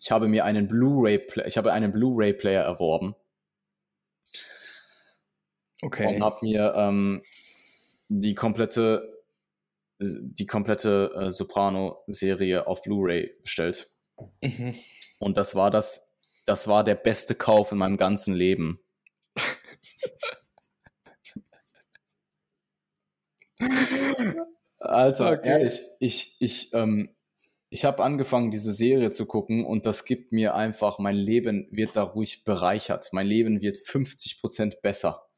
[0.00, 3.14] Ich habe mir einen Blu-ray, ich habe einen Blu-ray-Player erworben.
[5.82, 6.06] Okay.
[6.06, 7.20] Und habe mir ähm,
[8.08, 9.16] die komplette
[9.98, 13.90] die komplette äh, Soprano-Serie auf Blu-ray bestellt.
[14.42, 14.74] Mhm.
[15.18, 16.14] Und das war das,
[16.44, 18.80] das war der beste Kauf in meinem ganzen Leben.
[24.80, 25.48] Alter, okay.
[25.48, 27.16] ehrlich, ich, ich, ähm,
[27.68, 31.96] ich habe angefangen, diese Serie zu gucken und das gibt mir einfach, mein Leben wird
[31.96, 33.08] da ruhig bereichert.
[33.12, 35.28] Mein Leben wird 50% besser.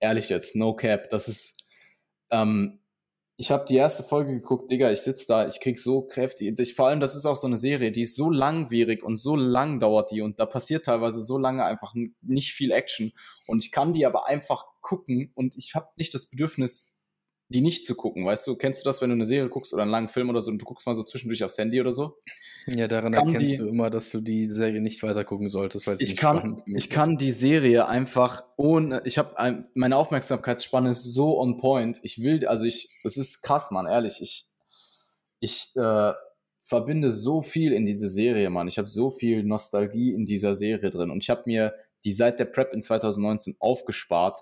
[0.00, 1.10] Ehrlich jetzt, no cap.
[1.10, 1.64] Das ist,
[2.30, 2.81] ähm,
[3.42, 6.60] ich habe die erste Folge geguckt, Digga, ich sitz da, ich krieg so kräftig.
[6.60, 9.34] Ich, vor allem, das ist auch so eine Serie, die ist so langwierig und so
[9.34, 13.12] lang dauert die und da passiert teilweise so lange einfach nicht viel Action.
[13.48, 16.91] Und ich kann die aber einfach gucken und ich habe nicht das Bedürfnis,
[17.52, 18.24] die nicht zu gucken.
[18.24, 20.42] Weißt du, kennst du das, wenn du eine Serie guckst oder einen langen Film oder
[20.42, 22.18] so und du guckst mal so zwischendurch aufs Handy oder so?
[22.66, 25.96] Ja, daran erkennst die, du immer, dass du die Serie nicht weiter gucken solltest, weil
[25.96, 26.90] sie ich nicht kann, Ich ist.
[26.90, 32.00] kann die Serie einfach ohne, ich habe ein, meine Aufmerksamkeitsspanne ist so on point.
[32.02, 34.20] Ich will, also ich, das ist krass, Mann, ehrlich.
[34.20, 34.46] Ich,
[35.40, 36.12] ich äh,
[36.62, 38.68] verbinde so viel in diese Serie, Mann.
[38.68, 41.74] Ich habe so viel Nostalgie in dieser Serie drin und ich habe mir
[42.04, 44.38] die seit der Prep in 2019 aufgespart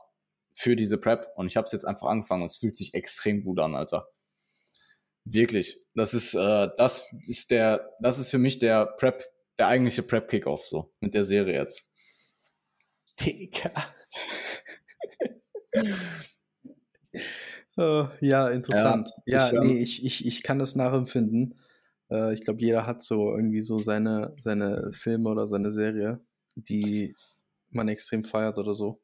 [0.61, 3.43] für diese Prep und ich habe es jetzt einfach angefangen und es fühlt sich extrem
[3.43, 4.11] gut an, Alter.
[5.25, 5.81] Wirklich.
[5.95, 9.25] Das ist, äh, das ist der, das ist für mich der Prep,
[9.59, 11.91] der eigentliche Prep-Kickoff so mit der Serie jetzt.
[13.19, 13.73] Digga.
[17.79, 19.09] oh, ja, interessant.
[19.25, 21.59] Ja, ja ich, nee, ich, ich, ich kann das nachempfinden.
[22.11, 26.21] Äh, ich glaube, jeder hat so irgendwie so seine, seine Filme oder seine Serie,
[26.55, 27.17] die
[27.71, 29.01] man extrem feiert oder so.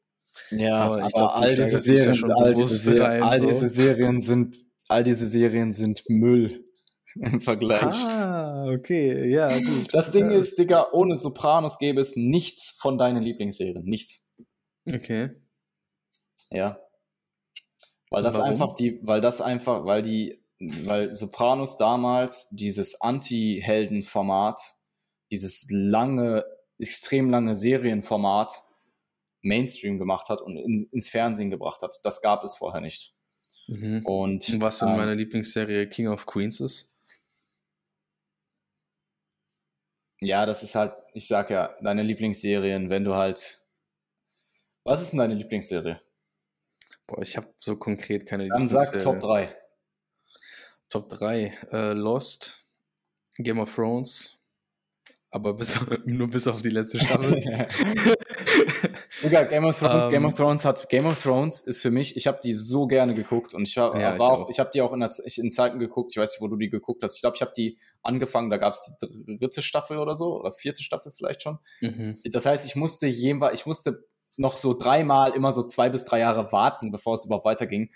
[0.51, 3.47] Ja, aber, aber glaub, all, diese Serien, ja all, diese rein, all so.
[3.47, 4.57] diese Serien sind,
[4.87, 6.65] all diese Serien sind Müll
[7.15, 7.81] im Vergleich.
[7.83, 9.93] Ah, okay, ja, gut.
[9.93, 13.83] Das Ding ist, Digga, ohne Sopranos gäbe es nichts von deinen Lieblingsserien.
[13.83, 14.27] Nichts.
[14.85, 15.31] Okay.
[16.51, 16.79] Ja.
[18.09, 18.49] Weil das Warum?
[18.49, 24.61] einfach die, weil das einfach, weil die, weil Sopranos damals dieses Anti-Helden-Format,
[25.29, 26.45] dieses lange,
[26.79, 28.61] extrem lange Serienformat
[29.41, 31.99] Mainstream gemacht hat und in, ins Fernsehen gebracht hat.
[32.03, 33.13] Das gab es vorher nicht.
[33.67, 34.05] Mhm.
[34.05, 36.97] Und was für ähm, meine Lieblingsserie King of Queens ist?
[40.19, 43.61] ja, das ist halt, ich sag ja, deine Lieblingsserien, wenn du halt.
[44.83, 46.01] Was ist denn deine Lieblingsserie?
[47.05, 49.19] Boah, ich habe so konkret keine Dann sag Lieblingsserie.
[49.19, 49.57] Top 3.
[50.89, 51.57] Top 3.
[51.71, 52.63] Äh, Lost,
[53.35, 54.39] Game of Thrones,
[55.29, 57.67] aber bis, nur bis auf die letzte Staffel.
[59.23, 60.11] Digga, Game of Thrones, Ähm.
[60.11, 63.13] Game of Thrones hat Game of Thrones ist für mich, ich habe die so gerne
[63.13, 64.49] geguckt und ich war, Ja, ich war auch, auch.
[64.49, 66.57] ich habe die auch in, der, Z- in Zeiten geguckt, ich weiß nicht, wo du
[66.57, 67.15] die geguckt hast.
[67.15, 70.51] Ich glaube, ich habe die angefangen, da gab es die dritte Staffel oder so oder
[70.51, 71.59] vierte Staffel vielleicht schon.
[71.81, 72.17] mhm.
[72.31, 74.05] Das heißt, ich musste jeweils, ich musste
[74.35, 77.89] noch so dreimal immer so zwei bis drei Jahre warten, bevor es überhaupt weiterging.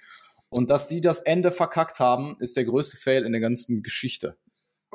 [0.49, 4.37] Und dass die das Ende verkackt haben, ist der größte Fail in der ganzen Geschichte.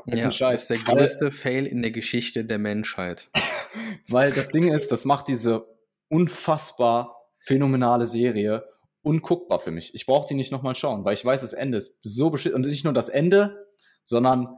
[0.07, 0.63] Ja, Scheiß.
[0.63, 3.29] ist der größte Fail in der Geschichte der Menschheit.
[4.09, 5.67] Weil das Ding ist, das macht diese
[6.09, 8.65] unfassbar phänomenale Serie
[9.03, 9.95] unguckbar für mich.
[9.95, 12.57] Ich brauche die nicht nochmal schauen, weil ich weiß, das Ende ist so beschissen.
[12.57, 13.69] Und nicht nur das Ende,
[14.05, 14.49] sondern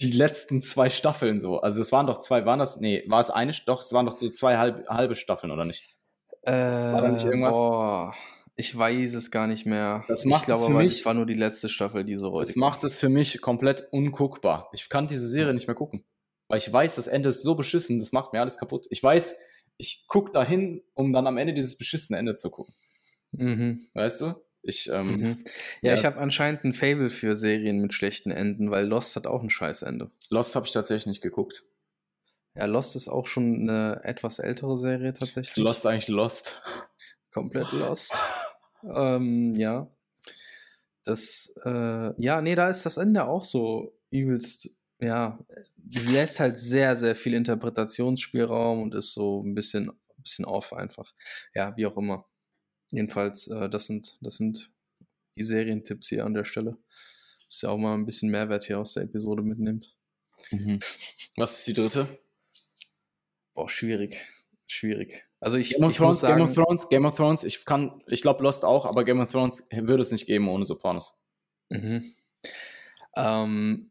[0.00, 1.60] die letzten zwei Staffeln so.
[1.60, 4.16] Also es waren doch zwei, waren das, nee, war es eine, doch, es waren doch
[4.16, 5.96] so zwei halbe, halbe Staffeln, oder nicht?
[6.42, 7.52] Äh, da nicht irgendwas?
[7.52, 8.14] Boah,
[8.56, 10.04] ich weiß es gar nicht mehr.
[10.08, 12.16] Das ich macht es glaube für aber, mich- das war nur die letzte Staffel, die
[12.16, 14.68] so Das räudig macht es für mich komplett unguckbar.
[14.72, 16.04] Ich kann diese Serie nicht mehr gucken.
[16.48, 18.86] Weil ich weiß, das Ende ist so beschissen, das macht mir alles kaputt.
[18.90, 19.34] Ich weiß,
[19.78, 22.74] ich guck dahin, um dann am Ende dieses beschissene Ende zu gucken.
[23.32, 23.80] Mhm.
[23.94, 24.34] Weißt du?
[24.62, 25.44] Ich, ähm, Mhm.
[25.80, 29.16] Ja, ja, ich es- habe anscheinend ein Fable für Serien mit schlechten Enden, weil Lost
[29.16, 30.10] hat auch ein Scheißende.
[30.30, 31.64] Lost habe ich tatsächlich nicht geguckt.
[32.54, 35.48] Ja, Lost ist auch schon eine etwas ältere Serie tatsächlich.
[35.48, 36.60] Ist Lost eigentlich Lost?
[37.32, 38.14] Komplett Lost.
[38.84, 39.90] ähm, ja.
[41.04, 44.70] Das, äh, ja, nee, da ist das Ende auch so übelst,
[45.00, 45.38] ja,
[45.90, 51.12] lässt halt sehr, sehr viel Interpretationsspielraum und ist so ein bisschen, bisschen off einfach.
[51.54, 52.28] Ja, wie auch immer.
[52.92, 54.70] Jedenfalls, äh, das sind, das sind
[55.36, 56.76] die Serientipps hier an der Stelle.
[57.48, 59.96] Dass ihr auch mal ein bisschen Mehrwert hier aus der Episode mitnimmt.
[60.50, 60.78] Mhm.
[61.36, 62.18] Was ist die dritte?
[63.54, 64.24] Boah, schwierig.
[64.66, 65.26] Schwierig.
[65.42, 67.44] Also ich, Game of ich Thrones, sagen, Game of Thrones, Game of Thrones.
[67.44, 70.64] Ich kann, ich glaube Lost auch, aber Game of Thrones würde es nicht geben ohne
[70.66, 71.18] Sopranos.
[71.68, 72.04] Mhm.
[73.16, 73.90] Ähm,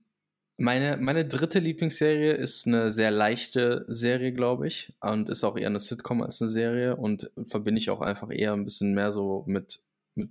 [0.58, 4.94] meine, meine dritte Lieblingsserie ist eine sehr leichte Serie, glaube ich.
[5.02, 6.96] Und ist auch eher eine Sitcom als eine Serie.
[6.96, 9.84] Und verbinde ich auch einfach eher ein bisschen mehr so mit,
[10.16, 10.30] mit,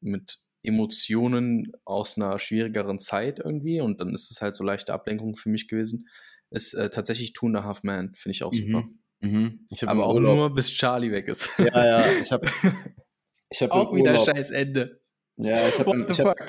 [0.00, 3.82] mit Emotionen aus einer schwierigeren Zeit irgendwie.
[3.82, 6.08] Und dann ist es halt so leichte Ablenkung für mich gewesen.
[6.48, 8.88] Ist äh, tatsächlich Two and a Half Man, finde ich auch super.
[9.24, 9.66] Mhm.
[9.70, 11.50] Ich hab Aber im auch Urlaub- nur bis Charlie weg ist.
[11.58, 12.46] Ja, ja, ich habe
[13.50, 15.00] ich hab auch wieder scheiß Ende.
[15.36, 16.48] Ja, ich hab What im, the ich hab, fuck?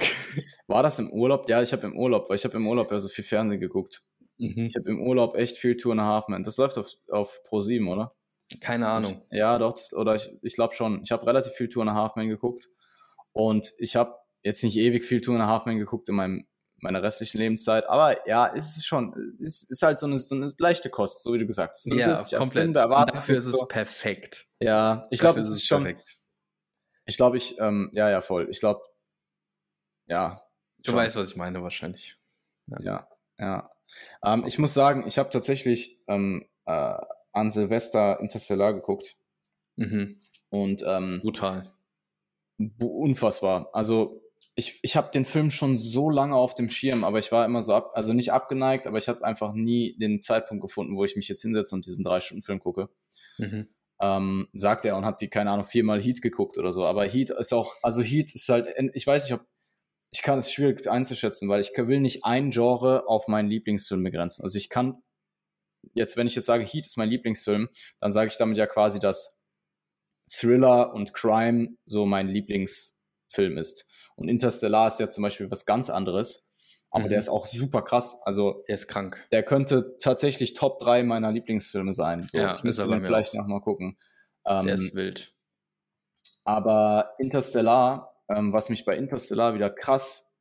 [0.68, 1.50] war das im Urlaub?
[1.50, 4.02] Ja, ich habe im Urlaub, weil ich habe im Urlaub ja so viel Fernsehen geguckt.
[4.38, 4.66] Mhm.
[4.70, 6.44] Ich habe im Urlaub echt viel Two and a Half Men.
[6.44, 8.14] Das läuft auf, auf Pro7, oder?
[8.62, 9.24] Keine Ahnung.
[9.32, 11.02] Ja, doch, oder ich, ich glaube schon.
[11.04, 12.68] Ich habe relativ viel Two and a Half Men geguckt.
[13.32, 14.14] Und ich habe
[14.44, 16.46] jetzt nicht ewig viel Two and a Half Men geguckt in meinem,
[16.78, 17.88] meiner restlichen Lebenszeit.
[17.90, 21.34] Aber ja, es ist schon, es ist halt so eine, so eine leichte Kost, so
[21.34, 21.84] wie du gesagt hast.
[21.84, 22.68] So Ja, komplett.
[22.70, 23.66] Und erwartest dafür ist es so.
[23.66, 24.48] perfekt.
[24.60, 26.18] Ja, ich glaube, es ist schon, perfekt.
[27.06, 28.48] ich glaube, ich, ähm, ja, ja, voll.
[28.50, 28.82] Ich glaube,
[30.08, 30.42] ja.
[30.80, 30.96] Du schon.
[30.96, 32.18] weißt, was ich meine, wahrscheinlich.
[32.80, 33.08] Ja,
[33.40, 33.72] ja.
[34.24, 36.98] Ähm, ich muss sagen, ich habe tatsächlich ähm, äh,
[37.32, 39.18] an Silvester Interstellar geguckt
[39.78, 40.20] Mhm.
[40.50, 41.70] und ähm, Brutal.
[42.80, 43.70] unfassbar.
[43.74, 44.22] Also
[44.56, 47.62] ich, ich habe den Film schon so lange auf dem Schirm, aber ich war immer
[47.62, 51.18] so ab, also nicht abgeneigt, aber ich habe einfach nie den Zeitpunkt gefunden, wo ich
[51.18, 52.90] mich jetzt hinsetze und diesen drei Stunden Film gucke.
[53.38, 53.68] Mhm.
[54.00, 56.86] Ähm, sagt er und hat die, keine Ahnung, viermal Heat geguckt oder so.
[56.86, 59.46] Aber Heat ist auch, also Heat ist halt, ich weiß nicht, ob,
[60.12, 64.44] ich kann es schwierig einzuschätzen, weil ich will nicht ein Genre auf meinen Lieblingsfilm begrenzen.
[64.44, 65.04] Also ich kann,
[65.94, 67.68] jetzt, wenn ich jetzt sage, Heat ist mein Lieblingsfilm,
[68.00, 69.44] dann sage ich damit ja quasi, dass
[70.32, 73.90] Thriller und Crime so mein Lieblingsfilm ist.
[74.16, 76.52] Und Interstellar ist ja zum Beispiel was ganz anderes,
[76.90, 77.10] aber Mhm.
[77.10, 78.20] der ist auch super krass.
[78.24, 79.28] Also Er ist krank.
[79.32, 82.24] der könnte tatsächlich Top 3 meiner Lieblingsfilme sein.
[82.24, 83.98] So, Ja, ich müsste mir vielleicht noch mal gucken.
[84.46, 85.34] Ähm, Der ist wild.
[86.44, 90.40] aber Interstellar, ähm, was mich bei Interstellar wieder krass,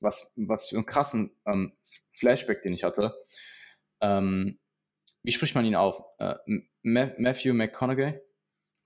[0.00, 1.72] was, was für einen krassen ähm,
[2.16, 3.14] Flashback, den ich hatte,
[4.00, 4.58] ähm,
[5.22, 6.02] wie spricht man ihn auf?
[6.18, 6.34] Äh,
[6.82, 8.20] Ma Matthew McConaughey?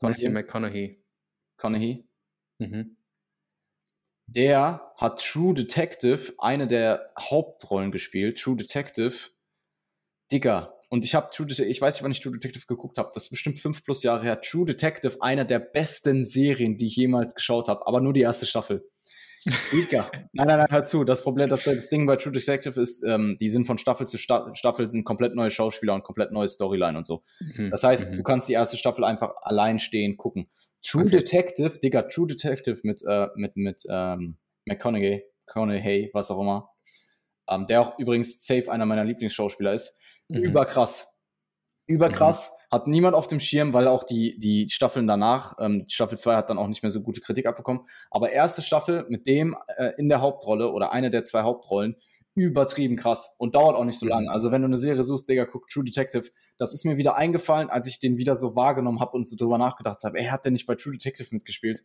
[0.01, 1.05] Matthew McConaughey.
[1.57, 2.09] McConaughey?
[2.59, 2.97] Mhm.
[4.27, 8.39] Der hat True Detective, eine der Hauptrollen gespielt.
[8.39, 9.15] True Detective.
[10.33, 13.11] Digga, und ich habe True Detective, ich weiß nicht, wann ich True Detective geguckt habe,
[13.15, 14.41] das ist bestimmt fünf plus Jahre her.
[14.41, 18.47] True Detective, einer der besten Serien, die ich jemals geschaut habe, aber nur die erste
[18.47, 18.89] Staffel.
[19.73, 20.11] Mika.
[20.33, 21.05] nein, nein, nein, hör zu.
[21.05, 24.17] Das Problem, das, das Ding bei True Detective ist, ähm, die sind von Staffel zu
[24.17, 27.23] Sta Staffel sind komplett neue Schauspieler und komplett neue Storyline und so.
[27.41, 27.71] Mhm.
[27.71, 28.17] Das heißt, mhm.
[28.19, 30.49] du kannst die erste Staffel einfach allein stehen gucken.
[30.87, 31.19] True okay.
[31.19, 36.71] Detective, Digga, True Detective mit, äh, mit, mit ähm, McConaughey, McConaughey, was auch immer,
[37.49, 40.01] ähm, der auch übrigens safe einer meiner Lieblingsschauspieler ist.
[40.29, 40.45] Mhm.
[40.45, 41.21] Überkrass.
[41.87, 42.51] Überkrass.
[42.51, 42.75] Mhm.
[42.75, 46.51] Hat niemand auf dem Schirm, weil auch die, die Staffeln danach, ähm, Staffel 2 hat
[46.51, 47.83] dann auch nicht mehr so gute Kritik abbekommen.
[48.11, 51.97] Aber erste Staffel mit dem äh, in der Hauptrolle oder eine der zwei Hauptrollen,
[52.35, 54.25] übertrieben krass und dauert auch nicht so lange.
[54.25, 54.31] Mhm.
[54.31, 56.31] Also wenn du eine Serie suchst, Digga, guck True Detective.
[56.59, 59.59] Das ist mir wieder eingefallen, als ich den wieder so wahrgenommen habe und so drüber
[59.59, 60.19] nachgedacht habe.
[60.19, 61.85] Ey, hat der nicht bei True Detective mitgespielt?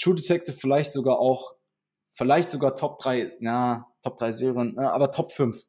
[0.00, 1.54] True Detective vielleicht sogar auch,
[2.08, 5.64] vielleicht sogar Top 3, na, Top 3 Serien, aber Top 5.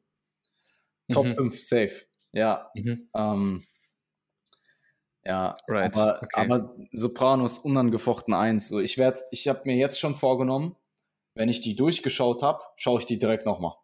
[1.12, 1.34] Top mhm.
[1.34, 2.06] 5 safe.
[2.32, 2.70] Ja.
[2.74, 3.08] Mhm.
[3.14, 3.64] Ähm,
[5.24, 5.96] ja, right.
[5.96, 6.28] aber, okay.
[6.34, 8.68] aber Sopranos unangefochten 1.
[8.68, 10.74] So, ich werde, ich habe mir jetzt schon vorgenommen,
[11.34, 13.74] wenn ich die durchgeschaut habe, schaue ich die direkt nochmal.
[13.74, 13.78] Mhm.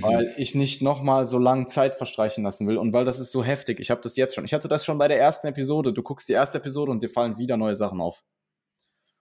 [0.00, 3.44] Weil ich nicht nochmal so lange Zeit verstreichen lassen will und weil das ist so
[3.44, 3.78] heftig.
[3.78, 4.44] Ich habe das jetzt schon.
[4.44, 5.92] Ich hatte das schon bei der ersten Episode.
[5.92, 8.24] Du guckst die erste Episode und dir fallen wieder neue Sachen auf.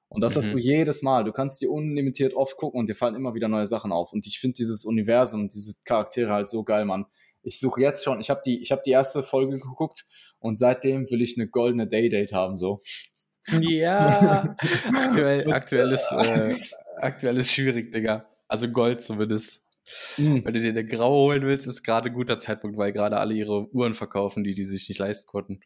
[0.07, 0.39] Und das mhm.
[0.39, 1.23] hast du jedes Mal.
[1.23, 4.11] Du kannst die unlimitiert oft gucken und dir fallen immer wieder neue Sachen auf.
[4.11, 7.05] Und ich finde dieses Universum, diese Charaktere halt so geil, Mann.
[7.43, 10.05] Ich suche jetzt schon, ich habe die, ich habe die erste Folge geguckt
[10.39, 12.81] und seitdem will ich eine goldene Daydate haben, so.
[13.59, 14.55] Ja,
[14.93, 16.55] aktuell, aktuell ist, äh,
[16.97, 18.25] aktuell ist schwierig, Digga.
[18.47, 19.70] Also Gold zumindest.
[20.17, 20.45] Mhm.
[20.45, 23.33] Wenn du dir eine graue holen willst, ist gerade ein guter Zeitpunkt, weil gerade alle
[23.33, 25.61] ihre Uhren verkaufen, die die sich nicht leisten konnten.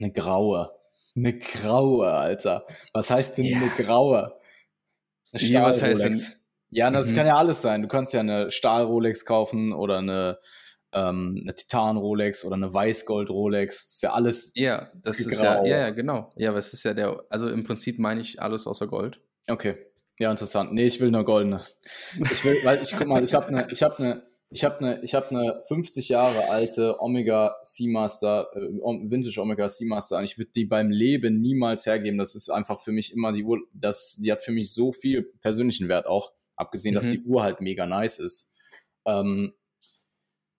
[0.00, 0.70] Eine graue.
[1.14, 2.66] Eine graue, Alter.
[2.92, 3.56] Was heißt denn ja.
[3.56, 4.38] eine graue?
[5.32, 6.20] Eine Stahl ja, was heißt denn?
[6.70, 7.16] Ja, das mhm.
[7.16, 7.82] kann ja alles sein.
[7.82, 10.38] Du kannst ja eine Stahl-Rolex kaufen oder eine,
[10.92, 13.76] ähm, eine Titan-Rolex oder eine Weiß-Gold-Rolex.
[13.76, 14.52] Das ist ja alles.
[14.56, 16.32] Ja, das ist ja, ja, ja, genau.
[16.36, 19.20] Ja, aber es ist ja der, also im Prinzip meine ich alles außer Gold.
[19.48, 19.76] Okay.
[20.18, 20.72] Ja, interessant.
[20.72, 21.62] Nee, ich will nur goldene.
[22.18, 25.02] Ich will, weil ich guck mal, ich habe eine, ich habe eine, ich habe eine,
[25.02, 30.52] ich habe eine 50 Jahre alte Omega Seamaster, äh, Vintage Omega Seamaster und ich würde
[30.56, 32.18] die beim Leben niemals hergeben.
[32.18, 35.22] Das ist einfach für mich immer die Uhr, das, die hat für mich so viel
[35.42, 36.96] persönlichen Wert auch, abgesehen, mhm.
[36.96, 38.54] dass die Uhr halt mega nice ist.
[39.04, 39.52] Ähm,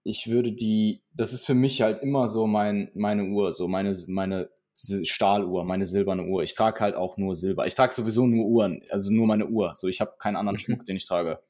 [0.04, 3.96] ich würde die, das ist für mich halt immer so mein, meine Uhr, so meine,
[4.08, 6.44] meine Stahluhr, meine silberne Uhr.
[6.44, 7.66] Ich trage halt auch nur Silber.
[7.66, 9.74] Ich trage sowieso nur Uhren, also nur meine Uhr.
[9.76, 10.60] So, ich habe keinen anderen mhm.
[10.60, 11.42] Schmuck, den ich trage.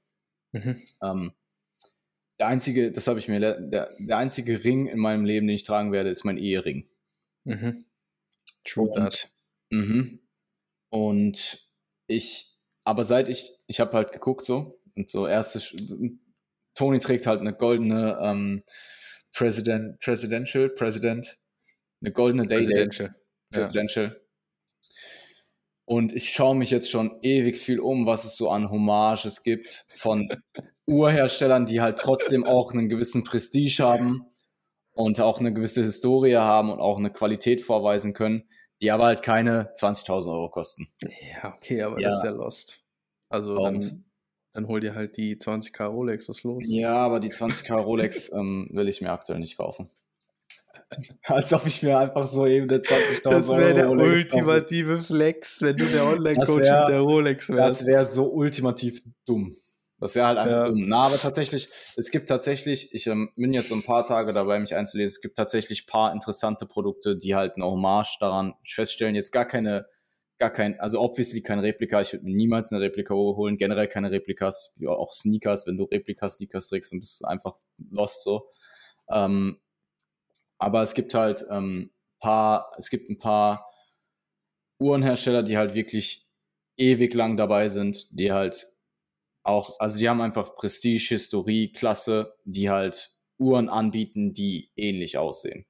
[0.54, 0.82] Mhm.
[1.04, 1.34] Ähm,
[2.40, 5.64] der einzige, das habe ich mir, der, der einzige Ring in meinem Leben, den ich
[5.64, 6.88] tragen werde, ist mein Ehering.
[7.44, 7.86] Mhm.
[8.64, 9.30] True und, that.
[9.72, 10.20] Mhm.
[10.90, 11.70] Und
[12.08, 15.62] ich, aber seit ich, ich habe halt geguckt so und so erste,
[16.76, 18.64] Tony trägt halt eine goldene ähm,
[19.34, 21.38] President, Presidential, President,
[22.02, 23.16] eine goldene Day Presidential.
[23.52, 24.06] Presidential.
[24.06, 24.16] Ja.
[25.86, 29.86] Und ich schaue mich jetzt schon ewig viel um, was es so an Hommages gibt
[29.96, 30.28] von
[30.86, 34.26] Uhrherstellern, die halt trotzdem auch einen gewissen Prestige haben
[34.94, 38.50] und auch eine gewisse Historie haben und auch eine Qualität vorweisen können,
[38.82, 40.90] die aber halt keine 20.000 Euro kosten.
[41.42, 42.10] Ja, okay, aber ja.
[42.10, 42.86] das ist ja lost.
[43.30, 44.06] Also dann,
[44.54, 46.64] dann hol dir halt die 20k Rolex, was los?
[46.68, 49.90] Ja, aber die 20k Rolex ähm, will ich mir aktuell nicht kaufen.
[51.24, 54.96] Als ob ich mir einfach so eben der 20.000 Euro Das wäre der Rolex ultimative
[54.96, 55.14] kaufe.
[55.14, 57.82] Flex, wenn du der Online-Coach wär, der Rolex wärst.
[57.82, 59.56] Das wäre so ultimativ dumm.
[60.00, 60.70] Das wäre halt einfach ja.
[60.70, 60.86] dumm.
[60.88, 64.60] Na, aber tatsächlich, es gibt tatsächlich, ich ähm, bin jetzt so ein paar Tage dabei,
[64.60, 69.16] mich einzulesen, es gibt tatsächlich paar interessante Produkte, die halt eine Hommage daran feststellen.
[69.16, 69.88] Jetzt gar keine,
[70.38, 72.00] gar kein, also obviously kein Replika.
[72.00, 75.68] Ich würde mir niemals eine Replika holen, generell keine Replikas, ja, auch Sneakers.
[75.68, 77.56] Wenn du Replika-Sneakers trägst, dann bist du einfach
[77.92, 78.48] lost so.
[79.10, 79.58] Ähm,
[80.58, 83.70] aber es gibt halt ähm, paar, es gibt ein paar
[84.80, 86.28] Uhrenhersteller, die halt wirklich
[86.78, 88.66] ewig lang dabei sind, die halt
[89.44, 95.66] auch, also die haben einfach Prestige, Historie, Klasse, die halt Uhren anbieten, die ähnlich aussehen.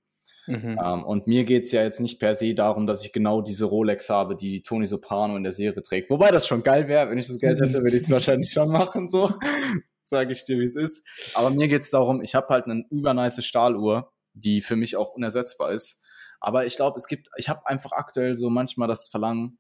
[0.47, 0.79] Mhm.
[0.83, 4.09] Ähm, und mir geht's ja jetzt nicht per se darum, dass ich genau diese Rolex
[4.09, 6.09] habe, die Tony Soprano in der Serie trägt.
[6.09, 8.71] Wobei das schon geil wäre, wenn ich das Geld hätte, würde ich es wahrscheinlich schon
[8.71, 9.29] machen, so.
[10.03, 11.05] Sage ich dir, wie es ist.
[11.33, 15.71] Aber mir geht's darum, ich habe halt eine übernice Stahluhr, die für mich auch unersetzbar
[15.71, 16.03] ist.
[16.39, 19.57] Aber ich glaube, es gibt, ich habe einfach aktuell so manchmal das Verlangen,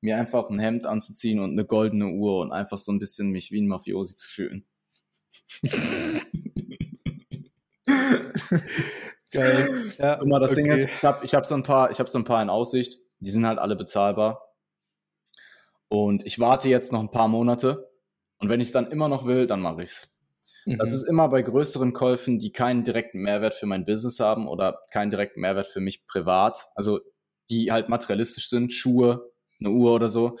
[0.00, 3.50] mir einfach ein Hemd anzuziehen und eine goldene Uhr und einfach so ein bisschen mich
[3.50, 4.66] wie ein Mafiosi zu fühlen.
[9.30, 9.92] Geil.
[9.98, 10.62] Ja, Guck mal, das okay.
[10.62, 12.50] Ding ist, ich habe ich hab so ein paar, ich habe so ein paar in
[12.50, 13.00] Aussicht.
[13.20, 14.54] Die sind halt alle bezahlbar.
[15.88, 17.90] Und ich warte jetzt noch ein paar Monate.
[18.38, 20.13] Und wenn ich es dann immer noch will, dann mache ich's.
[20.64, 20.78] Mhm.
[20.78, 24.80] Das ist immer bei größeren Käufen, die keinen direkten Mehrwert für mein Business haben oder
[24.90, 26.66] keinen direkten Mehrwert für mich privat.
[26.74, 27.00] Also
[27.50, 30.38] die halt materialistisch sind, Schuhe, eine Uhr oder so.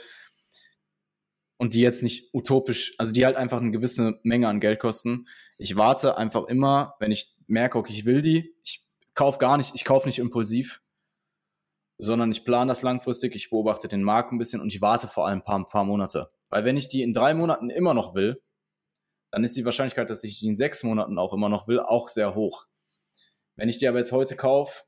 [1.56, 5.26] Und die jetzt nicht utopisch, also die halt einfach eine gewisse Menge an Geld kosten.
[5.58, 9.74] Ich warte einfach immer, wenn ich merke, okay, ich will die, ich kaufe gar nicht,
[9.74, 10.82] ich kaufe nicht impulsiv,
[11.98, 15.26] sondern ich plane das langfristig, ich beobachte den Markt ein bisschen und ich warte vor
[15.26, 16.30] allem ein paar, ein paar Monate.
[16.48, 18.42] Weil wenn ich die in drei Monaten immer noch will,
[19.34, 22.08] dann ist die Wahrscheinlichkeit, dass ich die in sechs Monaten auch immer noch will, auch
[22.08, 22.66] sehr hoch.
[23.56, 24.84] Wenn ich die aber jetzt heute kaufe,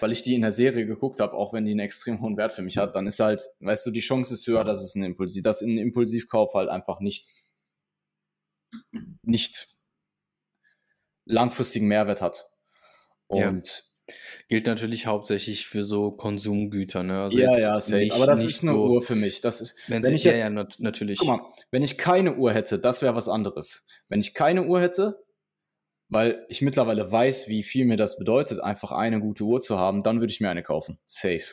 [0.00, 2.52] weil ich die in der Serie geguckt habe, auch wenn die einen extrem hohen Wert
[2.52, 5.04] für mich hat, dann ist halt, weißt du, die Chance ist höher, dass es ein
[5.04, 7.28] Impulsiv, dass ein Impulsivkauf halt einfach nicht,
[9.22, 9.68] nicht
[11.24, 12.50] langfristigen Mehrwert hat.
[13.28, 13.89] Und.
[14.48, 17.22] Gilt natürlich hauptsächlich für so Konsumgüter, ne?
[17.22, 17.98] Also ja, ja, safe.
[17.98, 19.40] Nicht, aber das ist eine so, Uhr für mich.
[19.40, 21.18] Das ist, wenn ich jetzt, ja, ja, natürlich.
[21.18, 21.40] Guck mal,
[21.70, 23.86] wenn ich keine Uhr hätte, das wäre was anderes.
[24.08, 25.24] Wenn ich keine Uhr hätte,
[26.08, 30.02] weil ich mittlerweile weiß, wie viel mir das bedeutet, einfach eine gute Uhr zu haben,
[30.02, 30.98] dann würde ich mir eine kaufen.
[31.06, 31.44] Safe.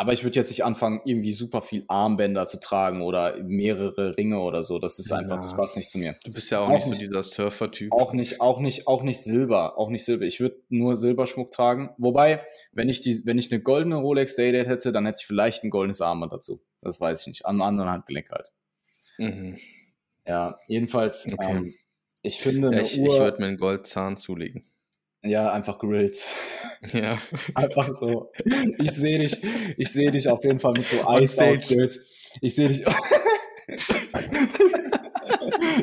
[0.00, 4.40] Aber ich würde jetzt nicht anfangen, irgendwie super viel Armbänder zu tragen oder mehrere Ringe
[4.40, 4.78] oder so.
[4.78, 5.42] Das ist einfach, ja.
[5.42, 6.16] das passt nicht zu mir.
[6.24, 7.92] Du bist ja auch, auch nicht so dieser Surfer-Typ.
[7.92, 10.24] Auch nicht, auch nicht, auch nicht Silber, auch nicht Silber.
[10.24, 11.90] Ich würde nur Silberschmuck tragen.
[11.98, 12.42] Wobei,
[12.72, 15.64] wenn ich die, wenn ich eine goldene Rolex Day Date hätte, dann hätte ich vielleicht
[15.64, 16.62] ein goldenes Armband dazu.
[16.80, 17.44] Das weiß ich nicht.
[17.44, 18.54] Am anderen Handgelenk halt.
[19.18, 19.58] Mhm.
[20.26, 21.46] Ja, jedenfalls, okay.
[21.46, 21.74] ähm,
[22.22, 24.64] ich finde, eine ich, Uhr, ich würde mir einen Goldzahn zulegen.
[25.22, 26.28] Ja, einfach Grills.
[26.92, 27.18] Ja.
[27.54, 28.32] Einfach so.
[28.78, 29.36] Ich sehe dich,
[29.76, 31.28] ich sehe dich auf jeden Fall mit so Out
[31.66, 31.98] Grills.
[32.40, 32.84] Ich sehe dich.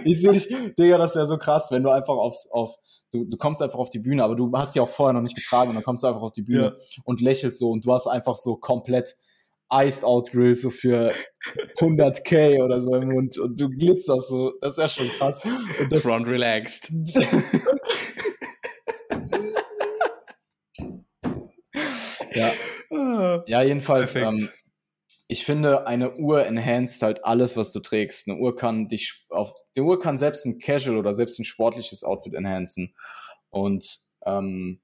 [0.04, 2.76] ich sehe dich, Digga, das wäre so krass, wenn du einfach aufs, auf,
[3.12, 5.36] du, du kommst einfach auf die Bühne, aber du hast die auch vorher noch nicht
[5.36, 7.02] getragen und dann kommst du einfach auf die Bühne ja.
[7.04, 9.16] und lächelst so und du hast einfach so komplett
[9.72, 11.12] Iced Out Grill so für
[11.78, 15.42] 100k oder so im Mund und du glitzerst so, das ist ja schon krass.
[15.80, 16.90] Und das, Front relaxed.
[22.38, 22.54] ja.
[22.90, 23.44] Ah.
[23.48, 24.50] Ja, jedenfalls, ähm,
[25.28, 28.30] ich finde, eine Uhr enhanced halt alles, was du trägst.
[28.30, 32.04] Eine Uhr kann dich auf, die Uhr kann selbst ein Casual oder selbst ein sportliches
[32.04, 32.96] Outfit enhancen.
[33.50, 34.82] Und ähm,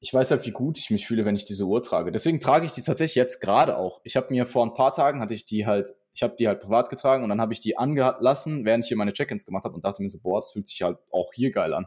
[0.00, 2.10] ich weiß halt, wie gut ich mich fühle, wenn ich diese Uhr trage.
[2.10, 4.00] Deswegen trage ich die tatsächlich jetzt gerade auch.
[4.02, 6.60] Ich habe mir vor ein paar Tagen hatte ich die halt, ich habe die halt
[6.60, 9.74] privat getragen und dann habe ich die angelassen, während ich hier meine Check-ins gemacht habe
[9.74, 11.86] und dachte mir so, boah, das fühlt sich halt auch hier geil an.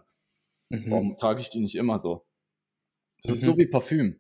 [0.70, 0.92] Mhm.
[0.92, 2.26] Warum trage ich die nicht immer so?
[3.24, 3.36] Das mhm.
[3.36, 4.20] ist so wie Parfüm.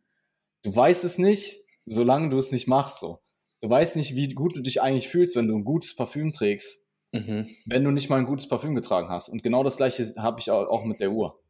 [0.64, 3.20] Du weißt es nicht, solange du es nicht machst so.
[3.62, 6.90] Du weißt nicht, wie gut du dich eigentlich fühlst, wenn du ein gutes Parfüm trägst,
[7.12, 7.48] mhm.
[7.66, 9.30] wenn du nicht mal ein gutes Parfüm getragen hast.
[9.30, 11.42] Und genau das gleiche habe ich auch mit der Uhr.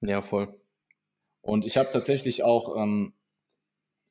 [0.00, 0.54] Ja, voll.
[1.40, 3.14] Und ich habe tatsächlich auch, ähm,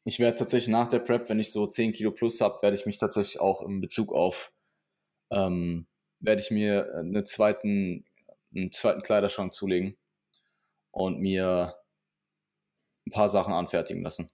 [0.04, 2.86] ich werde tatsächlich nach der Prep, wenn ich so 10 Kilo plus habe, werde ich
[2.86, 4.52] mich tatsächlich auch in Bezug auf,
[5.32, 5.88] ähm,
[6.20, 8.06] werde ich mir eine zweiten,
[8.56, 9.98] einen zweiten Kleiderschrank zulegen
[10.92, 11.76] und mir
[13.08, 14.30] ein paar Sachen anfertigen lassen.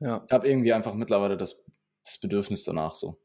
[0.00, 0.24] Ja.
[0.26, 1.64] Ich habe irgendwie einfach mittlerweile das,
[2.04, 3.18] das Bedürfnis danach so.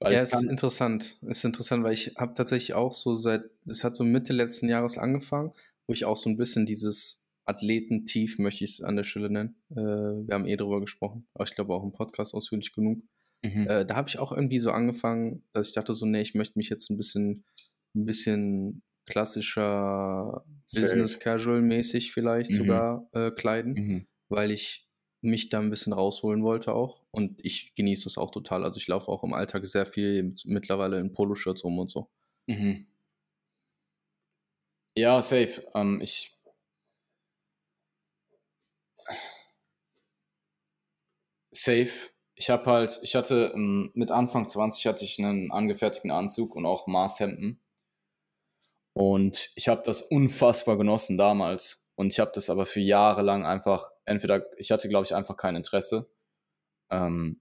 [0.00, 1.18] Weil ja, ist interessant.
[1.22, 4.98] Ist interessant, weil ich habe tatsächlich auch so seit, es hat so Mitte letzten Jahres
[4.98, 5.52] angefangen,
[5.86, 9.56] wo ich auch so ein bisschen dieses Athletentief, möchte ich es an der Stelle nennen.
[9.70, 13.02] Äh, wir haben eh drüber gesprochen, aber ich glaube auch im Podcast ausführlich genug.
[13.44, 13.66] Mhm.
[13.68, 16.58] Äh, da habe ich auch irgendwie so angefangen, dass ich dachte so, nee, ich möchte
[16.58, 17.44] mich jetzt ein bisschen,
[17.94, 22.56] ein bisschen klassischer Business Casual mäßig vielleicht mhm.
[22.56, 24.06] sogar äh, kleiden, mhm.
[24.28, 24.88] weil ich
[25.22, 28.64] mich da ein bisschen rausholen wollte auch und ich genieße das auch total.
[28.64, 32.08] Also ich laufe auch im Alltag sehr viel mittlerweile in Poloshirts rum und so.
[32.48, 32.86] Mhm.
[34.96, 35.64] Ja, safe.
[35.74, 36.36] Ähm, ich
[41.52, 42.10] safe.
[42.34, 46.66] Ich habe halt, ich hatte ähm, mit Anfang 20 hatte ich einen angefertigten Anzug und
[46.66, 47.60] auch Maßhemden.
[48.94, 51.81] Und ich habe das unfassbar genossen damals.
[51.94, 55.36] Und ich habe das aber für Jahre lang einfach, entweder, ich hatte, glaube ich, einfach
[55.36, 56.06] kein Interesse,
[56.90, 57.40] ähm,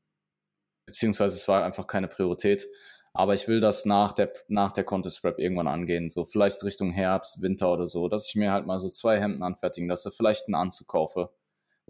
[0.85, 2.67] beziehungsweise es war einfach keine Priorität.
[3.13, 6.09] Aber ich will das nach der, nach der Contest Prep irgendwann angehen.
[6.09, 9.43] So vielleicht Richtung Herbst, Winter oder so, dass ich mir halt mal so zwei Hemden
[9.43, 11.29] anfertigen lasse, vielleicht einen Anzug kaufe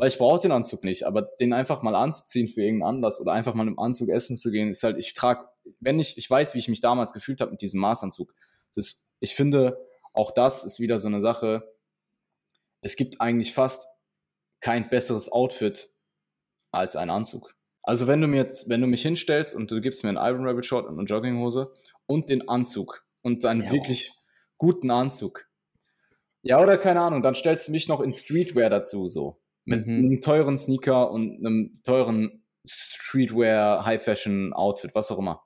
[0.02, 3.34] weil ich brauche den Anzug nicht, aber den einfach mal anzuziehen für irgendeinen Anlass oder
[3.34, 5.48] einfach mal im Anzug essen zu gehen, ist halt, ich trage,
[5.80, 8.34] wenn ich, ich weiß, wie ich mich damals gefühlt habe mit diesem Maßanzug.
[8.74, 9.78] Das, ich finde,
[10.14, 11.72] auch das ist wieder so eine Sache.
[12.82, 13.88] Es gibt eigentlich fast
[14.60, 15.90] kein besseres Outfit
[16.72, 17.56] als ein Anzug.
[17.84, 20.46] Also wenn du mir jetzt, wenn du mich hinstellst und du gibst mir einen Iron
[20.46, 21.74] Rabbit Short und eine Jogginghose
[22.06, 23.72] und den Anzug und einen ja.
[23.72, 24.12] wirklich
[24.58, 25.48] guten Anzug.
[26.44, 29.42] Ja, oder keine Ahnung, dann stellst du mich noch in Streetwear dazu, so.
[29.66, 29.98] Mit mhm.
[29.98, 35.44] einem teuren Sneaker und einem teuren Streetwear, High-Fashion-Outfit, was auch immer.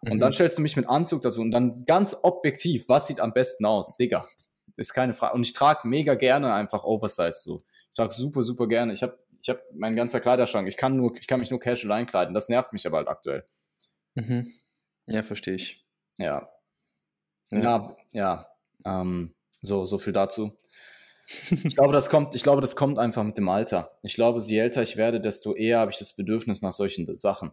[0.00, 0.20] Und mhm.
[0.20, 3.64] dann stellst du mich mit Anzug dazu und dann ganz objektiv, was sieht am besten
[3.64, 4.26] aus, Digga?
[4.76, 5.34] Ist keine Frage.
[5.34, 7.62] Und ich trage mega gerne einfach Oversize so.
[7.86, 8.92] Ich trage super, super gerne.
[8.92, 10.66] Ich habe ich hab mein ganzer Kleiderschrank.
[10.68, 12.34] Ich kann nur, ich kann mich nur casual einkleiden.
[12.34, 13.44] Das nervt mich aber halt aktuell.
[14.14, 14.50] Mhm.
[15.06, 15.86] Ja, verstehe ich.
[16.18, 16.48] Ja.
[17.50, 17.96] Ja, ja.
[18.12, 18.46] ja
[18.86, 20.58] ähm, so, so viel dazu.
[21.26, 23.98] Ich glaube, das kommt, ich glaube, das kommt einfach mit dem Alter.
[24.02, 27.52] Ich glaube, je älter ich werde, desto eher habe ich das Bedürfnis nach solchen Sachen.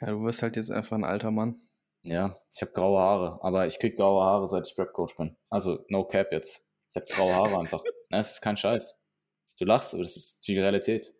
[0.00, 1.56] Ja, du wirst halt jetzt einfach ein alter Mann.
[2.04, 5.36] Ja, ich habe graue Haare, aber ich krieg graue Haare, seit ich Prep-Coach bin.
[5.48, 6.68] Also, no cap jetzt.
[6.90, 7.82] Ich habe graue Haare einfach.
[8.10, 9.00] Es ist kein Scheiß.
[9.58, 11.12] Du lachst, aber das ist die Realität.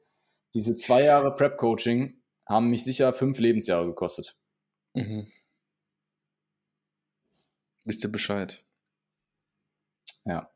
[0.54, 4.38] Diese zwei Jahre Prep-Coaching haben mich sicher fünf Lebensjahre gekostet.
[4.92, 5.26] Mhm.
[7.84, 8.64] Wisst ihr Bescheid?
[10.24, 10.52] Ja.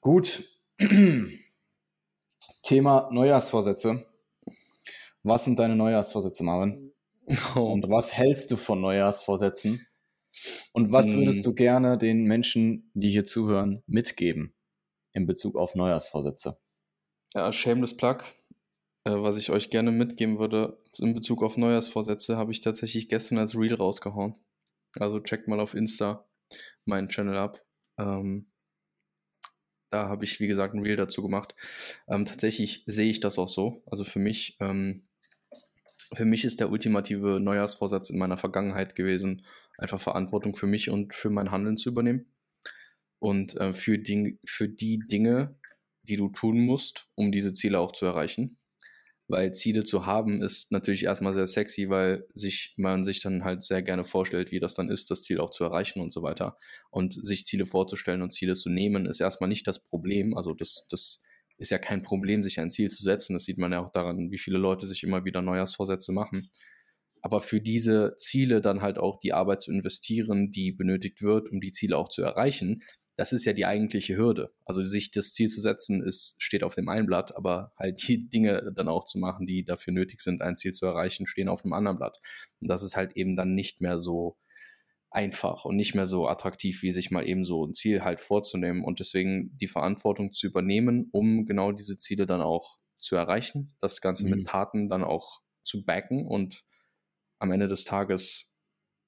[0.00, 0.44] Gut.
[2.62, 4.06] Thema Neujahrsvorsätze.
[5.22, 6.93] Was sind deine Neujahrsvorsätze, Marvin?
[7.54, 7.60] Oh.
[7.72, 9.86] Und was hältst du von Neujahrsvorsätzen?
[10.72, 11.18] Und was hm.
[11.18, 14.54] würdest du gerne den Menschen, die hier zuhören, mitgeben
[15.12, 16.58] in Bezug auf Neujahrsvorsätze?
[17.34, 18.18] Ja, shameless plug.
[19.04, 23.38] Äh, was ich euch gerne mitgeben würde in Bezug auf Neujahrsvorsätze, habe ich tatsächlich gestern
[23.38, 24.34] als Reel rausgehauen.
[24.98, 26.28] Also checkt mal auf Insta
[26.84, 27.60] meinen Channel ab.
[27.98, 28.50] Ähm,
[29.90, 31.54] da habe ich, wie gesagt, ein Reel dazu gemacht.
[32.08, 33.82] Ähm, tatsächlich sehe ich das auch so.
[33.86, 35.06] Also für mich ähm,
[36.14, 39.46] für mich ist der ultimative Neujahrsvorsatz in meiner Vergangenheit gewesen,
[39.78, 42.26] einfach Verantwortung für mich und für mein Handeln zu übernehmen.
[43.18, 45.50] Und äh, für, Ding, für die Dinge,
[46.02, 48.56] die du tun musst, um diese Ziele auch zu erreichen.
[49.26, 53.64] Weil Ziele zu haben ist natürlich erstmal sehr sexy, weil sich, man sich dann halt
[53.64, 56.58] sehr gerne vorstellt, wie das dann ist, das Ziel auch zu erreichen und so weiter.
[56.90, 60.36] Und sich Ziele vorzustellen und Ziele zu nehmen, ist erstmal nicht das Problem.
[60.36, 61.22] Also das, das
[61.56, 63.34] ist ja kein Problem, sich ein Ziel zu setzen.
[63.34, 66.50] Das sieht man ja auch daran, wie viele Leute sich immer wieder Neujahrsvorsätze machen.
[67.22, 71.60] Aber für diese Ziele dann halt auch die Arbeit zu investieren, die benötigt wird, um
[71.60, 72.82] die Ziele auch zu erreichen,
[73.16, 74.52] das ist ja die eigentliche Hürde.
[74.64, 78.28] Also sich das Ziel zu setzen, ist, steht auf dem einen Blatt, aber halt die
[78.30, 81.64] Dinge dann auch zu machen, die dafür nötig sind, ein Ziel zu erreichen, stehen auf
[81.64, 82.18] einem anderen Blatt.
[82.60, 84.36] Und das ist halt eben dann nicht mehr so
[85.14, 88.84] einfach und nicht mehr so attraktiv, wie sich mal eben so ein Ziel halt vorzunehmen
[88.84, 94.00] und deswegen die Verantwortung zu übernehmen, um genau diese Ziele dann auch zu erreichen, das
[94.00, 94.30] Ganze mhm.
[94.30, 96.64] mit Taten dann auch zu backen und
[97.38, 98.56] am Ende des Tages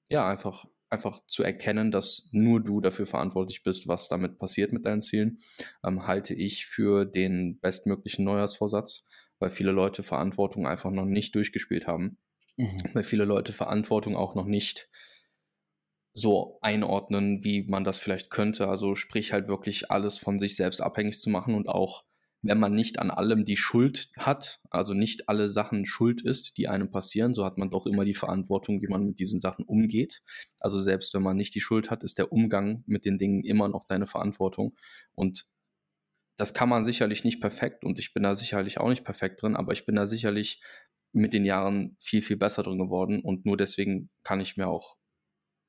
[0.09, 4.85] ja einfach einfach zu erkennen, dass nur du dafür verantwortlich bist, was damit passiert mit
[4.85, 5.37] deinen Zielen,
[5.85, 9.05] ähm, halte ich für den bestmöglichen Neujahrsvorsatz,
[9.39, 12.17] weil viele Leute Verantwortung einfach noch nicht durchgespielt haben,
[12.55, 12.83] mhm.
[12.93, 14.89] weil viele Leute Verantwortung auch noch nicht
[16.17, 18.67] so einordnen, wie man das vielleicht könnte.
[18.67, 22.05] Also sprich halt wirklich alles von sich selbst abhängig zu machen und auch
[22.43, 26.67] wenn man nicht an allem die Schuld hat, also nicht alle Sachen schuld ist, die
[26.67, 30.21] einem passieren, so hat man doch immer die Verantwortung, wie man mit diesen Sachen umgeht.
[30.59, 33.69] Also selbst wenn man nicht die Schuld hat, ist der Umgang mit den Dingen immer
[33.69, 34.75] noch deine Verantwortung.
[35.15, 35.47] Und
[36.37, 39.55] das kann man sicherlich nicht perfekt und ich bin da sicherlich auch nicht perfekt drin,
[39.55, 40.61] aber ich bin da sicherlich
[41.11, 44.97] mit den Jahren viel, viel besser drin geworden und nur deswegen kann ich mir auch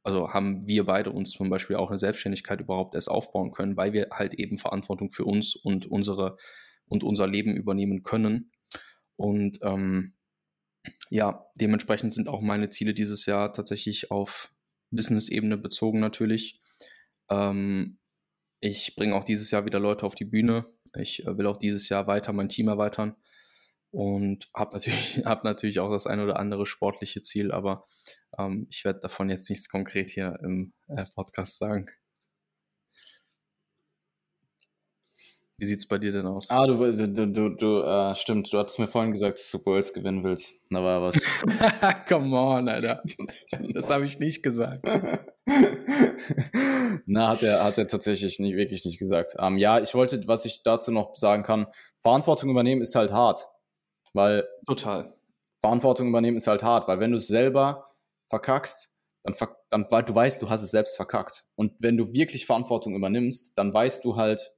[0.08, 3.92] also haben wir beide uns zum Beispiel auch eine Selbstständigkeit überhaupt erst aufbauen können, weil
[3.92, 6.38] wir halt eben Verantwortung für uns und unsere
[6.86, 8.50] und unser Leben übernehmen können.
[9.16, 10.14] Und ähm,
[11.10, 14.50] ja, dementsprechend sind auch meine Ziele dieses Jahr tatsächlich auf
[14.90, 16.58] Business-Ebene bezogen natürlich.
[17.28, 17.98] Ähm,
[18.60, 20.64] ich bringe auch dieses Jahr wieder Leute auf die Bühne.
[20.96, 23.14] Ich äh, will auch dieses Jahr weiter mein Team erweitern
[23.90, 27.84] und habe natürlich, hab natürlich auch das ein oder andere sportliche Ziel, aber
[28.38, 31.86] ähm, ich werde davon jetzt nichts konkret hier im äh, Podcast sagen.
[35.60, 36.50] Wie sieht es bei dir denn aus?
[36.50, 39.92] Ah, du, du, du, du äh, stimmt, du hattest mir vorhin gesagt, dass du Worlds
[39.92, 40.66] gewinnen willst.
[40.70, 41.20] Da war was.
[42.08, 43.02] Come on, Alter.
[43.74, 44.86] Das habe ich nicht gesagt.
[47.06, 49.34] Na, hat er, hat er tatsächlich nicht, wirklich nicht gesagt.
[49.40, 51.66] Ähm, ja, ich wollte, was ich dazu noch sagen kann,
[52.02, 53.48] Verantwortung übernehmen ist halt hart.
[54.12, 54.46] Weil.
[54.64, 55.12] Total.
[55.60, 57.87] Verantwortung übernehmen ist halt hart, weil wenn du es selber
[58.28, 59.34] verkackst, dann,
[59.70, 61.44] dann weil du weißt, du hast es selbst verkackt.
[61.54, 64.54] Und wenn du wirklich Verantwortung übernimmst, dann weißt du halt,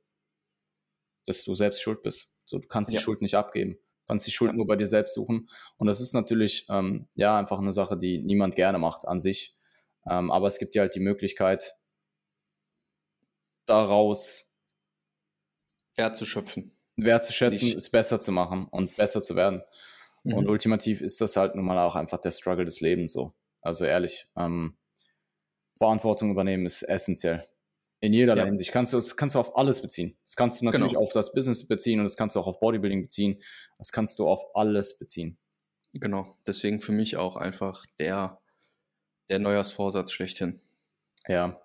[1.27, 2.37] dass du selbst schuld bist.
[2.45, 3.01] So, du kannst die ja.
[3.01, 3.75] Schuld nicht abgeben.
[3.75, 4.57] Du kannst die Schuld ja.
[4.57, 5.49] nur bei dir selbst suchen.
[5.77, 9.57] Und das ist natürlich, ähm, ja, einfach eine Sache, die niemand gerne macht an sich.
[10.09, 11.73] Ähm, aber es gibt dir halt die Möglichkeit,
[13.67, 14.55] daraus
[15.97, 16.73] Wert zu schöpfen.
[16.97, 19.63] Wert zu schätzen, es besser zu machen und besser zu werden.
[20.25, 20.35] Mhm.
[20.35, 23.33] Und ultimativ ist das halt nun mal auch einfach der Struggle des Lebens so.
[23.61, 24.77] Also ehrlich, ähm,
[25.79, 27.47] Verantwortung übernehmen ist essentiell.
[28.03, 28.45] In jeder ja.
[28.45, 28.73] Hinsicht.
[28.73, 30.17] Kannst du, das kannst du auf alles beziehen.
[30.25, 31.03] Das kannst du natürlich genau.
[31.03, 33.43] auf das Business beziehen und das kannst du auch auf Bodybuilding beziehen.
[33.77, 35.39] Das kannst du auf alles beziehen.
[35.93, 36.27] Genau.
[36.47, 38.41] Deswegen für mich auch einfach der,
[39.29, 40.61] der Neujahrsvorsatz schlechthin.
[41.29, 41.61] Ja.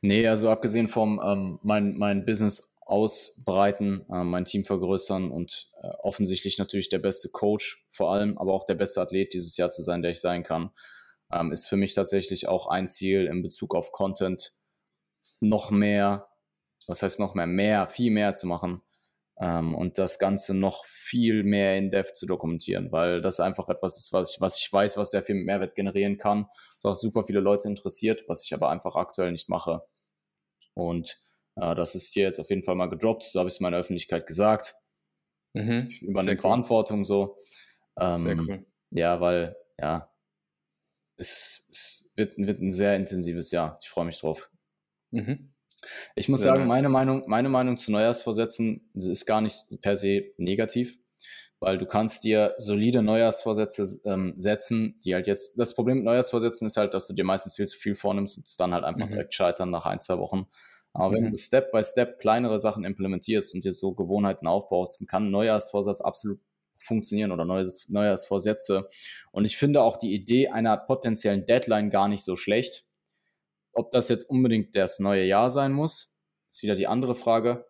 [0.00, 5.88] Nee, also abgesehen vom ähm, mein, mein Business ausbreiten, äh, mein Team vergrößern und äh,
[6.02, 9.82] offensichtlich natürlich der beste Coach vor allem, aber auch der beste Athlet dieses Jahr zu
[9.82, 10.70] sein, der ich sein kann,
[11.32, 14.54] ähm, ist für mich tatsächlich auch ein Ziel in Bezug auf Content
[15.40, 16.28] noch mehr,
[16.86, 18.82] was heißt noch mehr, mehr, viel mehr zu machen
[19.40, 23.96] ähm, und das Ganze noch viel mehr in Depth zu dokumentieren, weil das einfach etwas
[23.96, 26.46] ist, was ich, was ich weiß, was sehr viel Mehrwert generieren kann,
[26.82, 29.82] was auch super viele Leute interessiert, was ich aber einfach aktuell nicht mache.
[30.74, 31.18] Und
[31.56, 33.78] äh, das ist hier jetzt auf jeden Fall mal gedroppt, so habe ich es meiner
[33.78, 34.74] Öffentlichkeit gesagt.
[35.54, 35.86] Mhm.
[35.88, 36.40] Ich übernehme cool.
[36.40, 37.36] Verantwortung so.
[37.98, 38.66] Ähm, sehr cool.
[38.90, 40.11] Ja, weil, ja,
[41.22, 43.78] es, es wird, wird ein sehr intensives Jahr.
[43.80, 44.50] Ich freue mich drauf.
[45.10, 45.52] Mhm.
[46.14, 46.68] Ich muss Sehr sagen, nice.
[46.68, 50.98] meine Meinung, meine Meinung zu Neujahrsvorsätzen ist gar nicht per se negativ,
[51.58, 56.68] weil du kannst dir solide Neujahrsvorsätze ähm, setzen, die halt jetzt, das Problem mit Neujahrsvorsätzen
[56.68, 59.06] ist halt, dass du dir meistens viel zu viel vornimmst und es dann halt einfach
[59.06, 59.10] mhm.
[59.10, 60.46] direkt scheitern nach ein, zwei Wochen.
[60.92, 61.14] Aber mhm.
[61.14, 65.26] wenn du Step by Step kleinere Sachen implementierst und dir so Gewohnheiten aufbaust, dann kann
[65.26, 66.40] ein Neujahrsvorsatz absolut
[66.82, 68.88] funktionieren oder Neues, Neujahrsvorsätze.
[69.30, 72.86] Und ich finde auch die Idee einer potenziellen Deadline gar nicht so schlecht,
[73.72, 76.18] ob das jetzt unbedingt das neue Jahr sein muss,
[76.50, 77.66] ist wieder die andere Frage.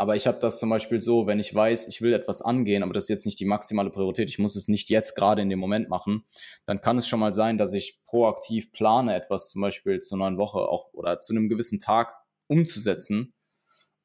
[0.00, 2.92] Aber ich habe das zum Beispiel so, wenn ich weiß, ich will etwas angehen, aber
[2.92, 5.58] das ist jetzt nicht die maximale Priorität, ich muss es nicht jetzt gerade in dem
[5.58, 6.24] Moment machen,
[6.66, 10.38] dann kann es schon mal sein, dass ich proaktiv plane, etwas zum Beispiel zur neuen
[10.38, 12.14] Woche auch oder zu einem gewissen Tag
[12.46, 13.34] umzusetzen.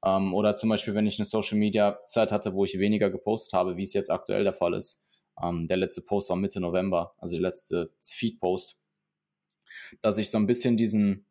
[0.03, 3.53] Ähm, oder zum Beispiel, wenn ich eine Social Media Zeit hatte, wo ich weniger gepostet
[3.53, 5.05] habe, wie es jetzt aktuell der Fall ist.
[5.41, 8.84] Ähm, der letzte Post war Mitte November, also der letzte Feed-Post
[10.01, 11.25] dass ich so ein bisschen diesen,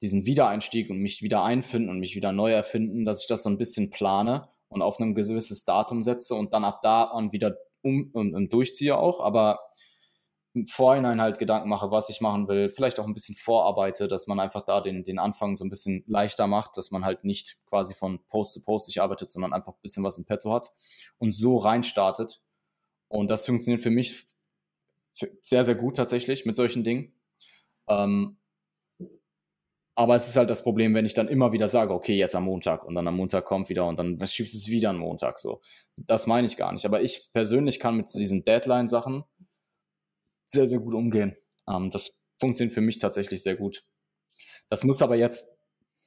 [0.00, 3.50] diesen Wiedereinstieg und mich wieder einfinden und mich wieder neu erfinden, dass ich das so
[3.50, 7.56] ein bisschen plane und auf ein gewisses Datum setze und dann ab da an wieder
[7.82, 9.60] um und, und durchziehe auch, aber
[10.68, 14.40] Vorhinein halt Gedanken mache, was ich machen will, vielleicht auch ein bisschen vorarbeite, dass man
[14.40, 17.94] einfach da den, den Anfang so ein bisschen leichter macht, dass man halt nicht quasi
[17.94, 20.70] von Post zu Post sich arbeitet, sondern einfach ein bisschen was im Petto hat
[21.18, 22.40] und so reinstartet.
[23.08, 24.26] Und das funktioniert für mich
[25.42, 27.12] sehr, sehr gut tatsächlich mit solchen Dingen.
[27.88, 28.38] Ähm,
[29.94, 32.44] aber es ist halt das Problem, wenn ich dann immer wieder sage, okay, jetzt am
[32.44, 35.40] Montag und dann am Montag kommt wieder und dann schiebst du es wieder am Montag
[35.40, 35.60] so.
[35.96, 36.86] Das meine ich gar nicht.
[36.86, 39.24] Aber ich persönlich kann mit diesen Deadline-Sachen
[40.48, 41.36] sehr, sehr gut umgehen.
[41.68, 43.84] Ähm, das funktioniert für mich tatsächlich sehr gut.
[44.68, 45.58] Das muss aber jetzt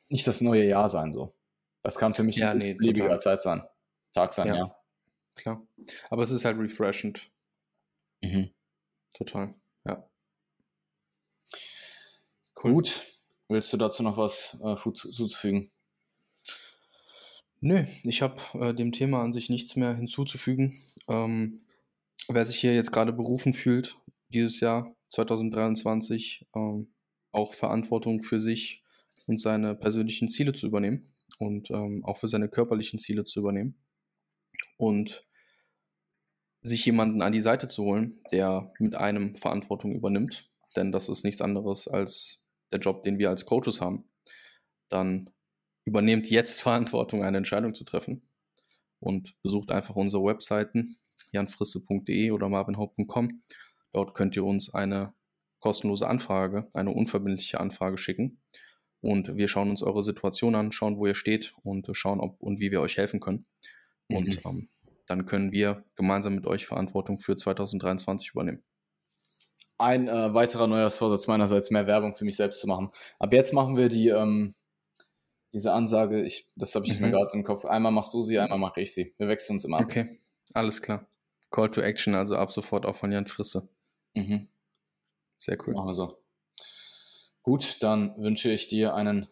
[0.09, 1.33] nicht das neue Jahr sein so.
[1.81, 3.63] Das kann für mich ja, nee, beliebiger Zeit sein.
[4.13, 4.55] Tag sein, ja.
[4.55, 4.75] ja.
[5.35, 5.65] Klar.
[6.09, 7.31] Aber es ist halt refreshend.
[8.21, 8.51] Mhm.
[9.13, 9.55] Total,
[9.85, 10.07] ja.
[12.61, 12.73] Cool.
[12.73, 13.01] Gut.
[13.47, 15.71] Willst du dazu noch was äh, hinzuzufügen?
[17.59, 20.73] Nö, ich habe äh, dem Thema an sich nichts mehr hinzuzufügen.
[21.07, 21.59] Ähm,
[22.29, 23.97] wer sich hier jetzt gerade berufen fühlt,
[24.31, 26.93] dieses Jahr 2023 ähm,
[27.31, 28.83] auch Verantwortung für sich
[29.27, 31.05] und seine persönlichen Ziele zu übernehmen
[31.37, 33.75] und ähm, auch für seine körperlichen Ziele zu übernehmen
[34.77, 35.25] und
[36.61, 41.23] sich jemanden an die Seite zu holen, der mit einem Verantwortung übernimmt, denn das ist
[41.23, 44.09] nichts anderes als der Job, den wir als Coaches haben,
[44.89, 45.29] dann
[45.83, 48.29] übernehmt jetzt Verantwortung, eine Entscheidung zu treffen
[48.99, 50.95] und besucht einfach unsere Webseiten
[51.31, 53.41] janfrisse.de oder marvinhaupt.com.
[53.93, 55.13] Dort könnt ihr uns eine
[55.59, 58.41] kostenlose Anfrage, eine unverbindliche Anfrage schicken
[59.01, 62.59] und wir schauen uns eure Situation an, schauen, wo ihr steht und schauen, ob und
[62.59, 63.45] wie wir euch helfen können.
[64.07, 64.49] Und mhm.
[64.49, 64.69] ähm,
[65.07, 68.63] dann können wir gemeinsam mit euch Verantwortung für 2023 übernehmen.
[69.79, 72.91] Ein äh, weiterer Neujahrsvorsatz meinerseits, mehr Werbung für mich selbst zu machen.
[73.17, 74.53] Ab jetzt machen wir die, ähm,
[75.53, 77.07] diese Ansage, ich, das habe ich mhm.
[77.07, 77.65] mir gerade im Kopf.
[77.65, 79.15] Einmal machst du sie, einmal mache ich sie.
[79.17, 79.85] Wir wechseln uns immer ab.
[79.85, 80.07] Okay,
[80.53, 81.07] alles klar.
[81.49, 83.67] Call to Action, also ab sofort auch von Jan Frisse.
[84.13, 84.49] Mhm.
[85.37, 85.73] Sehr cool.
[85.73, 86.23] Machen wir so.
[87.43, 89.27] Gut, dann wünsche ich dir einen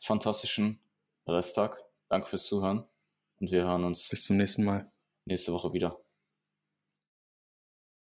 [0.00, 0.80] fantastischen
[1.26, 1.76] Resttag.
[2.08, 2.84] Danke fürs Zuhören.
[3.40, 4.86] Und wir hören uns bis zum nächsten Mal.
[5.24, 6.01] Nächste Woche wieder.